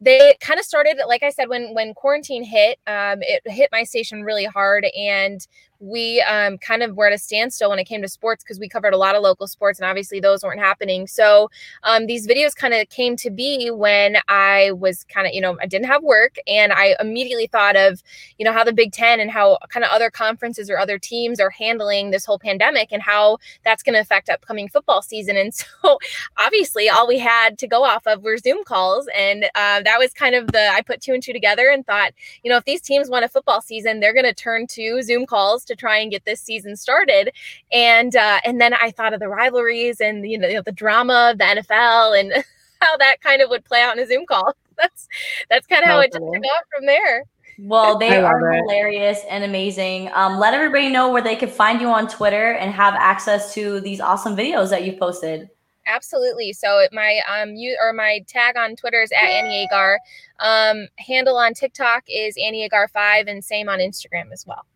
they 0.00 0.36
kind 0.40 0.60
of 0.60 0.66
started 0.66 0.98
like 1.06 1.22
i 1.22 1.30
said 1.30 1.48
when 1.48 1.72
when 1.74 1.94
quarantine 1.94 2.44
hit 2.44 2.78
um, 2.86 3.18
it 3.22 3.42
hit 3.46 3.70
my 3.72 3.82
station 3.82 4.22
really 4.22 4.44
hard 4.44 4.84
and 4.96 5.46
we 5.80 6.22
um, 6.22 6.58
kind 6.58 6.82
of 6.82 6.96
were 6.96 7.06
at 7.06 7.12
a 7.12 7.18
standstill 7.18 7.70
when 7.70 7.78
it 7.78 7.84
came 7.84 8.02
to 8.02 8.08
sports 8.08 8.42
because 8.42 8.58
we 8.58 8.68
covered 8.68 8.94
a 8.94 8.96
lot 8.96 9.14
of 9.14 9.22
local 9.22 9.46
sports 9.46 9.78
and 9.78 9.88
obviously 9.88 10.20
those 10.20 10.42
weren't 10.42 10.60
happening. 10.60 11.06
So 11.06 11.50
um, 11.82 12.06
these 12.06 12.26
videos 12.26 12.54
kind 12.54 12.74
of 12.74 12.88
came 12.88 13.16
to 13.16 13.30
be 13.30 13.70
when 13.70 14.16
I 14.28 14.72
was 14.72 15.04
kind 15.04 15.26
of, 15.26 15.34
you 15.34 15.40
know, 15.40 15.58
I 15.60 15.66
didn't 15.66 15.86
have 15.86 16.02
work 16.02 16.36
and 16.46 16.72
I 16.72 16.96
immediately 17.00 17.46
thought 17.46 17.76
of, 17.76 18.02
you 18.38 18.44
know, 18.44 18.52
how 18.52 18.64
the 18.64 18.72
Big 18.72 18.92
Ten 18.92 19.20
and 19.20 19.30
how 19.30 19.58
kind 19.68 19.84
of 19.84 19.90
other 19.90 20.10
conferences 20.10 20.70
or 20.70 20.78
other 20.78 20.98
teams 20.98 21.40
are 21.40 21.50
handling 21.50 22.10
this 22.10 22.24
whole 22.24 22.38
pandemic 22.38 22.92
and 22.92 23.02
how 23.02 23.38
that's 23.64 23.82
going 23.82 23.94
to 23.94 24.00
affect 24.00 24.30
upcoming 24.30 24.68
football 24.68 25.02
season. 25.02 25.36
And 25.36 25.52
so 25.82 25.98
obviously 26.38 26.88
all 26.88 27.06
we 27.06 27.18
had 27.18 27.58
to 27.58 27.66
go 27.66 27.84
off 27.84 28.06
of 28.06 28.22
were 28.22 28.38
Zoom 28.38 28.64
calls. 28.64 29.08
And 29.16 29.44
uh, 29.54 29.82
that 29.82 29.98
was 29.98 30.12
kind 30.12 30.34
of 30.34 30.52
the, 30.52 30.68
I 30.68 30.80
put 30.80 31.00
two 31.00 31.12
and 31.12 31.22
two 31.22 31.32
together 31.32 31.68
and 31.68 31.86
thought, 31.86 32.12
you 32.42 32.50
know, 32.50 32.56
if 32.56 32.64
these 32.64 32.80
teams 32.80 33.10
want 33.10 33.24
a 33.24 33.28
football 33.28 33.60
season, 33.60 34.00
they're 34.00 34.14
going 34.14 34.24
to 34.24 34.34
turn 34.34 34.66
to 34.68 35.02
Zoom 35.02 35.26
calls 35.26 35.65
to 35.66 35.76
try 35.76 35.98
and 35.98 36.10
get 36.10 36.24
this 36.24 36.40
season 36.40 36.76
started. 36.76 37.32
And 37.72 38.16
uh, 38.16 38.40
and 38.44 38.60
then 38.60 38.74
I 38.74 38.90
thought 38.90 39.14
of 39.14 39.20
the 39.20 39.28
rivalries 39.28 40.00
and 40.00 40.28
you 40.28 40.38
know 40.38 40.62
the 40.62 40.72
drama 40.72 41.30
of 41.32 41.38
the 41.38 41.44
NFL 41.44 42.18
and 42.18 42.32
how 42.80 42.96
that 42.98 43.20
kind 43.22 43.42
of 43.42 43.50
would 43.50 43.64
play 43.64 43.80
out 43.82 43.96
in 43.96 44.02
a 44.02 44.06
Zoom 44.06 44.26
call. 44.26 44.54
That's 44.76 45.08
that's 45.48 45.66
kind 45.66 45.82
of 45.82 45.88
how 45.88 46.00
it 46.00 46.12
just 46.12 46.22
took 46.22 46.44
off 46.44 46.64
from 46.76 46.84
there. 46.84 47.24
Well, 47.58 47.98
they 47.98 48.18
are 48.18 48.52
it. 48.52 48.58
hilarious 48.58 49.20
and 49.30 49.42
amazing. 49.42 50.10
Um, 50.12 50.38
let 50.38 50.52
everybody 50.52 50.90
know 50.90 51.10
where 51.10 51.22
they 51.22 51.34
can 51.34 51.48
find 51.48 51.80
you 51.80 51.88
on 51.88 52.08
Twitter 52.08 52.52
and 52.52 52.70
have 52.72 52.92
access 52.92 53.54
to 53.54 53.80
these 53.80 54.02
awesome 54.02 54.36
videos 54.36 54.68
that 54.68 54.84
you've 54.84 54.98
posted. 54.98 55.48
Absolutely. 55.86 56.52
So 56.52 56.86
my 56.92 57.20
um 57.28 57.54
you 57.54 57.78
or 57.80 57.92
my 57.92 58.24
tag 58.26 58.56
on 58.56 58.76
Twitter 58.76 59.00
is 59.00 59.12
at 59.12 59.24
Annie 59.24 59.62
Agar. 59.64 59.98
Um, 60.40 60.88
handle 60.98 61.36
on 61.36 61.54
TikTok 61.54 62.04
is 62.08 62.36
Annie 62.36 62.64
Agar 62.64 62.88
five, 62.88 63.28
and 63.28 63.42
same 63.44 63.68
on 63.68 63.78
Instagram 63.78 64.32
as 64.32 64.44
well. 64.46 64.66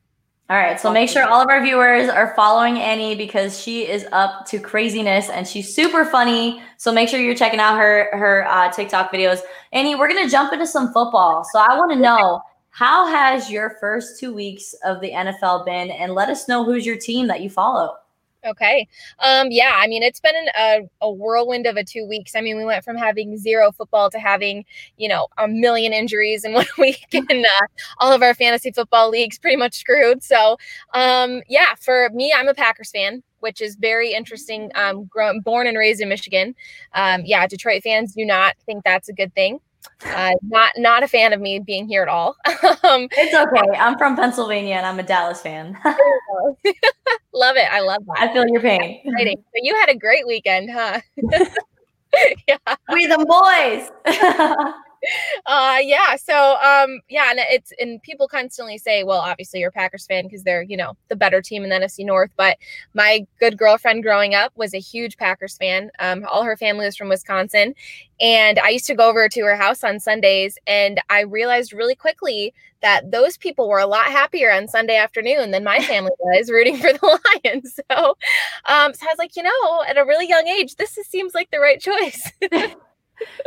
All 0.51 0.57
right, 0.57 0.81
so 0.81 0.93
make 0.93 1.09
sure 1.09 1.23
all 1.23 1.41
of 1.41 1.49
our 1.49 1.63
viewers 1.63 2.09
are 2.09 2.35
following 2.35 2.81
Annie 2.81 3.15
because 3.15 3.63
she 3.63 3.87
is 3.87 4.05
up 4.11 4.47
to 4.47 4.59
craziness 4.59 5.29
and 5.29 5.47
she's 5.47 5.73
super 5.73 6.05
funny. 6.05 6.61
So 6.77 6.91
make 6.91 7.09
sure 7.09 7.21
you're 7.21 7.37
checking 7.37 7.61
out 7.61 7.79
her 7.79 8.09
her 8.11 8.45
uh, 8.49 8.69
TikTok 8.73 9.13
videos. 9.13 9.39
Annie, 9.73 9.95
we're 9.95 10.09
gonna 10.09 10.29
jump 10.29 10.53
into 10.53 10.67
some 10.67 10.93
football. 10.93 11.45
So 11.53 11.61
I 11.61 11.79
want 11.79 11.93
to 11.93 11.99
know 12.01 12.41
how 12.71 13.07
has 13.07 13.49
your 13.49 13.77
first 13.79 14.19
two 14.19 14.35
weeks 14.35 14.75
of 14.85 15.01
the 15.01 15.13
NFL 15.13 15.67
been, 15.67 15.93
and 15.93 16.15
let 16.15 16.29
us 16.29 16.49
know 16.49 16.65
who's 16.65 16.85
your 16.85 16.97
team 16.97 17.29
that 17.29 17.43
you 17.43 17.49
follow. 17.49 17.95
Okay. 18.47 18.89
Um, 19.19 19.49
yeah, 19.51 19.73
I 19.77 19.87
mean, 19.87 20.03
it's 20.03 20.21
been 20.21 20.35
an, 20.35 20.49
a, 20.57 21.07
a 21.07 21.13
whirlwind 21.13 21.67
of 21.67 21.77
a 21.77 21.85
two 21.85 22.07
weeks. 22.07 22.35
I 22.35 22.41
mean, 22.41 22.57
we 22.57 22.65
went 22.65 22.85
from 22.85 22.97
having 22.97 23.37
zero 23.37 23.71
football 23.71 24.11
to 24.11 24.19
having, 24.19 24.65
you 24.97 25.09
know, 25.09 25.27
a 25.37 25.47
million 25.47 25.93
injuries 25.93 26.45
in 26.45 26.53
one 26.55 26.67
week 26.79 27.07
and 27.13 27.45
uh, 27.45 27.67
all 27.99 28.13
of 28.13 28.23
our 28.23 28.35
fantasy 28.35 28.73
football 28.73 29.11
leagues 29.11 29.39
pretty 29.39 29.57
much 29.57 29.75
screwed. 29.75 30.23
So, 30.23 30.57
um, 30.95 31.43
yeah, 31.49 31.75
for 31.79 32.09
me, 32.15 32.33
I'm 32.35 32.49
a 32.49 32.55
Packers 32.55 32.91
fan 32.91 33.23
which 33.41 33.63
is 33.63 33.75
very 33.77 34.13
interesting. 34.13 34.71
Um, 34.75 35.05
grown, 35.07 35.41
born 35.41 35.67
and 35.67 35.77
raised 35.77 36.01
in 36.01 36.09
Michigan. 36.11 36.55
Um, 36.95 37.23
yeah, 37.25 37.47
Detroit 37.47 37.83
fans 37.83 38.15
do 38.15 38.25
not 38.25 38.55
think 38.67 38.85
that's 38.85 39.09
a 39.09 39.15
good 39.15 39.35
thing. 39.35 39.61
Uh, 40.05 40.33
not 40.43 40.73
not 40.77 41.03
a 41.03 41.09
fan 41.09 41.33
of 41.33 41.41
me 41.41 41.59
being 41.59 41.87
here 41.87 42.03
at 42.03 42.09
all. 42.09 42.37
um, 42.47 43.09
it's 43.13 43.35
okay. 43.35 43.79
I'm 43.79 43.99
from 43.99 44.17
Pennsylvania 44.17 44.77
and 44.77 44.87
I'm 44.87 44.99
a 44.99 45.03
Dallas 45.03 45.41
fan. 45.43 45.77
love 47.33 47.57
it. 47.57 47.67
I 47.71 47.81
love 47.81 48.05
that. 48.07 48.19
I 48.19 48.33
feel 48.33 48.47
your 48.49 48.61
pain. 48.61 49.01
Exciting. 49.05 49.37
So 49.37 49.61
you 49.63 49.75
had 49.77 49.91
a 49.91 49.97
great 49.97 50.27
weekend, 50.27 50.71
huh? 50.71 51.01
yeah. 52.49 52.77
We 52.93 53.07
the 53.07 53.25
boys. 53.27 54.77
Uh 55.47 55.79
yeah 55.81 56.17
so 56.17 56.57
um 56.57 57.01
yeah 57.09 57.31
and 57.31 57.41
it's 57.51 57.73
and 57.81 58.03
people 58.03 58.29
constantly 58.29 58.77
say 58.77 59.03
well 59.03 59.21
obviously 59.21 59.61
you're 59.61 59.71
a 59.71 59.73
packers 59.73 60.07
fan 60.07 60.25
because 60.25 60.43
they're 60.43 60.63
you 60.63 60.77
know 60.77 60.95
the 61.09 61.17
better 61.17 61.41
team 61.41 61.65
in 61.65 61.71
the 61.71 61.77
nfc 61.77 62.05
north 62.05 62.31
but 62.37 62.59
my 62.95 63.27
good 63.39 63.57
girlfriend 63.57 64.03
growing 64.03 64.35
up 64.35 64.53
was 64.57 64.75
a 64.75 64.79
huge 64.79 65.17
packers 65.17 65.57
fan. 65.57 65.91
Um 65.99 66.27
all 66.31 66.43
her 66.43 66.57
family 66.57 66.85
was 66.85 66.97
from 66.97 67.09
wisconsin 67.09 67.75
and 68.21 68.59
i 68.59 68.69
used 68.69 68.87
to 68.87 68.95
go 68.95 69.09
over 69.09 69.29
to 69.29 69.41
her 69.43 69.57
house 69.57 69.83
on 69.83 69.99
sundays 69.99 70.59
and 70.67 71.01
i 71.09 71.21
realized 71.21 71.73
really 71.73 71.95
quickly 71.95 72.53
that 72.83 73.11
those 73.11 73.37
people 73.37 73.69
were 73.69 73.79
a 73.79 73.87
lot 73.87 74.07
happier 74.07 74.53
on 74.53 74.69
sunday 74.69 74.97
afternoon 74.97 75.51
than 75.51 75.65
my 75.65 75.81
family 75.85 76.13
was 76.21 76.51
rooting 76.51 76.77
for 76.77 76.93
the 76.93 77.19
lions. 77.45 77.79
So 77.91 78.17
um 78.67 78.93
so 78.95 79.07
i 79.07 79.11
was 79.11 79.19
like 79.19 79.37
you 79.37 79.43
know 79.43 79.83
at 79.89 79.97
a 79.97 80.05
really 80.05 80.29
young 80.29 80.47
age 80.47 80.77
this 80.77 80.99
is, 80.99 81.07
seems 81.07 81.35
like 81.35 81.51
the 81.51 81.61
right 81.61 81.81
choice 81.81 82.31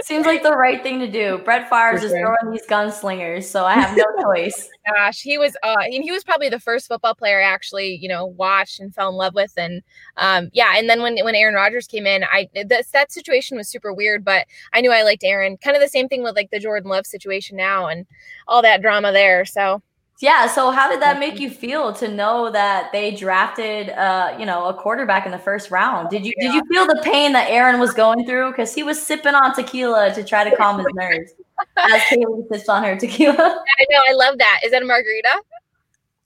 Seems 0.02 0.26
like 0.26 0.44
the 0.44 0.52
right 0.52 0.84
thing 0.84 1.00
to 1.00 1.08
do. 1.08 1.40
Brett 1.40 1.70
Favre 1.70 1.96
is 1.96 2.12
throwing 2.12 2.52
these 2.52 2.66
gunslingers, 2.68 3.46
so 3.46 3.66
I 3.66 3.74
have 3.74 3.96
no 3.98 4.06
choice. 4.22 4.70
Gosh, 4.88 5.22
he 5.22 5.38
was 5.38 5.56
uh 5.64 5.82
he 5.90 6.12
was 6.12 6.24
probably 6.24 6.50
the 6.50 6.60
first 6.60 6.88
football 6.88 7.16
player 7.16 7.40
I 7.42 7.46
actually, 7.46 7.96
you 8.02 8.10
know, 8.10 8.26
watched 8.26 8.80
and 8.80 8.94
fell 8.94 9.10
in 9.10 9.16
love 9.16 9.34
with. 9.34 9.54
And 9.58 9.82
um 10.18 10.50
yeah, 10.54 10.74
and 10.76 10.90
then 10.90 11.02
when 11.02 11.18
when 11.24 11.36
Aaron 11.36 11.56
Rodgers 11.56 11.88
came 11.88 12.06
in, 12.06 12.24
I 12.24 12.50
this 12.54 12.90
that 12.92 13.12
situation 13.12 13.58
was 13.58 13.70
super 13.70 13.94
weird, 13.94 14.26
but 14.26 14.46
I 14.74 14.82
knew 14.82 14.92
I 14.92 15.04
liked 15.04 15.24
Aaron. 15.24 15.58
Kind 15.58 15.76
of 15.76 15.82
the 15.82 15.90
same 15.90 16.08
thing 16.08 16.24
with 16.24 16.36
like 16.36 16.52
the 16.52 16.60
Jordan 16.60 16.90
Love 16.90 17.06
situation 17.06 17.58
now 17.58 17.88
and 17.88 18.06
all 18.48 18.62
that 18.62 18.82
drama 18.82 19.12
there. 19.12 19.46
So 19.46 19.82
yeah. 20.24 20.48
So 20.48 20.72
how 20.72 20.90
did 20.90 21.02
that 21.02 21.20
make 21.20 21.38
you 21.38 21.50
feel 21.50 21.92
to 21.96 22.08
know 22.08 22.50
that 22.50 22.94
they 22.94 23.12
drafted, 23.12 23.90
uh, 23.90 24.34
you 24.40 24.46
know, 24.46 24.68
a 24.68 24.74
quarterback 24.74 25.26
in 25.26 25.34
the 25.34 25.38
first 25.38 25.70
round? 25.70 26.10
Did 26.10 26.26
you 26.26 26.32
yeah. 26.38 26.48
did 26.48 26.56
you 26.56 26.64
feel 26.72 26.88
the 26.88 27.02
pain 27.04 27.34
that 27.34 27.50
Aaron 27.50 27.78
was 27.78 27.94
going 27.94 28.26
through 28.26 28.52
because 28.52 28.74
he 28.74 28.84
was 28.84 29.06
sipping 29.06 29.36
on 29.36 29.54
tequila 29.54 30.16
to 30.16 30.24
try 30.24 30.50
to 30.50 30.56
calm 30.56 30.78
his 30.78 30.88
nerves 30.94 31.34
as 31.76 32.02
Kaylee 32.10 32.48
sips 32.48 32.70
on 32.70 32.86
her 32.86 32.98
tequila? 32.98 33.36
I 33.38 33.86
know. 33.90 34.00
I 34.08 34.14
love 34.14 34.38
that. 34.38 34.62
Is 34.64 34.72
that 34.72 34.82
a 34.82 34.86
margarita? 34.86 35.42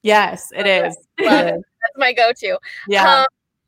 Yes, 0.04 0.52
it 0.56 0.68
is. 0.68 0.96
That's 1.18 1.64
my 1.98 2.14
go-to. 2.14 2.60
Yeah. 2.88 3.22
Um, 3.22 3.26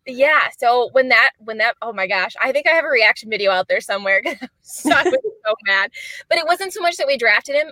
yeah 0.09 0.47
so 0.57 0.89
when 0.91 1.09
that 1.09 1.31
when 1.39 1.57
that 1.57 1.75
oh 1.81 1.93
my 1.93 2.07
gosh 2.07 2.35
i 2.41 2.51
think 2.51 2.67
i 2.67 2.71
have 2.71 2.85
a 2.85 2.89
reaction 2.89 3.29
video 3.29 3.51
out 3.51 3.67
there 3.67 3.81
somewhere 3.81 4.21
so 4.61 4.91
i 4.91 5.03
was 5.03 5.17
so 5.49 5.55
mad. 5.65 5.91
But 6.27 6.37
it 6.37 6.45
wasn't 6.45 6.73
so 6.73 6.81
much 6.81 6.97
that 6.97 7.07
we 7.07 7.17
drafted 7.17 7.55
him. 7.55 7.71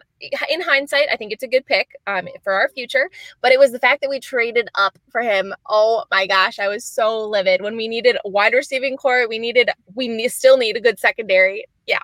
In 0.50 0.62
hindsight 0.62 1.08
i 1.12 1.16
think 1.16 1.32
it's 1.32 1.44
a 1.44 1.48
good 1.48 1.66
pick 1.66 1.96
um, 2.08 2.28
for 2.44 2.54
our 2.54 2.70
future 2.70 3.10
but 3.42 3.52
it 3.52 3.60
was 3.60 3.72
the 3.72 3.80
fact 3.80 4.02
that 4.02 4.10
we 4.10 4.20
traded 4.20 4.70
up 4.76 4.98
for 5.10 5.22
him. 5.22 5.54
Oh 5.68 6.06
my 6.12 6.28
gosh 6.28 6.60
i 6.60 6.68
was 6.68 6.84
so 6.84 7.28
livid. 7.28 7.62
When 7.62 7.78
we 7.78 7.88
needed 7.88 8.18
wide 8.26 8.54
receiving 8.54 8.98
corps 8.98 9.28
we 9.28 9.40
needed 9.40 9.70
we 9.96 10.28
still 10.28 10.58
need 10.58 10.76
a 10.76 10.82
good 10.82 11.00
secondary. 11.00 11.66
Yeah 11.86 12.00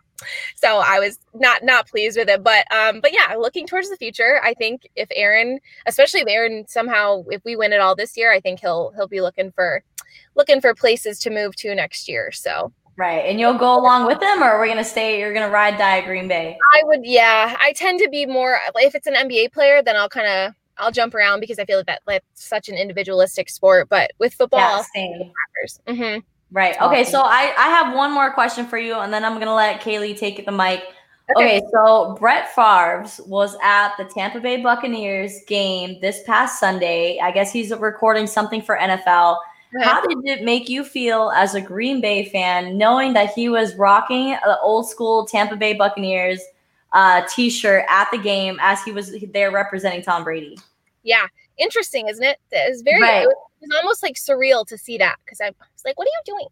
so 0.55 0.77
i 0.85 0.99
was 0.99 1.19
not 1.33 1.63
not 1.63 1.85
pleased 1.87 2.17
with 2.17 2.29
it 2.29 2.41
but 2.43 2.65
um 2.71 3.01
but 3.01 3.11
yeah 3.11 3.35
looking 3.35 3.67
towards 3.67 3.89
the 3.89 3.97
future 3.97 4.39
i 4.41 4.53
think 4.53 4.87
if 4.95 5.09
aaron 5.15 5.59
especially 5.85 6.21
if 6.21 6.27
aaron 6.29 6.65
somehow 6.67 7.23
if 7.29 7.43
we 7.43 7.57
win 7.57 7.73
it 7.73 7.81
all 7.81 7.93
this 7.93 8.15
year 8.15 8.31
i 8.31 8.39
think 8.39 8.61
he'll 8.61 8.93
he'll 8.95 9.07
be 9.07 9.19
looking 9.19 9.51
for 9.51 9.83
looking 10.35 10.61
for 10.61 10.73
places 10.73 11.19
to 11.19 11.29
move 11.29 11.55
to 11.57 11.73
next 11.75 12.07
year. 12.07 12.31
So 12.31 12.71
Right. 12.95 13.25
And 13.25 13.39
you'll 13.39 13.57
go 13.57 13.75
along 13.75 14.05
with 14.05 14.19
them 14.19 14.43
or 14.43 14.57
we're 14.57 14.63
we 14.63 14.69
gonna 14.69 14.83
stay 14.83 15.19
you're 15.19 15.33
gonna 15.33 15.49
ride 15.49 15.77
die 15.77 15.99
at 15.99 16.05
Green 16.05 16.27
Bay? 16.27 16.57
I 16.75 16.83
would 16.85 17.01
yeah. 17.03 17.57
I 17.59 17.73
tend 17.73 17.99
to 17.99 18.09
be 18.09 18.25
more 18.25 18.59
if 18.75 18.93
it's 18.93 19.07
an 19.07 19.15
NBA 19.15 19.51
player, 19.51 19.81
then 19.81 19.95
I'll 19.95 20.09
kind 20.09 20.27
of 20.27 20.53
I'll 20.77 20.91
jump 20.91 21.15
around 21.15 21.39
because 21.39 21.59
I 21.59 21.65
feel 21.65 21.77
like 21.77 21.87
that 21.87 22.01
that's 22.05 22.25
such 22.33 22.69
an 22.69 22.75
individualistic 22.75 23.49
sport. 23.49 23.89
But 23.89 24.11
with 24.19 24.33
football, 24.33 24.59
yeah, 24.59 24.83
same. 24.93 25.31
Mm-hmm. 25.87 26.19
Right. 26.51 26.79
Okay. 26.81 27.03
So 27.03 27.21
I 27.21 27.53
I 27.57 27.69
have 27.69 27.95
one 27.95 28.11
more 28.11 28.31
question 28.31 28.65
for 28.67 28.77
you, 28.77 28.95
and 28.99 29.11
then 29.11 29.25
I'm 29.25 29.39
gonna 29.39 29.55
let 29.55 29.81
Kaylee 29.81 30.17
take 30.17 30.45
the 30.45 30.51
mic. 30.51 30.83
Okay. 31.37 31.57
okay, 31.57 31.65
so 31.71 32.17
Brett 32.19 32.53
Favre 32.53 33.05
was 33.25 33.55
at 33.63 33.95
the 33.97 34.03
Tampa 34.03 34.41
Bay 34.41 34.61
Buccaneers 34.61 35.39
game 35.47 35.97
this 36.01 36.21
past 36.25 36.59
Sunday. 36.59 37.17
I 37.23 37.31
guess 37.31 37.51
he's 37.51 37.71
recording 37.71 38.27
something 38.27 38.61
for 38.61 38.77
NFL. 38.77 39.37
How 39.81 40.05
did 40.05 40.17
it 40.25 40.43
make 40.43 40.69
you 40.69 40.83
feel 40.83 41.31
as 41.35 41.55
a 41.55 41.61
Green 41.61 42.01
Bay 42.01 42.25
fan 42.25 42.77
knowing 42.77 43.13
that 43.13 43.33
he 43.33 43.49
was 43.49 43.75
rocking 43.75 44.37
the 44.43 44.59
old 44.61 44.87
school 44.87 45.25
Tampa 45.25 45.55
Bay 45.55 45.73
Buccaneers 45.73 46.41
uh, 46.93 47.23
t-shirt 47.27 47.85
at 47.89 48.09
the 48.11 48.17
game 48.17 48.57
as 48.61 48.83
he 48.83 48.91
was 48.91 49.15
there 49.33 49.51
representing 49.51 50.01
Tom 50.01 50.23
Brady? 50.23 50.57
Yeah, 51.03 51.25
interesting, 51.57 52.07
isn't 52.07 52.23
it? 52.23 52.39
It's 52.51 52.81
very. 52.81 53.01
Right. 53.01 53.23
It, 53.23 53.27
was, 53.27 53.35
it, 53.61 53.67
was, 53.67 53.77
almost 53.77 54.03
like 54.03 54.15
surreal 54.15 54.65
to 54.67 54.77
see 54.77 54.97
that 54.99 55.17
because 55.25 55.41
I 55.41 55.47
was 55.49 55.83
like, 55.83 55.97
"What 55.97 56.07
are 56.07 56.11
you 56.25 56.47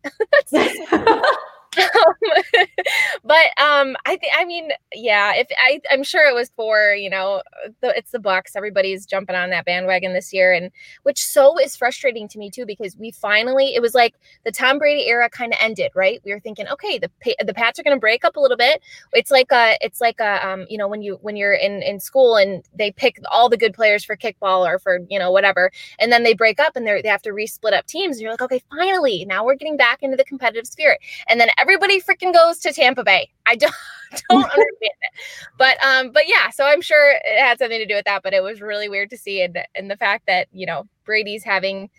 doing?" 0.51 1.25
but 3.23 3.45
um 3.61 3.95
i 4.05 4.17
think 4.17 4.33
i 4.37 4.43
mean 4.43 4.71
yeah 4.93 5.33
if 5.35 5.47
i 5.57 5.79
i'm 5.89 6.03
sure 6.03 6.27
it 6.27 6.35
was 6.35 6.51
for 6.55 6.93
you 6.93 7.09
know 7.09 7.41
the, 7.81 7.95
it's 7.97 8.11
the 8.11 8.19
bucks 8.19 8.55
everybody's 8.55 9.05
jumping 9.05 9.35
on 9.35 9.49
that 9.49 9.65
bandwagon 9.65 10.13
this 10.13 10.33
year 10.33 10.51
and 10.51 10.71
which 11.03 11.23
so 11.23 11.57
is 11.57 11.75
frustrating 11.75 12.27
to 12.27 12.37
me 12.37 12.49
too 12.49 12.65
because 12.65 12.97
we 12.97 13.11
finally 13.11 13.73
it 13.73 13.81
was 13.81 13.93
like 13.95 14.15
the 14.43 14.51
tom 14.51 14.77
brady 14.77 15.07
era 15.07 15.29
kind 15.29 15.53
of 15.53 15.59
ended 15.61 15.91
right? 15.95 16.21
We 16.23 16.33
were 16.33 16.39
thinking 16.39 16.67
okay 16.67 16.97
the 16.99 17.09
the 17.45 17.53
pats 17.53 17.79
are 17.79 17.83
going 17.83 17.95
to 17.95 17.99
break 17.99 18.23
up 18.25 18.35
a 18.35 18.39
little 18.39 18.57
bit. 18.57 18.81
It's 19.13 19.31
like 19.31 19.51
a 19.51 19.77
it's 19.81 20.01
like 20.01 20.19
a 20.19 20.45
um 20.47 20.65
you 20.69 20.77
know 20.77 20.87
when 20.87 21.01
you 21.01 21.17
when 21.21 21.35
you're 21.35 21.53
in 21.53 21.81
in 21.83 21.99
school 21.99 22.35
and 22.35 22.63
they 22.73 22.91
pick 22.91 23.19
all 23.31 23.49
the 23.49 23.57
good 23.57 23.73
players 23.73 24.03
for 24.03 24.15
kickball 24.15 24.65
or 24.67 24.79
for 24.79 24.99
you 25.09 25.19
know 25.19 25.31
whatever 25.31 25.71
and 25.99 26.11
then 26.11 26.23
they 26.23 26.33
break 26.33 26.59
up 26.59 26.75
and 26.75 26.85
they 26.85 27.01
they 27.01 27.09
have 27.09 27.21
to 27.23 27.31
re-split 27.33 27.73
up 27.73 27.85
teams 27.85 28.17
and 28.17 28.21
you're 28.23 28.31
like 28.31 28.41
okay 28.41 28.61
finally 28.69 29.25
now 29.25 29.43
we're 29.45 29.55
getting 29.55 29.77
back 29.77 29.99
into 30.01 30.17
the 30.17 30.23
competitive 30.23 30.67
spirit. 30.67 30.99
And 31.27 31.39
then 31.39 31.49
everybody 31.61 32.01
freaking 32.01 32.33
goes 32.33 32.57
to 32.59 32.73
Tampa 32.73 33.03
Bay. 33.03 33.29
I 33.45 33.55
don't 33.55 33.73
don't 34.29 34.43
understand 34.43 34.67
it. 34.79 35.13
But 35.57 35.77
um, 35.83 36.11
but 36.11 36.23
yeah, 36.27 36.49
so 36.49 36.65
I'm 36.65 36.81
sure 36.81 37.13
it 37.23 37.39
had 37.39 37.59
something 37.59 37.79
to 37.79 37.85
do 37.85 37.95
with 37.95 38.05
that. 38.05 38.23
But 38.23 38.33
it 38.33 38.43
was 38.43 38.61
really 38.61 38.89
weird 38.89 39.09
to 39.11 39.17
see 39.17 39.41
and 39.41 39.57
and 39.75 39.89
the 39.89 39.97
fact 39.97 40.25
that, 40.27 40.47
you 40.51 40.65
know, 40.65 40.87
Brady's 41.05 41.43
having, 41.43 41.89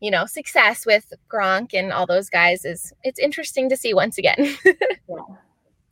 you 0.00 0.10
know, 0.10 0.24
success 0.24 0.86
with 0.86 1.12
Gronk 1.30 1.74
and 1.74 1.92
all 1.92 2.06
those 2.06 2.30
guys 2.30 2.64
is 2.64 2.92
it's 3.02 3.18
interesting 3.18 3.68
to 3.68 3.76
see 3.76 3.92
once 3.92 4.18
again. 4.18 4.56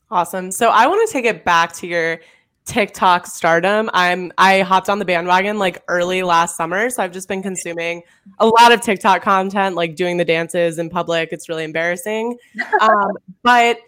Awesome. 0.08 0.52
So 0.52 0.68
I 0.70 0.86
want 0.86 1.04
to 1.08 1.12
take 1.12 1.24
it 1.24 1.44
back 1.44 1.72
to 1.74 1.86
your 1.88 2.20
TikTok 2.66 3.26
stardom. 3.26 3.88
I'm 3.94 4.32
I 4.38 4.60
hopped 4.60 4.90
on 4.90 4.98
the 4.98 5.04
bandwagon 5.04 5.58
like 5.58 5.82
early 5.88 6.22
last 6.22 6.56
summer, 6.56 6.90
so 6.90 7.02
I've 7.02 7.12
just 7.12 7.28
been 7.28 7.42
consuming 7.42 8.02
a 8.38 8.46
lot 8.46 8.72
of 8.72 8.80
TikTok 8.80 9.22
content, 9.22 9.76
like 9.76 9.94
doing 9.94 10.16
the 10.16 10.24
dances 10.24 10.78
in 10.78 10.90
public. 10.90 11.30
It's 11.32 11.48
really 11.48 11.64
embarrassing, 11.64 12.36
um, 12.80 13.12
but 13.42 13.78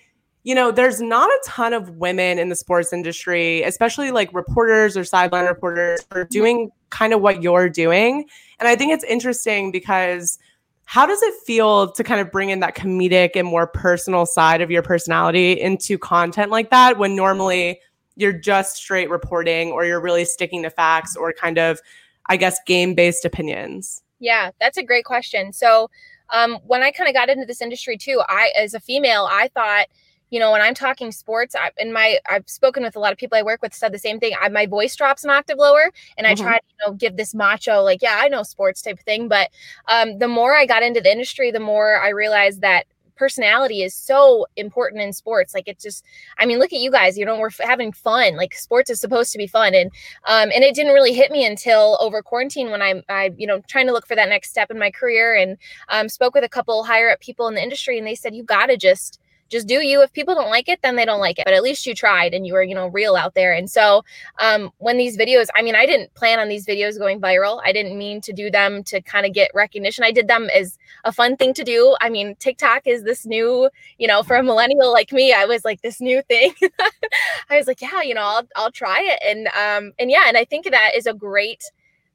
you 0.44 0.54
know, 0.54 0.70
there's 0.70 1.02
not 1.02 1.28
a 1.28 1.40
ton 1.44 1.74
of 1.74 1.90
women 1.96 2.38
in 2.38 2.48
the 2.48 2.56
sports 2.56 2.92
industry, 2.92 3.62
especially 3.64 4.12
like 4.12 4.32
reporters 4.32 4.96
or 4.96 5.04
sideline 5.04 5.44
reporters, 5.44 6.06
are 6.12 6.24
doing 6.24 6.70
kind 6.90 7.12
of 7.12 7.20
what 7.20 7.42
you're 7.42 7.68
doing. 7.68 8.24
And 8.58 8.68
I 8.68 8.76
think 8.76 8.92
it's 8.92 9.04
interesting 9.04 9.70
because 9.72 10.38
how 10.84 11.04
does 11.04 11.20
it 11.20 11.34
feel 11.44 11.92
to 11.92 12.02
kind 12.02 12.18
of 12.18 12.32
bring 12.32 12.48
in 12.48 12.60
that 12.60 12.74
comedic 12.74 13.32
and 13.34 13.46
more 13.46 13.66
personal 13.66 14.24
side 14.24 14.62
of 14.62 14.70
your 14.70 14.80
personality 14.80 15.52
into 15.52 15.98
content 15.98 16.50
like 16.50 16.70
that 16.70 16.96
when 16.96 17.14
normally 17.14 17.78
you're 18.18 18.32
just 18.32 18.76
straight 18.76 19.08
reporting 19.08 19.70
or 19.70 19.84
you're 19.84 20.00
really 20.00 20.24
sticking 20.24 20.62
to 20.64 20.70
facts 20.70 21.16
or 21.16 21.32
kind 21.32 21.58
of 21.58 21.80
i 22.26 22.36
guess 22.36 22.58
game 22.66 22.94
based 22.94 23.24
opinions? 23.24 24.02
Yeah 24.18 24.50
that's 24.60 24.76
a 24.76 24.82
great 24.82 25.04
question. 25.04 25.52
So 25.52 25.88
um, 26.30 26.58
when 26.66 26.82
i 26.82 26.90
kind 26.90 27.08
of 27.08 27.14
got 27.14 27.28
into 27.28 27.46
this 27.46 27.62
industry 27.62 27.96
too 27.96 28.22
i 28.28 28.52
as 28.56 28.74
a 28.74 28.80
female 28.80 29.28
i 29.30 29.48
thought 29.48 29.86
you 30.30 30.38
know 30.38 30.52
when 30.52 30.60
i'm 30.60 30.74
talking 30.74 31.10
sports 31.10 31.54
I, 31.54 31.70
in 31.78 31.92
my 31.92 32.18
i've 32.28 32.48
spoken 32.48 32.82
with 32.82 32.96
a 32.96 33.00
lot 33.00 33.12
of 33.12 33.18
people 33.18 33.38
i 33.38 33.42
work 33.42 33.62
with 33.62 33.74
said 33.74 33.92
the 33.92 33.98
same 33.98 34.20
thing. 34.20 34.34
I, 34.40 34.48
my 34.48 34.66
voice 34.66 34.94
drops 34.94 35.24
an 35.24 35.30
octave 35.30 35.58
lower 35.58 35.90
and 36.16 36.26
i 36.26 36.34
mm-hmm. 36.34 36.44
try 36.44 36.58
to 36.58 36.64
you 36.68 36.86
know 36.86 36.94
give 36.94 37.16
this 37.16 37.34
macho 37.34 37.82
like 37.82 38.02
yeah 38.02 38.18
i 38.20 38.28
know 38.28 38.42
sports 38.42 38.82
type 38.82 38.98
of 38.98 39.04
thing. 39.04 39.28
But 39.28 39.50
um, 39.86 40.18
the 40.18 40.28
more 40.28 40.54
i 40.54 40.66
got 40.66 40.82
into 40.82 41.00
the 41.00 41.10
industry 41.10 41.50
the 41.50 41.60
more 41.60 41.98
i 42.00 42.10
realized 42.10 42.60
that 42.60 42.86
personality 43.18 43.82
is 43.82 43.94
so 43.94 44.46
important 44.56 45.02
in 45.02 45.12
sports. 45.12 45.54
Like 45.54 45.68
it's 45.68 45.82
just, 45.82 46.04
I 46.38 46.46
mean, 46.46 46.58
look 46.58 46.72
at 46.72 46.80
you 46.80 46.90
guys. 46.90 47.18
You 47.18 47.24
know, 47.24 47.38
we're 47.38 47.50
having 47.60 47.92
fun. 47.92 48.36
Like 48.36 48.54
sports 48.54 48.90
is 48.90 49.00
supposed 49.00 49.32
to 49.32 49.38
be 49.38 49.46
fun, 49.46 49.74
and 49.74 49.90
um, 50.24 50.50
and 50.54 50.64
it 50.64 50.74
didn't 50.74 50.94
really 50.94 51.12
hit 51.12 51.30
me 51.30 51.44
until 51.44 51.98
over 52.00 52.22
quarantine 52.22 52.70
when 52.70 52.80
I'm, 52.80 53.02
I, 53.08 53.32
you 53.36 53.46
know, 53.46 53.60
trying 53.68 53.86
to 53.86 53.92
look 53.92 54.06
for 54.06 54.14
that 54.14 54.28
next 54.28 54.50
step 54.50 54.70
in 54.70 54.78
my 54.78 54.90
career, 54.90 55.34
and 55.34 55.58
um, 55.88 56.08
spoke 56.08 56.34
with 56.34 56.44
a 56.44 56.48
couple 56.48 56.84
higher 56.84 57.10
up 57.10 57.20
people 57.20 57.48
in 57.48 57.54
the 57.54 57.62
industry, 57.62 57.98
and 57.98 58.06
they 58.06 58.14
said 58.14 58.34
you 58.34 58.44
got 58.44 58.66
to 58.66 58.76
just 58.76 59.20
just 59.48 59.66
do 59.66 59.84
you. 59.84 60.02
If 60.02 60.12
people 60.12 60.34
don't 60.34 60.50
like 60.50 60.68
it, 60.68 60.80
then 60.82 60.96
they 60.96 61.04
don't 61.04 61.20
like 61.20 61.38
it. 61.38 61.44
But 61.44 61.54
at 61.54 61.62
least 61.62 61.86
you 61.86 61.94
tried 61.94 62.34
and 62.34 62.46
you 62.46 62.52
were, 62.52 62.62
you 62.62 62.74
know, 62.74 62.88
real 62.88 63.16
out 63.16 63.34
there. 63.34 63.52
And 63.52 63.70
so 63.70 64.04
um, 64.40 64.70
when 64.78 64.98
these 64.98 65.16
videos, 65.16 65.46
I 65.54 65.62
mean, 65.62 65.74
I 65.74 65.86
didn't 65.86 66.14
plan 66.14 66.38
on 66.38 66.48
these 66.48 66.66
videos 66.66 66.98
going 66.98 67.20
viral. 67.20 67.60
I 67.64 67.72
didn't 67.72 67.96
mean 67.96 68.20
to 68.22 68.32
do 68.32 68.50
them 68.50 68.82
to 68.84 69.00
kind 69.00 69.26
of 69.26 69.32
get 69.32 69.50
recognition. 69.54 70.04
I 70.04 70.12
did 70.12 70.28
them 70.28 70.48
as 70.54 70.78
a 71.04 71.12
fun 71.12 71.36
thing 71.36 71.54
to 71.54 71.64
do. 71.64 71.96
I 72.00 72.10
mean, 72.10 72.36
TikTok 72.36 72.86
is 72.86 73.02
this 73.04 73.26
new, 73.26 73.70
you 73.98 74.06
know, 74.06 74.22
for 74.22 74.36
a 74.36 74.42
millennial 74.42 74.92
like 74.92 75.12
me, 75.12 75.32
I 75.32 75.44
was 75.44 75.64
like 75.64 75.82
this 75.82 76.00
new 76.00 76.22
thing. 76.22 76.54
I 77.50 77.56
was 77.56 77.66
like, 77.66 77.80
yeah, 77.80 78.02
you 78.02 78.14
know, 78.14 78.22
I'll, 78.22 78.48
I'll 78.56 78.72
try 78.72 79.00
it. 79.02 79.18
And 79.24 79.48
um, 79.48 79.92
and 79.98 80.10
yeah, 80.10 80.24
and 80.26 80.36
I 80.36 80.44
think 80.44 80.70
that 80.70 80.92
is 80.94 81.06
a 81.06 81.14
great 81.14 81.64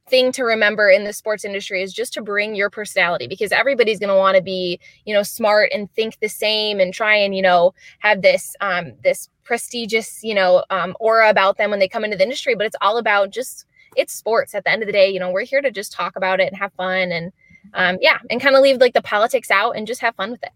thing 0.07 0.31
to 0.33 0.43
remember 0.43 0.89
in 0.89 1.05
the 1.05 1.13
sports 1.13 1.45
industry 1.45 1.81
is 1.81 1.93
just 1.93 2.13
to 2.13 2.21
bring 2.21 2.55
your 2.55 2.69
personality 2.69 3.27
because 3.27 3.51
everybody's 3.51 3.99
going 3.99 4.09
to 4.09 4.15
want 4.15 4.35
to 4.35 4.43
be 4.43 4.79
you 5.05 5.13
know 5.13 5.23
smart 5.23 5.69
and 5.73 5.91
think 5.93 6.19
the 6.19 6.27
same 6.27 6.79
and 6.79 6.93
try 6.93 7.15
and 7.15 7.35
you 7.35 7.41
know 7.41 7.73
have 7.99 8.21
this 8.21 8.55
um 8.59 8.91
this 9.03 9.29
prestigious 9.45 10.21
you 10.23 10.33
know 10.33 10.63
um, 10.69 10.95
aura 10.99 11.29
about 11.29 11.57
them 11.57 11.69
when 11.69 11.79
they 11.79 11.87
come 11.87 12.03
into 12.03 12.17
the 12.17 12.23
industry 12.23 12.53
but 12.53 12.65
it's 12.65 12.75
all 12.81 12.97
about 12.97 13.29
just 13.29 13.65
it's 13.95 14.13
sports 14.13 14.53
at 14.53 14.63
the 14.65 14.69
end 14.69 14.81
of 14.81 14.87
the 14.87 14.93
day 14.93 15.09
you 15.09 15.19
know 15.19 15.31
we're 15.31 15.41
here 15.41 15.61
to 15.61 15.71
just 15.71 15.93
talk 15.93 16.15
about 16.17 16.39
it 16.39 16.47
and 16.47 16.57
have 16.57 16.73
fun 16.73 17.11
and 17.11 17.31
um 17.73 17.97
yeah 18.01 18.17
and 18.29 18.41
kind 18.41 18.55
of 18.55 18.61
leave 18.61 18.81
like 18.81 18.93
the 18.93 19.01
politics 19.01 19.49
out 19.51 19.77
and 19.77 19.87
just 19.87 20.01
have 20.01 20.15
fun 20.15 20.31
with 20.31 20.43
it 20.43 20.51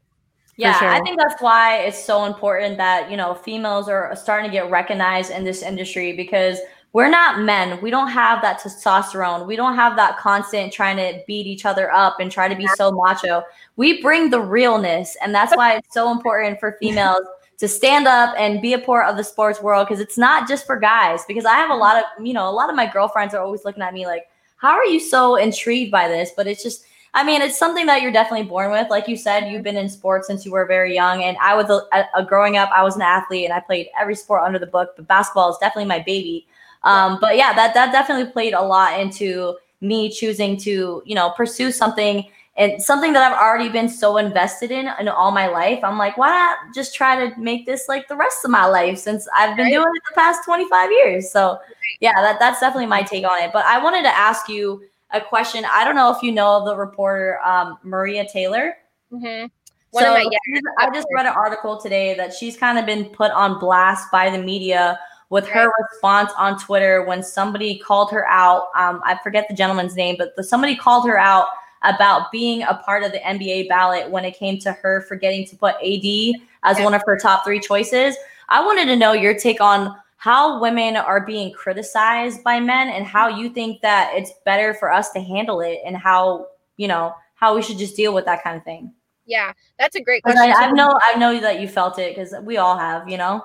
yeah, 0.57 0.79
sure. 0.79 0.89
I 0.89 0.99
think 1.01 1.19
that's 1.19 1.39
why 1.39 1.77
it's 1.83 2.03
so 2.03 2.25
important 2.25 2.77
that, 2.77 3.11
you 3.11 3.15
know, 3.15 3.35
females 3.35 3.87
are 3.87 4.15
starting 4.15 4.49
to 4.49 4.51
get 4.51 4.71
recognized 4.71 5.29
in 5.29 5.43
this 5.43 5.61
industry 5.61 6.13
because 6.13 6.57
we're 6.97 7.07
not 7.07 7.41
men. 7.41 7.79
We 7.79 7.91
don't 7.91 8.07
have 8.07 8.41
that 8.41 8.59
testosterone. 8.59 9.45
We 9.45 9.55
don't 9.55 9.75
have 9.75 9.95
that 9.97 10.17
constant 10.17 10.73
trying 10.73 10.97
to 10.97 11.21
beat 11.27 11.45
each 11.45 11.63
other 11.63 11.93
up 11.93 12.19
and 12.19 12.31
try 12.31 12.47
to 12.47 12.55
be 12.55 12.65
so 12.69 12.91
macho. 12.91 13.43
We 13.75 14.01
bring 14.01 14.31
the 14.31 14.41
realness. 14.41 15.15
And 15.21 15.31
that's 15.31 15.55
why 15.55 15.75
it's 15.75 15.93
so 15.93 16.11
important 16.11 16.59
for 16.59 16.75
females 16.79 17.21
to 17.59 17.67
stand 17.67 18.07
up 18.07 18.33
and 18.35 18.63
be 18.63 18.73
a 18.73 18.79
part 18.79 19.07
of 19.07 19.15
the 19.15 19.23
sports 19.23 19.61
world 19.61 19.87
because 19.87 20.01
it's 20.01 20.17
not 20.17 20.47
just 20.47 20.65
for 20.65 20.75
guys. 20.75 21.23
Because 21.27 21.45
I 21.45 21.57
have 21.57 21.69
a 21.69 21.75
lot 21.75 21.97
of, 21.97 22.25
you 22.25 22.33
know, 22.33 22.49
a 22.49 22.51
lot 22.51 22.67
of 22.67 22.75
my 22.75 22.91
girlfriends 22.91 23.35
are 23.35 23.43
always 23.43 23.63
looking 23.63 23.83
at 23.83 23.93
me 23.93 24.07
like, 24.07 24.23
how 24.55 24.71
are 24.71 24.85
you 24.85 24.99
so 24.99 25.35
intrigued 25.35 25.91
by 25.91 26.07
this? 26.07 26.31
But 26.35 26.47
it's 26.47 26.63
just, 26.63 26.83
I 27.13 27.23
mean, 27.23 27.43
it's 27.43 27.59
something 27.59 27.85
that 27.85 28.01
you're 28.01 28.11
definitely 28.11 28.47
born 28.47 28.71
with. 28.71 28.89
Like 28.89 29.07
you 29.07 29.17
said, 29.17 29.51
you've 29.51 29.61
been 29.61 29.77
in 29.77 29.87
sports 29.87 30.25
since 30.25 30.47
you 30.47 30.51
were 30.51 30.65
very 30.65 30.95
young. 30.95 31.21
And 31.21 31.37
I 31.37 31.53
was 31.53 31.69
a, 31.69 32.05
a 32.15 32.25
growing 32.25 32.57
up, 32.57 32.71
I 32.75 32.81
was 32.81 32.95
an 32.95 33.03
athlete 33.03 33.45
and 33.45 33.53
I 33.53 33.59
played 33.59 33.85
every 34.01 34.15
sport 34.15 34.41
under 34.41 34.57
the 34.57 34.65
book, 34.65 34.93
but 34.95 35.05
basketball 35.05 35.51
is 35.51 35.57
definitely 35.59 35.89
my 35.89 35.99
baby. 35.99 36.47
Um, 36.83 37.17
but 37.19 37.37
yeah, 37.37 37.53
that 37.53 37.73
that 37.73 37.91
definitely 37.91 38.31
played 38.31 38.53
a 38.53 38.61
lot 38.61 38.99
into 38.99 39.57
me 39.81 40.09
choosing 40.09 40.57
to, 40.57 41.01
you 41.05 41.15
know, 41.15 41.31
pursue 41.31 41.71
something 41.71 42.25
and 42.57 42.81
something 42.81 43.13
that 43.13 43.31
I've 43.31 43.39
already 43.39 43.69
been 43.69 43.87
so 43.87 44.17
invested 44.17 44.71
in 44.71 44.89
in 44.99 45.07
all 45.07 45.31
my 45.31 45.47
life. 45.47 45.79
I'm 45.83 45.97
like, 45.97 46.17
why 46.17 46.29
not 46.29 46.73
just 46.73 46.95
try 46.95 47.29
to 47.29 47.39
make 47.39 47.65
this 47.65 47.87
like 47.87 48.07
the 48.07 48.15
rest 48.15 48.43
of 48.43 48.51
my 48.51 48.65
life 48.65 48.97
since 48.97 49.27
I've 49.35 49.55
been 49.55 49.65
right. 49.65 49.73
doing 49.73 49.87
it 49.95 50.03
the 50.09 50.15
past 50.15 50.43
25 50.43 50.91
years. 50.91 51.31
So 51.31 51.59
yeah, 51.99 52.13
that, 52.15 52.39
that's 52.39 52.59
definitely 52.59 52.87
my 52.87 53.03
take 53.03 53.25
on 53.25 53.41
it. 53.43 53.51
But 53.53 53.65
I 53.65 53.81
wanted 53.81 54.01
to 54.03 54.17
ask 54.17 54.49
you 54.49 54.83
a 55.11 55.21
question. 55.21 55.65
I 55.71 55.85
don't 55.85 55.95
know 55.95 56.11
if 56.11 56.23
you 56.23 56.31
know 56.31 56.57
of 56.57 56.65
the 56.65 56.75
reporter 56.75 57.39
um, 57.45 57.77
Maria 57.83 58.27
Taylor. 58.27 58.75
Mm-hmm. 59.13 59.47
so 59.93 60.13
my, 60.13 60.27
yeah, 60.29 60.59
I 60.79 60.89
just 60.93 61.07
read 61.13 61.25
an 61.27 61.33
article 61.33 61.79
today 61.79 62.13
that 62.15 62.33
she's 62.33 62.57
kind 62.57 62.77
of 62.77 62.85
been 62.85 63.05
put 63.05 63.31
on 63.31 63.59
blast 63.59 64.11
by 64.11 64.29
the 64.29 64.37
media 64.37 64.99
with 65.29 65.47
her 65.47 65.71
response 65.91 66.31
on 66.37 66.57
Twitter 66.57 67.03
when 67.03 67.21
somebody 67.21 67.77
called 67.77 68.11
her 68.11 68.27
out. 68.27 68.67
Um, 68.75 69.01
I 69.03 69.19
forget 69.23 69.47
the 69.49 69.55
gentleman's 69.55 69.95
name, 69.95 70.15
but 70.17 70.35
the, 70.35 70.43
somebody 70.43 70.75
called 70.75 71.07
her 71.07 71.19
out 71.19 71.47
about 71.83 72.31
being 72.31 72.63
a 72.63 72.75
part 72.75 73.03
of 73.03 73.11
the 73.11 73.19
NBA 73.19 73.67
ballot 73.69 74.09
when 74.09 74.25
it 74.25 74.37
came 74.37 74.57
to 74.59 74.71
her 74.71 75.01
forgetting 75.01 75.45
to 75.47 75.55
put 75.55 75.75
AD 75.75 76.35
as 76.63 76.79
one 76.83 76.93
of 76.93 77.03
her 77.05 77.17
top 77.17 77.43
three 77.43 77.59
choices. 77.59 78.15
I 78.49 78.65
wanted 78.65 78.85
to 78.85 78.95
know 78.95 79.13
your 79.13 79.37
take 79.37 79.61
on 79.61 79.95
how 80.17 80.59
women 80.59 80.95
are 80.95 81.25
being 81.25 81.53
criticized 81.53 82.43
by 82.43 82.59
men 82.59 82.89
and 82.89 83.05
how 83.05 83.27
you 83.27 83.49
think 83.49 83.81
that 83.81 84.11
it's 84.15 84.31
better 84.45 84.73
for 84.73 84.91
us 84.91 85.11
to 85.11 85.21
handle 85.21 85.61
it 85.61 85.79
and 85.85 85.95
how, 85.95 86.47
you 86.77 86.87
know, 86.87 87.13
how 87.35 87.55
we 87.55 87.61
should 87.61 87.77
just 87.77 87.95
deal 87.95 88.13
with 88.13 88.25
that 88.25 88.43
kind 88.43 88.57
of 88.57 88.63
thing. 88.63 88.91
Yeah, 89.27 89.51
that's 89.77 89.95
a 89.95 90.01
great 90.01 90.23
question. 90.23 90.41
I, 90.41 90.53
I 90.53 90.71
know 90.71 90.89
I 91.03 91.15
know 91.17 91.37
that 91.39 91.59
you 91.59 91.67
felt 91.67 91.99
it 91.99 92.15
because 92.15 92.33
we 92.43 92.57
all 92.57 92.77
have, 92.77 93.07
you 93.09 93.17
know. 93.17 93.43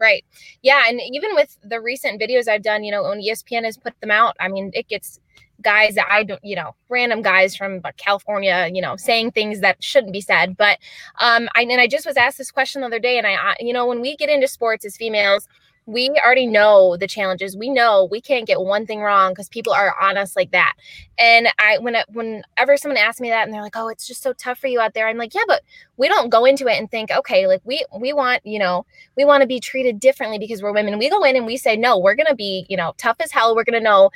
Right. 0.00 0.24
Yeah. 0.62 0.84
And 0.88 1.00
even 1.12 1.34
with 1.34 1.58
the 1.62 1.80
recent 1.80 2.20
videos 2.20 2.48
I've 2.48 2.62
done, 2.62 2.84
you 2.84 2.90
know, 2.90 3.02
when 3.02 3.20
ESPN 3.20 3.64
has 3.64 3.76
put 3.76 3.98
them 4.00 4.10
out, 4.10 4.34
I 4.40 4.48
mean, 4.48 4.70
it 4.72 4.88
gets 4.88 5.20
guys 5.62 5.94
that 5.94 6.06
I 6.10 6.24
don't, 6.24 6.42
you 6.42 6.56
know, 6.56 6.74
random 6.88 7.20
guys 7.22 7.54
from 7.54 7.82
California, 7.98 8.70
you 8.72 8.80
know, 8.80 8.96
saying 8.96 9.32
things 9.32 9.60
that 9.60 9.82
shouldn't 9.82 10.12
be 10.12 10.20
said. 10.20 10.56
But 10.56 10.78
um, 11.20 11.48
I 11.54 11.62
and 11.62 11.80
I 11.80 11.86
just 11.86 12.06
was 12.06 12.16
asked 12.16 12.38
this 12.38 12.50
question 12.50 12.80
the 12.80 12.86
other 12.86 12.98
day, 12.98 13.18
and 13.18 13.26
I, 13.26 13.56
you 13.60 13.72
know, 13.72 13.86
when 13.86 14.00
we 14.00 14.16
get 14.16 14.30
into 14.30 14.48
sports 14.48 14.84
as 14.84 14.96
females, 14.96 15.46
we 15.86 16.10
already 16.24 16.46
know 16.46 16.96
the 16.96 17.06
challenges. 17.06 17.56
We 17.56 17.68
know 17.68 18.06
we 18.10 18.20
can't 18.20 18.46
get 18.46 18.60
one 18.60 18.86
thing 18.86 19.00
wrong 19.00 19.32
because 19.32 19.48
people 19.48 19.72
are 19.72 19.94
on 20.00 20.16
us 20.16 20.36
like 20.36 20.52
that. 20.52 20.74
And 21.18 21.48
I, 21.58 21.78
when 21.78 21.96
I, 21.96 22.04
whenever 22.12 22.76
someone 22.76 22.96
asks 22.98 23.20
me 23.20 23.30
that 23.30 23.44
and 23.44 23.52
they're 23.52 23.62
like, 23.62 23.76
"Oh, 23.76 23.88
it's 23.88 24.06
just 24.06 24.22
so 24.22 24.32
tough 24.32 24.58
for 24.58 24.68
you 24.68 24.80
out 24.80 24.94
there," 24.94 25.08
I'm 25.08 25.16
like, 25.16 25.34
"Yeah, 25.34 25.42
but 25.48 25.62
we 25.96 26.08
don't 26.08 26.30
go 26.30 26.46
into 26.46 26.66
it 26.66 26.78
and 26.78 26.90
think, 26.90 27.10
okay, 27.10 27.46
like 27.46 27.60
we 27.64 27.84
we 27.98 28.12
want, 28.12 28.44
you 28.46 28.58
know, 28.58 28.86
we 29.16 29.24
want 29.24 29.42
to 29.42 29.46
be 29.46 29.60
treated 29.60 30.00
differently 30.00 30.38
because 30.38 30.62
we're 30.62 30.72
women. 30.72 30.98
We 30.98 31.10
go 31.10 31.22
in 31.24 31.36
and 31.36 31.44
we 31.46 31.58
say, 31.58 31.76
no, 31.76 31.98
we're 31.98 32.14
gonna 32.14 32.34
be, 32.34 32.64
you 32.70 32.76
know, 32.76 32.94
tough 32.96 33.16
as 33.20 33.30
hell. 33.32 33.54
We're 33.54 33.64
gonna 33.64 33.80
know 33.80 34.10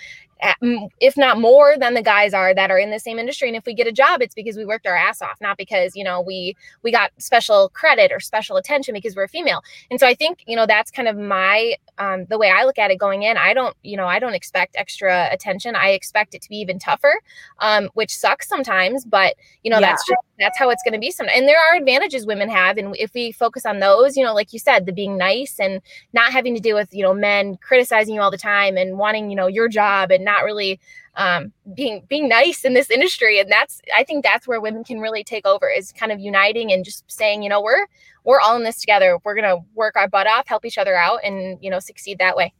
if 1.01 1.17
not 1.17 1.41
more 1.41 1.77
than 1.79 1.95
the 1.95 2.03
guys 2.03 2.35
are 2.35 2.55
that 2.55 2.71
are 2.71 2.79
in 2.79 2.91
the 2.91 2.99
same 2.99 3.19
industry. 3.19 3.49
And 3.49 3.57
if 3.57 3.65
we 3.67 3.75
get 3.75 3.87
a 3.87 3.93
job 3.93 4.23
it's 4.23 4.35
because 4.35 4.57
we 4.57 4.65
worked 4.65 4.87
our 4.87 4.97
ass 4.97 5.23
off 5.23 5.41
not 5.41 5.57
because 5.57 5.97
you 5.97 6.05
know 6.05 6.21
we 6.21 6.57
we 6.83 6.93
got 6.93 7.11
special 7.19 7.71
credit 7.71 8.13
or 8.13 8.21
special 8.21 8.57
attention 8.57 8.95
because 8.95 9.17
we're 9.17 9.25
a 9.25 9.29
female. 9.29 9.63
And 9.91 9.99
so 10.01 10.07
i 10.07 10.15
think 10.15 10.43
you 10.47 10.57
know 10.57 10.67
that's 10.67 10.91
kind 10.91 11.09
of 11.09 11.17
my 11.17 11.75
um, 11.99 12.25
the 12.27 12.39
way 12.39 12.51
i 12.51 12.65
look 12.65 12.79
at 12.79 12.91
it 12.91 12.99
going 12.99 13.23
in 13.23 13.37
i 13.37 13.53
don't 13.53 13.77
you 13.83 13.97
know 13.97 14.07
i 14.07 14.19
don't 14.19 14.35
expect 14.35 14.75
extra 14.77 15.29
attention 15.31 15.77
i 15.77 15.91
expect 15.91 16.35
it 16.35 16.43
to 16.43 16.49
be 16.49 16.57
even 16.57 16.79
tougher 16.79 17.21
um, 17.61 17.89
which 17.95 18.15
sucks 18.15 18.49
sometimes 18.49 19.05
but 19.05 19.35
you 19.63 19.71
know 19.71 19.79
yeah. 19.79 19.91
that's 19.91 20.07
just, 20.07 20.21
that's 20.39 20.59
how 20.59 20.71
it's 20.71 20.83
going 20.83 20.95
to 20.95 20.99
be 20.99 21.11
some 21.11 21.29
and 21.35 21.47
there 21.47 21.59
are 21.59 21.77
advantages 21.77 22.27
women 22.27 22.49
have 22.49 22.77
and 22.77 22.95
if 22.99 23.13
we 23.15 23.33
focus 23.33 23.65
on 23.65 23.79
those 23.79 24.17
you 24.17 24.25
know 24.25 24.35
like 24.35 24.53
you 24.53 24.59
said 24.59 24.87
the 24.87 24.93
being 24.93 25.17
nice 25.17 25.59
and 25.61 25.81
not 26.13 26.33
having 26.33 26.55
to 26.55 26.61
deal 26.61 26.77
with 26.77 26.93
you 26.93 27.03
know 27.03 27.15
men 27.15 27.57
criticizing 27.59 28.15
you 28.15 28.21
all 28.21 28.31
the 28.31 28.39
time 28.39 28.77
and 28.77 28.99
wanting 28.99 29.31
you 29.31 29.37
know 29.37 29.47
your 29.47 29.69
job 29.69 30.11
and 30.11 30.25
not 30.25 30.45
really 30.45 30.81
um, 31.17 31.53
being 31.75 32.05
being 32.09 32.29
nice 32.29 32.65
in 32.65 32.75
this 32.75 32.91
industry 32.91 33.39
and 33.39 33.51
that's 33.51 33.81
i 33.95 34.03
think 34.03 34.25
that's 34.25 34.49
where 34.49 34.61
women 34.61 34.83
can 34.83 35.01
really 35.01 35.23
take 35.23 35.47
over 35.47 35.69
is 35.69 35.93
kind 35.93 36.11
of 36.11 36.19
uniting 36.19 36.73
and 36.73 36.85
just 36.85 37.05
saying 37.11 37.43
you 37.43 37.49
know 37.49 37.63
we're 37.63 37.87
we're 38.25 38.41
all 38.41 38.57
in 38.57 38.65
this 38.65 38.81
together 38.81 39.19
we're 39.25 39.35
going 39.35 39.45
to 39.45 39.65
work 39.75 39.97
our 39.97 40.09
butt 40.09 40.27
off 40.27 40.47
help 40.49 40.65
each 40.65 40.79
other 40.79 40.97
out 40.97 41.21
and 41.23 41.59
you 41.63 41.71
know 41.71 41.79
succeed 41.79 42.19
that 42.19 42.37
way 42.37 42.53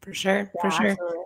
for 0.00 0.14
sure 0.14 0.50
yeah, 0.54 0.60
for 0.62 0.70
sure 0.70 0.90
absolutely. 0.90 1.18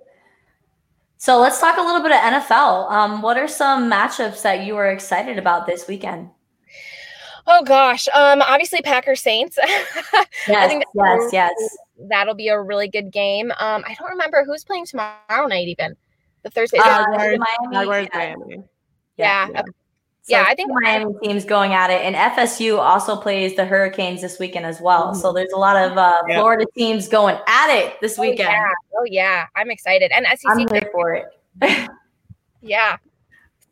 so 1.19 1.39
let's 1.39 1.61
talk 1.61 1.77
a 1.77 1.83
little 1.83 2.03
bit 2.03 2.13
of 2.13 2.19
nfl 2.19 2.91
um, 2.91 3.21
what 3.21 3.37
are 3.37 3.49
some 3.49 3.91
matchups 3.91 4.43
that 4.43 4.65
you 4.65 4.77
are 4.77 4.91
excited 4.91 5.39
about 5.39 5.67
this 5.67 5.87
weekend 5.87 6.31
Oh 7.51 7.63
gosh. 7.65 8.07
Um 8.13 8.43
obviously 8.43 8.83
Packers 8.83 9.23
Saints. 9.23 9.59
yes, 10.47 10.83
yes, 10.95 11.31
yes 11.33 11.77
that'll 11.99 12.35
be 12.35 12.49
a 12.49 12.61
really 12.61 12.89
good 12.89 13.11
game. 13.11 13.51
Um, 13.53 13.85
I 13.87 13.97
don't 13.99 14.11
remember 14.11 14.45
who's 14.45 14.65
playing 14.65 14.87
tomorrow 14.87 15.47
night. 15.47 15.69
Even 15.69 15.97
the 16.49 16.61
Thursday. 16.61 16.79
Uh, 16.79 17.05
Miami. 17.11 17.39
Miami. 17.39 18.09
Yeah. 18.17 18.59
Yeah. 19.17 19.49
yeah. 19.49 19.49
yeah. 19.55 19.63
So 20.29 20.37
yeah, 20.37 20.45
I 20.47 20.55
think 20.55 20.71
Miami 20.83 21.15
team's 21.23 21.47
going 21.47 21.73
at 21.73 21.89
it, 21.89 22.03
and 22.03 22.15
FSU 22.15 22.79
also 22.79 23.17
plays 23.17 23.57
the 23.57 23.65
Hurricanes 23.65 24.21
this 24.21 24.39
weekend 24.39 24.67
as 24.67 24.79
well. 24.79 25.15
So 25.15 25.33
there's 25.33 25.53
a 25.53 25.57
lot 25.57 25.75
of 25.75 25.97
uh, 25.97 26.23
yeah. 26.29 26.41
Florida 26.41 26.67
teams 26.77 27.09
going 27.09 27.39
at 27.47 27.75
it 27.75 27.99
this 28.03 28.19
weekend. 28.19 28.51
Oh 28.51 28.53
yeah. 28.53 28.73
oh 28.99 29.05
yeah, 29.07 29.47
I'm 29.57 29.71
excited, 29.71 30.13
and 30.15 30.27
SEC. 30.27 30.41
I'm 30.51 30.69
here 30.69 30.91
for 30.93 31.15
it. 31.15 31.89
yeah. 32.61 32.99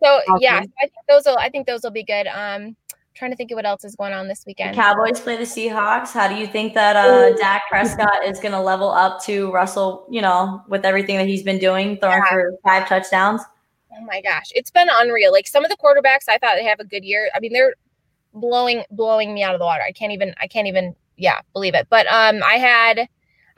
So 0.02 0.06
awesome. 0.28 0.38
yeah, 0.40 0.56
I 0.56 0.86
think 0.86 0.92
those 1.06 1.26
will. 1.26 1.36
I 1.36 1.50
think 1.50 1.66
those 1.66 1.82
will 1.82 1.90
be 1.90 2.04
good. 2.04 2.26
Um, 2.26 2.74
trying 3.16 3.30
to 3.30 3.36
think 3.36 3.50
of 3.50 3.56
what 3.56 3.66
else 3.66 3.84
is 3.84 3.96
going 3.96 4.12
on 4.12 4.28
this 4.28 4.44
weekend. 4.46 4.74
The 4.74 4.80
Cowboys 4.80 5.20
play 5.20 5.36
the 5.36 5.44
Seahawks. 5.44 6.12
How 6.12 6.28
do 6.28 6.34
you 6.34 6.46
think 6.46 6.74
that 6.74 6.96
uh, 6.96 7.34
Dak 7.36 7.62
Prescott 7.68 8.24
is 8.24 8.38
going 8.38 8.52
to 8.52 8.60
level 8.60 8.90
up 8.90 9.22
to 9.24 9.50
Russell? 9.50 10.06
You 10.10 10.22
know, 10.22 10.62
with 10.68 10.84
everything 10.84 11.16
that 11.16 11.26
he's 11.26 11.42
been 11.42 11.58
doing, 11.58 11.98
throwing 11.98 12.18
yeah. 12.18 12.30
for 12.30 12.52
five 12.64 12.88
touchdowns. 12.88 13.40
Oh 13.98 14.04
my 14.04 14.20
gosh, 14.20 14.52
it's 14.54 14.70
been 14.70 14.88
unreal. 14.90 15.32
Like 15.32 15.46
some 15.46 15.64
of 15.64 15.70
the 15.70 15.76
quarterbacks, 15.76 16.28
I 16.28 16.38
thought 16.38 16.56
they 16.56 16.64
have 16.64 16.80
a 16.80 16.84
good 16.84 17.04
year. 17.04 17.30
I 17.34 17.40
mean, 17.40 17.52
they're 17.52 17.74
blowing 18.34 18.84
blowing 18.90 19.32
me 19.32 19.42
out 19.42 19.54
of 19.54 19.58
the 19.58 19.64
water. 19.64 19.82
I 19.82 19.92
can't 19.92 20.12
even. 20.12 20.34
I 20.40 20.46
can't 20.46 20.68
even. 20.68 20.94
Yeah, 21.16 21.40
believe 21.54 21.74
it. 21.74 21.86
But 21.90 22.06
um, 22.08 22.42
I 22.44 22.54
had. 22.54 23.08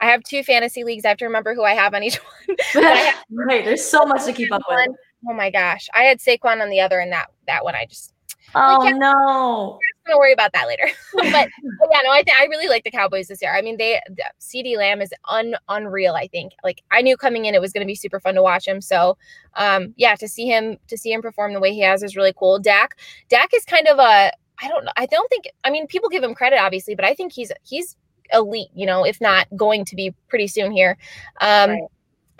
I 0.01 0.05
have 0.05 0.23
two 0.23 0.43
fantasy 0.43 0.85
leagues. 0.85 1.03
I 1.03 1.09
have 1.09 1.17
to 1.17 1.25
remember 1.25 1.53
who 1.53 1.65
I 1.65 1.73
have 1.73 1.93
on 1.93 2.03
each 2.03 2.15
one. 2.47 2.57
have, 2.85 3.15
right, 3.29 3.65
there's 3.65 3.83
so 3.83 4.05
much 4.05 4.23
to 4.25 4.33
keep 4.33 4.51
up 4.51 4.63
with. 4.67 4.89
Oh 5.29 5.33
my 5.33 5.51
gosh, 5.51 5.89
I 5.93 6.03
had 6.03 6.19
Saquon 6.19 6.61
on 6.61 6.69
the 6.69 6.79
other, 6.79 7.01
and 7.01 7.11
that 7.11 7.27
that 7.45 7.65
one 7.65 7.75
I 7.75 7.83
just 7.83 8.13
Oh 8.55 8.79
like, 8.81 8.95
no. 8.95 9.79
I'm 10.05 10.11
gonna 10.11 10.17
worry 10.17 10.33
about 10.33 10.53
that 10.53 10.67
later. 10.67 10.87
but, 11.13 11.31
but, 11.31 11.89
yeah, 11.91 11.99
no, 12.03 12.11
I 12.11 12.23
think 12.23 12.37
I 12.37 12.45
really 12.45 12.67
like 12.67 12.83
the 12.83 12.91
Cowboys 12.91 13.27
this 13.27 13.41
year. 13.41 13.53
I 13.53 13.61
mean, 13.61 13.77
they 13.77 13.99
CeeDee 14.39 14.77
Lamb 14.77 15.01
is 15.01 15.13
un 15.27 15.55
unreal. 15.67 16.13
I 16.15 16.27
think. 16.27 16.53
Like 16.63 16.81
I 16.91 17.01
knew 17.01 17.17
coming 17.17 17.45
in, 17.45 17.55
it 17.55 17.61
was 17.61 17.73
gonna 17.73 17.85
be 17.85 17.95
super 17.95 18.19
fun 18.19 18.35
to 18.35 18.43
watch 18.43 18.67
him. 18.67 18.81
So, 18.81 19.17
um, 19.55 19.93
yeah, 19.97 20.15
to 20.15 20.27
see 20.27 20.47
him 20.47 20.77
to 20.87 20.97
see 20.97 21.11
him 21.11 21.21
perform 21.21 21.53
the 21.53 21.59
way 21.59 21.73
he 21.73 21.81
has 21.81 22.03
is 22.03 22.15
really 22.15 22.33
cool. 22.37 22.59
Dak, 22.59 22.97
Dak 23.29 23.53
is 23.53 23.65
kind 23.65 23.87
of 23.87 23.99
a 23.99 24.31
I 24.61 24.67
don't 24.67 24.83
know. 24.83 24.91
I 24.97 25.05
don't 25.05 25.29
think. 25.29 25.45
I 25.63 25.69
mean, 25.69 25.87
people 25.87 26.09
give 26.09 26.23
him 26.23 26.35
credit, 26.35 26.59
obviously, 26.59 26.95
but 26.95 27.05
I 27.05 27.13
think 27.13 27.31
he's 27.31 27.51
he's 27.63 27.95
elite. 28.33 28.69
You 28.73 28.85
know, 28.85 29.05
if 29.05 29.21
not 29.21 29.47
going 29.55 29.85
to 29.85 29.95
be 29.95 30.13
pretty 30.27 30.47
soon 30.47 30.71
here. 30.71 30.97
Um, 31.41 31.69
right 31.71 31.81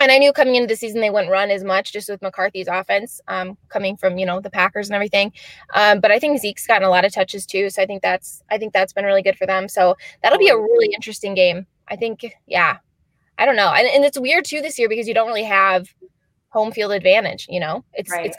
and 0.00 0.10
I 0.10 0.18
knew 0.18 0.32
coming 0.32 0.56
into 0.56 0.66
the 0.66 0.76
season 0.76 1.00
they 1.00 1.10
wouldn't 1.10 1.30
run 1.30 1.50
as 1.50 1.62
much 1.62 1.92
just 1.92 2.08
with 2.08 2.22
McCarthy's 2.22 2.68
offense 2.68 3.20
um, 3.28 3.56
coming 3.68 3.96
from 3.96 4.18
you 4.18 4.26
know 4.26 4.40
the 4.40 4.50
Packers 4.50 4.88
and 4.88 4.94
everything. 4.94 5.32
Um, 5.74 6.00
but 6.00 6.10
I 6.10 6.18
think 6.18 6.40
Zeke's 6.40 6.66
gotten 6.66 6.86
a 6.86 6.90
lot 6.90 7.04
of 7.04 7.12
touches 7.12 7.46
too, 7.46 7.70
so 7.70 7.82
I 7.82 7.86
think 7.86 8.02
that's 8.02 8.42
I 8.50 8.58
think 8.58 8.72
that's 8.72 8.92
been 8.92 9.04
really 9.04 9.22
good 9.22 9.36
for 9.36 9.46
them. 9.46 9.68
So 9.68 9.96
that'll 10.22 10.38
be 10.38 10.48
a 10.48 10.56
really 10.56 10.92
interesting 10.94 11.34
game. 11.34 11.66
I 11.88 11.96
think, 11.96 12.24
yeah, 12.46 12.78
I 13.38 13.46
don't 13.46 13.56
know, 13.56 13.72
and, 13.72 13.86
and 13.88 14.04
it's 14.04 14.18
weird 14.18 14.44
too 14.44 14.60
this 14.60 14.78
year 14.78 14.88
because 14.88 15.06
you 15.06 15.14
don't 15.14 15.26
really 15.28 15.44
have 15.44 15.88
home 16.48 16.72
field 16.72 16.92
advantage. 16.92 17.46
You 17.48 17.60
know, 17.60 17.84
it's 17.94 18.10
Right. 18.10 18.26
it's. 18.26 18.36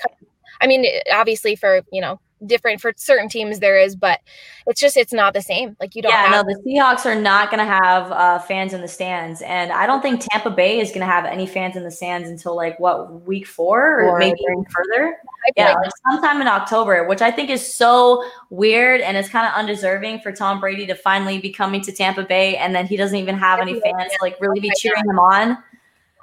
I 0.62 0.68
mean, 0.68 0.86
obviously 1.14 1.56
for 1.56 1.82
you 1.92 2.02
know 2.02 2.20
different 2.46 2.82
for 2.82 2.94
certain 2.96 3.30
teams 3.30 3.60
there 3.60 3.80
is, 3.80 3.96
but 3.96 4.20
it's 4.68 4.80
just 4.80 4.98
it's 4.98 5.14
not 5.14 5.34
the 5.34 5.42
same. 5.42 5.76
Like 5.80 5.96
you 5.96 6.02
don't 6.02 6.12
Yeah, 6.12 6.28
have 6.28 6.46
no, 6.46 6.54
the 6.54 6.62
Seahawks 6.62 7.06
are 7.06 7.20
not 7.20 7.50
going 7.50 7.60
to 7.60 7.72
have 7.72 8.12
uh, 8.12 8.40
fans 8.40 8.74
in 8.74 8.82
the 8.82 8.88
stands, 8.88 9.42
and 9.42 9.72
I 9.72 9.86
don't 9.86 10.02
think 10.02 10.22
Tampa 10.30 10.50
Bay 10.50 10.80
is 10.80 10.90
going 10.90 11.02
to 11.02 11.06
have 11.06 11.26
any 11.26 11.48
fans 11.48 11.76
in 11.76 11.84
the 11.84 11.92
stands 11.92 12.30
until 12.30 12.56
like 12.56 12.80
what 12.80 13.26
week 13.26 13.48
four 13.48 14.02
or 14.02 14.18
I 14.18 14.20
maybe 14.20 14.40
even 14.42 14.66
further. 14.66 15.18
Yeah, 15.56 15.74
like 15.74 15.92
sometime 16.10 16.42
in 16.42 16.48
October, 16.48 17.08
which 17.08 17.22
I 17.22 17.32
think 17.32 17.50
is 17.50 17.74
so 17.74 18.24
weird 18.50 19.02
and 19.02 19.18
it's 19.18 19.30
kind 19.30 19.48
of 19.48 19.54
undeserving 19.54 20.20
for 20.20 20.32
Tom 20.32 20.60
Brady 20.60 20.86
to 20.88 20.96
finally 20.96 21.40
be 21.40 21.52
coming 21.52 21.82
to 21.82 21.92
Tampa 21.92 22.24
Bay, 22.24 22.58
and 22.58 22.74
then 22.76 22.88
he 22.88 22.98
doesn't 22.98 23.18
even 23.18 23.36
have 23.38 23.60
any 23.60 23.80
fans 23.80 24.12
to 24.12 24.18
like 24.22 24.40
really 24.40 24.60
be 24.60 24.72
cheering 24.78 25.04
him 25.10 25.20
on. 25.20 25.58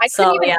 I 0.00 0.08
couldn't 0.08 0.32
So 0.32 0.34
even 0.36 0.48
yeah, 0.48 0.56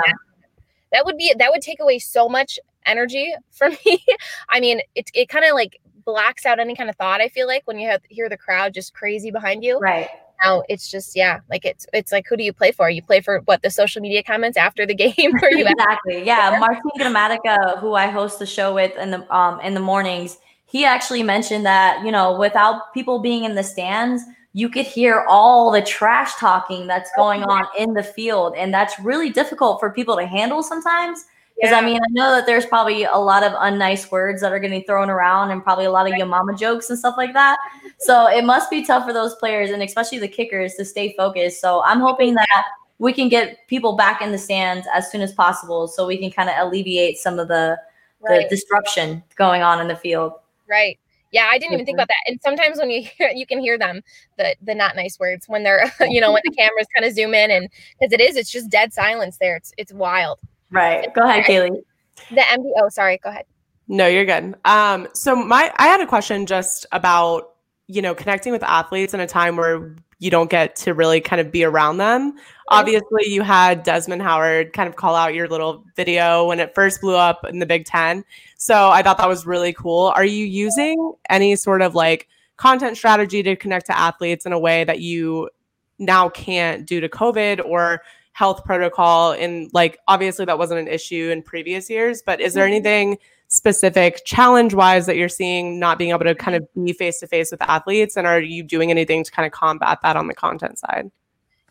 that 0.92 1.06
would 1.06 1.18
be 1.18 1.34
that 1.38 1.52
would 1.52 1.62
take 1.62 1.80
away 1.80 2.00
so 2.00 2.28
much 2.28 2.60
energy 2.86 3.34
for 3.52 3.70
me. 3.70 4.06
I 4.50 4.60
mean, 4.60 4.82
it 4.96 5.10
it 5.14 5.30
kind 5.30 5.46
of 5.46 5.54
like 5.54 5.80
blacks 6.06 6.46
out 6.46 6.60
any 6.60 6.76
kind 6.76 6.90
of 6.90 6.96
thought. 6.96 7.22
I 7.22 7.30
feel 7.30 7.48
like 7.48 7.66
when 7.66 7.78
you 7.78 7.88
have 7.88 8.02
hear 8.10 8.30
the 8.30 8.38
crowd 8.38 8.74
just 8.74 8.94
crazy 8.94 9.32
behind 9.32 9.64
you. 9.64 9.80
right. 9.80 10.10
Now 10.44 10.64
it's 10.70 10.90
just 10.90 11.18
yeah, 11.18 11.42
like 11.50 11.66
it's 11.66 11.86
it's 11.92 12.14
like 12.14 12.26
who 12.28 12.38
do 12.38 12.44
you 12.44 12.54
play 12.54 12.72
for? 12.72 12.90
You 12.90 13.02
play 13.02 13.20
for 13.20 13.42
what 13.42 13.62
the 13.62 13.70
social 13.70 14.02
media 14.02 14.24
comments 14.24 14.58
after 14.58 14.86
the 14.86 14.96
game, 15.06 15.36
or 15.42 15.52
you 15.52 15.66
exactly. 15.68 16.24
Yeah, 16.24 16.58
Martin 16.60 16.92
Gramatica, 16.98 17.78
who 17.80 17.94
I 17.94 18.08
host 18.08 18.40
the 18.40 18.46
show 18.46 18.74
with 18.74 18.96
in 18.98 19.12
the 19.12 19.36
um 19.36 19.60
in 19.60 19.74
the 19.74 19.82
mornings, 19.82 20.38
he 20.66 20.86
actually 20.86 21.24
mentioned 21.24 21.66
that 21.66 22.06
you 22.06 22.12
know 22.12 22.40
without 22.40 22.94
people 22.94 23.20
being 23.20 23.44
in 23.44 23.56
the 23.56 23.64
stands, 23.64 24.24
you 24.54 24.70
could 24.70 24.86
hear 24.86 25.26
all 25.28 25.72
the 25.72 25.82
trash 25.82 26.36
talking 26.36 26.88
that's 26.88 27.12
going 27.18 27.44
on 27.44 27.66
in 27.78 27.94
the 27.94 28.04
field, 28.04 28.56
and 28.56 28.74
that's 28.74 28.98
really 29.00 29.30
difficult 29.30 29.82
for 29.82 29.92
people 29.92 30.16
to 30.16 30.26
handle 30.26 30.64
sometimes. 30.64 31.26
Because 31.60 31.74
I 31.74 31.82
mean, 31.82 31.98
I 31.98 32.08
know 32.12 32.32
that 32.32 32.46
there's 32.46 32.66
probably 32.66 33.04
a 33.04 33.18
lot 33.18 33.44
of 33.44 33.52
unnice 33.54 34.10
words 34.12 34.42
that 34.42 34.52
are 34.52 34.60
getting 34.60 34.84
thrown 34.84 35.10
around, 35.10 35.52
and 35.52 35.64
probably 35.64 35.86
a 35.86 35.92
lot 35.92 36.10
of 36.10 36.16
your 36.16 36.28
mama 36.28 36.56
jokes 36.56 36.90
and 36.90 36.98
stuff 36.98 37.16
like 37.18 37.34
that. 37.34 37.58
So 38.00 38.28
it 38.28 38.46
must 38.46 38.70
be 38.70 38.86
tough 38.86 39.06
for 39.06 39.14
those 39.14 39.36
players, 39.36 39.72
and 39.72 39.84
especially 39.84 40.20
the 40.20 40.28
kickers, 40.28 40.76
to 40.76 40.86
stay 40.86 41.14
focused. 41.18 41.60
So 41.60 41.84
I'm 41.84 42.00
hoping 42.00 42.36
that 42.36 42.64
we 43.00 43.12
can 43.12 43.28
get 43.28 43.68
people 43.68 43.96
back 43.96 44.22
in 44.22 44.32
the 44.32 44.38
stands 44.38 44.88
as 44.94 45.12
soon 45.12 45.22
as 45.22 45.34
possible 45.34 45.88
so 45.88 46.06
we 46.06 46.18
can 46.18 46.32
kind 46.32 46.50
of 46.50 46.56
alleviate 46.60 47.18
some 47.18 47.40
of 47.40 47.48
the, 47.48 47.78
right, 48.22 48.48
the 48.50 48.56
disruption 48.56 49.24
going 49.36 49.62
on 49.62 49.82
in 49.82 49.88
the 49.88 49.96
field. 49.96 50.34
right. 50.70 50.98
Yeah, 51.32 51.46
I 51.48 51.60
didn't 51.60 51.74
even 51.74 51.86
think 51.86 51.98
about 51.98 52.08
that. 52.08 52.24
And 52.26 52.42
sometimes 52.42 52.80
when 52.80 52.90
you 52.90 53.04
hear, 53.04 53.30
you 53.30 53.46
can 53.46 53.60
hear 53.60 53.78
them 53.78 54.02
the 54.38 54.56
the 54.64 54.74
not 54.74 54.96
nice 54.96 55.20
words 55.20 55.48
when 55.48 55.64
they're 55.64 55.92
you 56.10 56.20
know 56.20 56.32
when 56.32 56.42
the 56.44 56.52
cameras 56.58 56.88
kind 56.96 57.06
of 57.06 57.14
zoom 57.14 57.36
in 57.36 57.52
and 57.52 57.70
because 58.00 58.12
it 58.12 58.20
is 58.20 58.36
it's 58.36 58.50
just 58.50 58.70
dead 58.70 58.94
silence 58.94 59.38
there. 59.38 59.56
It's 59.56 59.72
it's 59.78 59.94
wild. 59.94 60.40
Right. 60.72 61.14
Go 61.14 61.24
ahead, 61.24 61.46
Kaylee. 61.46 61.82
The 62.30 62.42
MD. 62.42 62.72
Oh, 62.78 62.90
sorry. 62.90 63.20
Go 63.24 63.30
ahead. 63.30 63.46
No, 63.88 64.08
you're 64.08 64.26
good. 64.26 64.56
Um, 64.66 65.08
so 65.14 65.36
my 65.36 65.74
I 65.78 65.88
had 65.88 66.00
a 66.02 66.06
question 66.06 66.46
just 66.46 66.86
about 66.92 67.56
you 67.88 68.02
know 68.02 68.14
connecting 68.14 68.52
with 68.52 68.64
athletes 68.64 69.14
in 69.14 69.20
a 69.20 69.28
time 69.28 69.56
where 69.56 69.96
you 70.20 70.30
don't 70.30 70.50
get 70.50 70.76
to 70.76 70.94
really 70.94 71.22
kind 71.22 71.40
of 71.40 71.52
be 71.52 71.64
around 71.64 71.98
them. 71.98 72.36
Obviously, 72.68 73.24
you 73.28 73.42
had 73.42 73.84
Desmond 73.84 74.22
Howard 74.22 74.74
kind 74.74 74.88
of 74.88 74.96
call 74.96 75.16
out 75.16 75.34
your 75.34 75.48
little 75.48 75.84
video 75.96 76.46
when 76.46 76.60
it 76.60 76.76
first 76.76 77.02
blew 77.02 77.16
up 77.16 77.46
in 77.48 77.60
the 77.60 77.66
Big 77.66 77.86
Ten. 77.86 78.24
So 78.58 78.90
I 78.90 79.02
thought 79.02 79.18
that 79.18 79.30
was 79.30 79.46
really 79.46 79.74
cool. 79.74 80.12
Are 80.16 80.26
you 80.26 80.46
using 80.46 81.14
any 81.30 81.56
sort 81.56 81.82
of 81.82 81.96
like 81.96 82.28
content 82.58 82.98
strategy 82.98 83.42
to 83.42 83.56
connect 83.56 83.86
to 83.88 83.98
athletes 83.98 84.46
in 84.46 84.52
a 84.52 84.60
way 84.60 84.84
that 84.84 85.00
you 85.00 85.50
now 85.98 86.30
can't 86.30 86.86
due 86.86 87.00
to 87.00 87.10
COVID 87.10 87.66
or 87.66 88.02
health 88.34 88.64
protocol? 88.64 89.34
And 89.34 89.70
like 89.74 90.00
obviously 90.08 90.46
that 90.46 90.58
wasn't 90.58 90.80
an 90.80 90.88
issue 90.88 91.30
in 91.32 91.42
previous 91.44 91.90
years, 91.90 92.22
but 92.26 92.40
is 92.42 92.54
there 92.54 92.66
mm-hmm. 92.66 92.74
anything 92.74 93.18
specific 93.48 94.22
challenge 94.26 94.74
wise 94.74 95.08
that 95.08 95.18
you're 95.18 95.28
seeing 95.28 95.80
not 95.80 95.98
being 95.98 96.12
able 96.12 96.26
to 96.26 96.36
kind 96.36 96.56
mm-hmm. 96.56 96.80
of 96.80 96.86
be 96.86 96.94
face 96.94 97.20
to 97.20 97.28
face 97.28 97.52
with 97.52 97.62
athletes? 97.62 98.16
And 98.16 98.28
are 98.28 98.42
you 98.42 98.64
doing 98.64 98.92
anything 98.92 99.24
to 99.24 99.32
kind 99.32 99.46
of 99.46 99.52
combat 99.52 100.00
that 100.04 100.16
on 100.16 100.28
the 100.28 100.36
content 100.36 100.80
side 100.80 101.12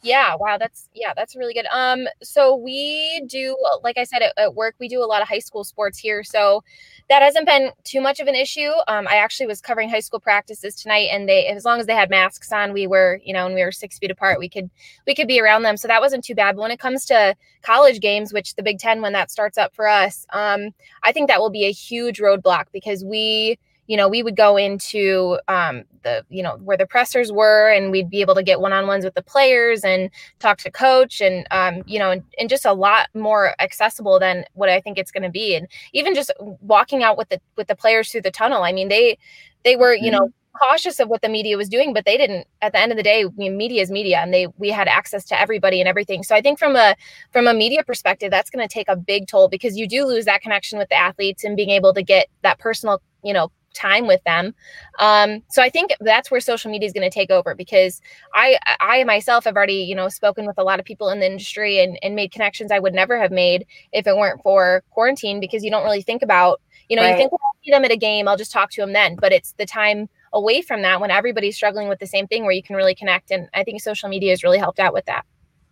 Yeah, 0.03 0.37
wow, 0.37 0.59
that's 0.59 0.89
yeah, 0.95 1.13
that's 1.17 1.35
really 1.35 1.53
good. 1.55 1.67
Um, 1.73 2.07
so 2.23 2.55
we 2.55 3.21
do, 3.27 3.57
like 3.83 3.99
I 3.99 4.05
said, 4.05 4.23
at, 4.23 4.33
at 4.39 4.55
work, 4.55 4.77
we 4.79 4.89
do 4.89 5.03
a 5.03 5.07
lot 5.07 5.23
of 5.23 5.29
high 5.29 5.41
school 5.41 5.65
sports 5.65 5.99
here, 5.99 6.23
so 6.23 6.63
that 7.09 7.21
hasn't 7.21 7.47
been 7.47 7.71
too 7.83 8.01
much 8.01 8.21
of 8.21 8.29
an 8.29 8.37
issue. 8.37 8.71
Um, 8.87 9.09
I 9.09 9.17
actually 9.17 9.49
was 9.49 9.61
covering 9.61 9.91
high 9.91 9.99
school 10.01 10.21
practices 10.21 10.77
tonight, 10.77 11.09
and 11.11 11.29
they, 11.29 11.47
as 11.47 11.65
long 11.65 11.81
as 11.81 11.87
they 11.87 11.95
had 11.97 12.11
masks 12.11 12.53
on, 12.53 12.73
we 12.73 12.87
were, 12.87 13.21
you 13.25 13.33
know, 13.35 13.47
and 13.47 13.57
we 13.57 13.65
were 13.65 13.73
six 13.73 13.99
feet 13.99 14.13
apart, 14.13 14.39
we 14.39 14.49
could 14.49 14.71
we 15.05 15.17
could 15.17 15.27
be 15.27 15.41
around 15.41 15.63
them, 15.65 15.77
so 15.77 15.89
that 15.89 16.01
wasn't 16.01 16.23
too 16.23 16.35
bad. 16.37 16.55
But 16.55 16.63
when 16.63 16.71
it 16.71 16.79
comes 16.81 17.05
to 17.07 17.35
college 17.63 17.99
games, 18.01 18.33
which 18.33 18.55
the 18.55 18.63
Big 18.63 18.79
Ten, 18.79 19.03
when 19.03 19.13
that 19.15 19.33
starts 19.33 19.59
up 19.59 19.75
for 19.75 19.89
us, 19.89 20.27
um, 20.33 20.69
I 21.03 21.11
think 21.11 21.27
that 21.29 21.41
will 21.41 21.51
be 21.51 21.65
a 21.65 21.73
huge 21.73 22.19
roadblock 22.21 22.67
because 22.73 23.05
we 23.05 23.59
you 23.89 23.97
know, 23.97 24.07
we 24.07 24.23
would 24.23 24.37
go 24.37 24.57
into 24.57 25.39
um, 25.49 25.83
the, 26.03 26.23
you 26.29 26.43
know, 26.43 26.59
where 26.59 26.77
the 26.77 26.87
pressers 26.87 27.33
were, 27.33 27.71
and 27.71 27.91
we'd 27.91 28.11
be 28.11 28.21
able 28.21 28.35
to 28.35 28.43
get 28.43 28.61
one-on-ones 28.61 29.03
with 29.03 29.15
the 29.15 29.23
players 29.23 29.83
and 29.83 30.11
talk 30.39 30.59
to 30.59 30.71
coach, 30.71 31.23
and 31.23 31.47
um, 31.51 31.83
you 31.87 31.99
know, 31.99 32.11
and, 32.11 32.23
and 32.39 32.51
just 32.51 32.67
a 32.67 32.73
lot 32.73 33.09
more 33.15 33.55
accessible 33.59 34.21
than 34.21 34.45
what 34.53 34.69
I 34.69 34.81
think 34.81 34.99
it's 34.99 35.11
going 35.11 35.23
to 35.23 35.31
be. 35.31 35.57
And 35.57 35.67
even 35.95 36.15
just 36.15 36.31
walking 36.61 37.03
out 37.03 37.17
with 37.17 37.31
the 37.31 37.41
with 37.57 37.67
the 37.67 37.75
players 37.75 38.13
through 38.13 38.23
the 38.23 38.31
tunnel. 38.31 38.63
I 38.63 38.73
mean, 38.73 38.89
they 38.89 39.19
they 39.65 39.75
were, 39.75 39.95
you 39.95 40.11
know, 40.11 40.31
cautious 40.53 41.01
of 41.01 41.09
what 41.09 41.23
the 41.23 41.29
media 41.31 41.57
was 41.57 41.71
doing, 41.71 41.95
but 41.95 42.05
they 42.05 42.19
didn't. 42.19 42.47
At 42.61 42.73
the 42.73 42.81
end 42.81 42.93
of 42.93 42.99
the 42.99 43.03
day, 43.03 43.25
media 43.39 43.81
is 43.81 43.91
media, 43.91 44.19
and 44.19 44.35
they 44.35 44.49
we 44.59 44.69
had 44.69 44.87
access 44.87 45.25
to 45.27 45.41
everybody 45.41 45.81
and 45.81 45.89
everything. 45.89 46.23
So 46.25 46.35
I 46.35 46.43
think 46.43 46.59
from 46.59 46.77
a 46.77 46.95
from 47.33 47.47
a 47.47 47.55
media 47.55 47.83
perspective, 47.85 48.31
that's 48.31 48.51
going 48.51 48.69
to 48.69 48.71
take 48.73 48.89
a 48.89 48.97
big 48.97 49.29
toll 49.29 49.49
because 49.49 49.79
you 49.79 49.89
do 49.89 50.05
lose 50.05 50.27
that 50.27 50.43
connection 50.43 50.79
with 50.79 50.91
the 50.91 50.97
athletes 50.97 51.43
and 51.43 51.57
being 51.57 51.71
able 51.71 51.95
to 51.95 52.03
get 52.03 52.29
that 52.43 52.59
personal, 52.59 53.01
you 53.25 53.33
know 53.33 53.51
time 53.79 54.07
with 54.07 54.23
them 54.25 54.55
um 54.99 55.43
so 55.49 55.63
i 55.63 55.69
think 55.71 55.93
that's 56.01 56.31
where 56.31 56.41
social 56.41 56.71
media 56.71 56.87
is 56.87 56.93
going 56.93 57.09
to 57.09 57.15
take 57.15 57.31
over 57.31 57.55
because 57.55 58.01
i 58.35 58.59
i 58.81 59.05
myself 59.05 59.45
have 59.45 59.57
already 59.57 59.75
you 59.75 59.95
know 59.95 60.09
spoken 60.09 60.47
with 60.47 60.59
a 60.59 60.63
lot 60.63 60.79
of 60.81 60.85
people 60.85 61.09
in 61.11 61.21
the 61.21 61.27
industry 61.27 61.79
and, 61.81 61.99
and 62.03 62.15
made 62.15 62.33
connections 62.33 62.71
i 62.73 62.79
would 62.79 62.95
never 62.95 63.19
have 63.19 63.31
made 63.31 63.67
if 63.93 64.07
it 64.07 64.17
weren't 64.17 64.43
for 64.43 64.83
quarantine 64.91 65.41
because 65.41 65.65
you 65.65 65.71
don't 65.71 65.85
really 65.85 66.03
think 66.03 66.23
about 66.23 66.61
you 66.89 66.97
know 66.97 67.03
Right. 67.03 67.11
you 67.11 67.17
think 67.17 67.33
well, 67.33 67.41
i'll 67.45 67.57
see 67.65 67.71
them 67.71 67.85
at 67.85 67.93
a 67.93 67.97
game 67.97 68.29
i'll 68.29 68.37
just 68.37 68.53
talk 68.53 68.71
to 68.71 68.81
them 68.81 68.93
then 68.93 69.17
but 69.17 69.33
it's 69.33 69.53
the 69.53 69.67
time 69.67 70.09
away 70.33 70.61
from 70.63 70.83
that 70.83 71.01
when 71.01 71.11
everybody's 71.11 71.57
struggling 71.57 71.89
with 71.89 71.99
the 71.99 72.07
same 72.07 72.27
thing 72.27 72.43
where 72.43 72.53
you 72.53 72.63
can 72.63 72.77
really 72.77 72.95
connect 72.95 73.31
and 73.31 73.49
i 73.55 73.63
think 73.65 73.81
social 73.81 74.09
media 74.09 74.31
has 74.31 74.43
really 74.43 74.59
helped 74.59 74.81
out 74.81 74.93
with 74.93 75.05
that 75.07 75.25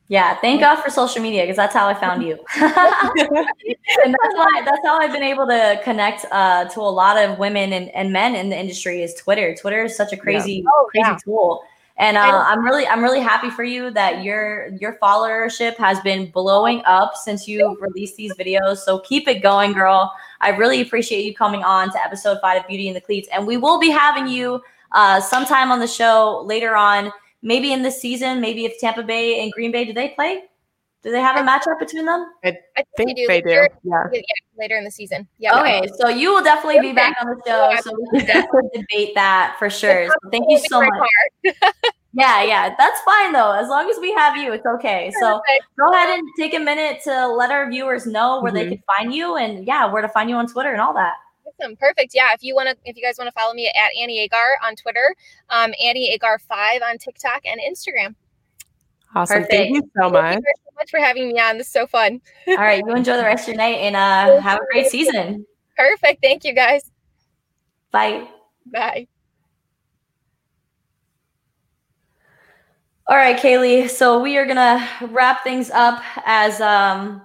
Yeah, 0.09 0.36
thank 0.40 0.61
God 0.61 0.76
for 0.82 0.88
social 0.90 1.20
media 1.20 1.42
because 1.42 1.57
that's 1.57 1.74
how 1.74 1.88
I 1.88 1.94
found 1.94 2.22
you. 2.22 2.38
and 2.57 4.14
that's 4.14 4.34
why 4.34 4.62
that's 4.64 4.80
how 4.84 4.98
I've 4.98 5.12
been 5.12 5.22
able 5.22 5.46
to 5.48 5.80
connect 5.82 6.24
uh, 6.30 6.66
to 6.66 6.80
a 6.80 6.82
lot 6.82 7.16
of 7.16 7.38
women 7.38 7.72
and, 7.72 7.88
and 7.90 8.12
men 8.12 8.36
in 8.36 8.48
the 8.50 8.59
industry 8.59 9.02
is 9.02 9.14
Twitter. 9.14 9.54
Twitter 9.54 9.84
is 9.84 9.96
such 9.96 10.12
a 10.12 10.16
crazy 10.16 10.64
Oh, 10.66 10.86
crazy 10.90 11.09
yeah. 11.09 11.18
tool. 11.24 11.62
And 11.98 12.18
I 12.18 12.30
know. 12.30 12.36
uh, 12.38 12.44
I'm 12.46 12.62
really 12.64 12.86
I'm 12.86 13.02
really 13.02 13.20
happy 13.20 13.48
for 13.50 13.64
you 13.64 13.90
that 13.92 14.22
your 14.22 14.68
your 14.80 14.98
followership 15.02 15.76
has 15.78 15.98
been 16.00 16.30
blowing 16.30 16.82
up 16.84 17.16
since 17.16 17.48
you 17.48 17.76
released 17.80 18.16
these 18.16 18.32
videos. 18.34 18.78
So 18.78 18.98
keep 19.00 19.26
it 19.28 19.42
going, 19.42 19.72
girl. 19.72 20.12
I 20.40 20.50
really 20.50 20.82
appreciate 20.82 21.24
you 21.24 21.34
coming 21.34 21.64
on 21.64 21.90
to 21.92 22.04
episode 22.04 22.38
five 22.42 22.61
of 22.61 22.68
Beauty 22.68 22.88
and 22.88 22.96
the 22.96 23.00
Cleats, 23.00 23.28
and 23.32 23.46
we 23.46 23.57
will 23.57 23.80
be 23.80 23.88
having 23.90 24.28
you 24.28 24.62
uh, 24.92 25.20
sometime 25.20 25.72
on 25.72 25.80
the 25.80 25.86
show 25.86 26.42
later 26.44 26.76
on, 26.76 27.11
maybe 27.47 27.72
in 27.72 27.80
this 27.82 28.01
season, 28.01 28.40
maybe 28.40 28.64
if 28.66 28.78
Tampa 28.80 29.03
Bay 29.03 29.40
and 29.42 29.53
Green 29.53 29.70
Bay 29.72 29.84
do 29.86 29.92
they 29.92 30.09
play? 30.11 30.42
Do 31.03 31.12
they 31.12 31.20
have 31.20 31.36
a 31.36 31.44
matchup 31.49 31.78
between 31.78 32.05
them? 32.05 32.26
i 32.44 32.49
I 32.76 32.82
think 32.97 33.16
you 33.16 33.28
they 33.28 33.40
do. 33.40 33.49
Later- 33.49 33.70
Yeah. 33.84 34.05
yeah, 34.12 34.20
later 34.59 34.76
in 34.76 34.84
the 34.84 34.90
season 34.90 35.28
yeah 35.38 35.61
Okay, 35.61 35.86
so 35.99 36.09
you 36.09 36.34
will 36.34 36.42
definitely 36.42 36.80
be 36.80 36.92
back 36.92 37.14
on 37.20 37.28
the 37.28 37.38
show, 37.47 37.76
so 37.84 37.88
we 37.97 38.18
can 38.18 38.26
definitely 38.26 38.70
debate 38.80 39.14
that 39.14 39.55
for 39.61 39.70
sure. 39.70 40.09
So 40.09 40.30
thank 40.32 40.47
you 40.51 40.59
so 40.59 40.80
much. 40.82 41.55
Yeah, 42.18 42.42
yeah, 42.44 42.74
that's 42.78 42.99
fine 43.03 43.32
though. 43.32 43.53
As 43.53 43.68
long 43.68 43.90
as 43.90 43.99
we 44.01 44.11
have 44.14 44.38
you, 44.38 44.51
it's 44.55 44.64
okay. 44.76 45.12
So 45.20 45.42
go 45.78 45.92
ahead 45.92 46.09
and 46.18 46.26
take 46.38 46.55
a 46.55 46.59
minute 46.59 47.03
to 47.05 47.28
let 47.28 47.51
our 47.51 47.68
viewers 47.70 48.07
know 48.07 48.40
where 48.40 48.51
they 48.51 48.64
Mhm. 48.64 48.68
can 48.70 48.82
find 48.97 49.14
you 49.14 49.36
and 49.36 49.66
yeah, 49.66 49.84
where 49.84 50.01
to 50.01 50.09
find 50.09 50.30
you 50.30 50.36
on 50.36 50.47
Twitter 50.47 50.72
and 50.72 50.80
all 50.80 50.94
that. 50.94 51.12
Awesome. 51.59 51.76
Perfect. 51.76 52.14
Yeah. 52.14 52.32
If 52.34 52.42
you 52.42 52.54
want 52.54 52.68
to, 52.68 52.76
if 52.84 52.96
you 52.96 53.02
guys 53.02 53.16
want 53.18 53.28
to 53.28 53.32
follow 53.32 53.54
me 53.54 53.66
at 53.68 53.90
Annie 54.00 54.20
Agar 54.20 54.59
on 54.64 54.76
Twitter, 54.76 55.14
um, 55.50 55.72
Annie 55.82 56.11
Agar 56.12 56.38
five 56.38 56.82
on 56.82 56.98
TikTok 56.98 57.42
and 57.44 57.61
Instagram. 57.61 58.14
Awesome. 59.14 59.42
Perfect. 59.42 59.52
Thank 59.52 59.74
you 59.76 59.82
so 59.82 60.02
Thank 60.02 60.12
much. 60.12 60.22
Thank 60.22 60.36
you 60.36 60.42
guys 60.42 60.64
so 60.64 60.74
much 60.76 60.90
for 60.90 61.00
having 61.00 61.28
me 61.28 61.40
on. 61.40 61.59
This 61.59 61.68
is 61.68 61.72
so 61.72 61.86
fun. 61.86 62.20
All 62.48 62.57
right, 62.57 62.82
you 62.84 62.94
enjoy 62.94 63.16
the 63.16 63.22
rest 63.22 63.44
of 63.44 63.54
your 63.54 63.57
night 63.57 63.76
and 63.76 63.96
uh, 63.96 64.40
have 64.40 64.59
a 64.59 64.64
great 64.72 64.88
season. 64.88 65.46
Perfect. 65.76 66.22
Thank 66.22 66.44
you 66.44 66.54
guys. 66.54 66.90
Bye. 67.90 68.28
Bye. 68.66 69.07
All 73.09 73.16
right, 73.16 73.38
Kaylee. 73.38 73.88
So 73.88 74.20
we 74.20 74.36
are 74.36 74.44
gonna 74.44 74.86
wrap 75.11 75.44
things 75.44 75.70
up 75.70 76.02
as 76.24 76.61
um, 76.61 77.22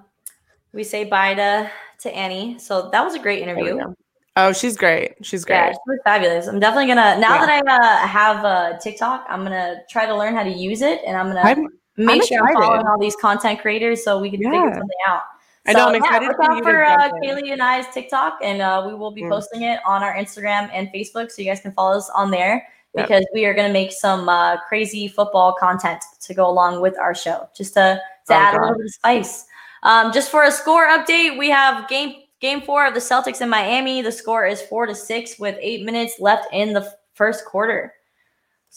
we 0.73 0.83
say 0.83 1.03
bye 1.03 1.33
to 1.33 1.69
to 2.01 2.15
Annie. 2.15 2.57
So 2.59 2.89
that 2.91 3.03
was 3.03 3.15
a 3.15 3.19
great 3.19 3.43
There 3.43 3.55
we 3.55 3.69
interview. 3.71 3.93
Oh, 4.37 4.53
she's 4.53 4.77
great. 4.77 5.15
She's 5.25 5.45
Yeah, 5.47 5.65
great. 5.65 5.73
she 5.75 5.79
was 5.91 5.99
fabulous. 6.05 6.47
I'm 6.47 6.59
definitely 6.59 6.87
gonna 6.87 7.19
now 7.19 7.35
Yeah. 7.35 7.45
that 7.45 7.63
I 7.67 7.75
uh, 7.75 8.07
have 8.07 8.45
uh, 8.45 8.77
TikTok, 8.79 9.25
I'm 9.29 9.43
gonna 9.43 9.81
try 9.89 10.05
to 10.05 10.15
learn 10.15 10.35
how 10.35 10.43
to 10.43 10.49
use 10.49 10.81
it, 10.81 11.01
and 11.05 11.17
I'm 11.17 11.27
gonna 11.27 11.41
I'm 11.41 11.67
make 11.97 12.21
I'm 12.21 12.27
sure 12.27 12.47
I'm 12.47 12.53
following 12.53 12.87
all 12.87 12.97
these 12.99 13.15
content 13.17 13.59
creators 13.59 14.03
so 14.03 14.19
we 14.19 14.29
can 14.31 14.39
figure 14.39 14.73
something 14.73 14.89
out. 15.07 15.23
I 15.67 15.73
know. 15.73 15.89
I'm 15.89 15.95
excited 15.95 16.23
yeah, 16.23 16.27
look 16.29 16.37
for 16.37 16.51
out 16.51 16.63
for 16.63 16.83
uh. 16.85 17.09
Kaylee 17.21 17.51
and 17.51 17.61
I's 17.61 17.85
TikTok, 17.93 18.39
and 18.41 18.61
uh, 18.61 18.83
we 18.87 18.95
will 18.95 19.11
be 19.11 19.21
Mm. 19.23 19.29
posting 19.29 19.61
it 19.63 19.79
on 19.85 20.01
our 20.01 20.15
Instagram 20.15 20.69
and 20.73 20.87
Facebook, 20.93 21.29
so 21.29 21.41
you 21.41 21.47
guys 21.49 21.59
can 21.61 21.71
follow 21.73 21.97
us 21.97 22.09
on 22.15 22.31
there 22.31 22.65
Yep. 22.95 23.07
because 23.07 23.25
we 23.33 23.45
are 23.45 23.53
going 23.53 23.67
to 23.67 23.73
make 23.73 23.91
some 23.91 24.27
uh, 24.27 24.57
crazy 24.67 25.07
football 25.07 25.53
content 25.53 26.01
to 26.21 26.33
go 26.33 26.49
along 26.49 26.81
with 26.81 26.97
our 26.97 27.13
show, 27.13 27.47
just 27.55 27.73
to 27.75 28.01
to 28.27 28.33
Oh, 28.33 28.37
add 28.37 28.55
a 28.55 28.61
little 28.61 28.77
bit 28.77 28.85
of 28.85 28.91
spice. 28.93 29.45
Um, 29.83 30.11
just 30.11 30.31
for 30.31 30.43
a 30.45 30.51
score 30.51 30.87
update, 30.87 31.37
we 31.37 31.49
have 31.49 31.87
game 31.89 32.20
game 32.41 32.61
four 32.61 32.85
of 32.85 32.93
the 32.93 32.99
Celtics 32.99 33.41
in 33.41 33.49
Miami. 33.49 34.01
The 34.01 34.11
score 34.11 34.45
is 34.45 34.61
four 34.61 34.85
to 34.87 34.95
six 34.95 35.39
with 35.39 35.57
eight 35.61 35.85
minutes 35.85 36.15
left 36.19 36.47
in 36.51 36.73
the 36.73 36.91
first 37.13 37.45
quarter. 37.45 37.93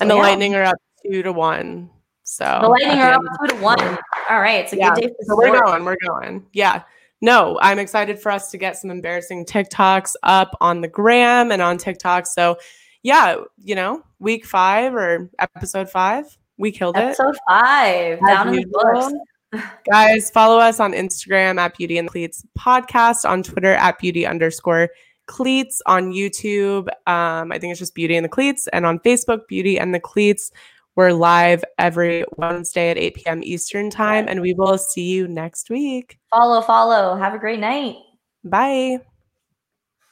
and 0.00 0.10
the 0.10 0.14
yeah. 0.14 0.22
Lightning 0.22 0.54
are 0.54 0.64
up 0.64 0.76
two 1.02 1.22
to 1.22 1.32
one. 1.32 1.90
So 2.22 2.58
The 2.62 2.68
Lightning 2.68 2.98
are 2.98 3.14
up 3.14 3.22
two 3.40 3.56
to 3.56 3.62
one. 3.62 3.98
All 4.30 4.40
right, 4.40 4.64
it's 4.64 4.72
a 4.72 4.76
Yeah, 4.76 4.94
good 4.94 5.00
day 5.08 5.14
So 5.22 5.36
we're 5.36 5.60
going. 5.60 5.84
We're 5.84 5.96
going. 6.06 6.46
Yeah. 6.52 6.82
No, 7.20 7.58
I'm 7.62 7.78
excited 7.78 8.18
for 8.20 8.30
us 8.30 8.50
to 8.50 8.58
get 8.58 8.76
some 8.76 8.90
embarrassing 8.90 9.46
TikToks 9.46 10.12
up 10.22 10.56
on 10.60 10.80
the 10.82 10.88
gram 10.88 11.50
and 11.52 11.62
on 11.62 11.78
TikTok. 11.78 12.26
So 12.26 12.58
yeah, 13.02 13.36
you 13.62 13.74
know, 13.74 14.02
week 14.18 14.44
five 14.46 14.94
or 14.94 15.30
episode 15.38 15.90
five, 15.90 16.24
we 16.58 16.70
killed 16.72 16.96
it. 16.96 17.00
Episode 17.00 17.36
five, 17.48 18.18
As 18.22 18.28
down 18.28 18.48
in 18.48 18.56
the 18.56 18.66
books. 18.66 19.14
Guys, 19.90 20.30
follow 20.30 20.59
us 20.59 20.80
on 20.80 20.92
Instagram 20.92 21.59
at 21.59 21.76
Beauty 21.76 21.98
and 21.98 22.09
Cleats 22.09 22.44
podcast, 22.59 23.28
on 23.28 23.42
Twitter 23.42 23.74
at 23.74 23.98
Beauty 23.98 24.26
underscore 24.26 24.90
Cleats, 25.26 25.80
on 25.86 26.12
YouTube. 26.12 26.88
Um, 27.07 27.52
I 27.52 27.59
think 27.59 27.70
it's 27.70 27.80
just 27.80 27.94
Beauty 27.94 28.16
and 28.16 28.24
the 28.24 28.28
Cleats, 28.28 28.68
and 28.68 28.86
on 28.86 28.98
Facebook, 29.00 29.46
Beauty 29.48 29.78
and 29.78 29.94
the 29.94 30.00
Cleats. 30.00 30.50
We're 30.96 31.12
live 31.12 31.64
every 31.78 32.24
Wednesday 32.36 32.90
at 32.90 32.98
8 32.98 33.14
p.m. 33.14 33.40
Eastern 33.42 33.90
time, 33.90 34.26
and 34.28 34.40
we 34.40 34.55
will 34.55 34.78
see 34.78 35.11
you 35.11 35.26
next 35.26 35.68
week. 35.68 36.18
Follow, 36.30 36.61
follow. 36.61 37.16
Have 37.16 37.34
a 37.34 37.38
great 37.38 37.59
night. 37.59 37.96
Bye. 38.44 39.00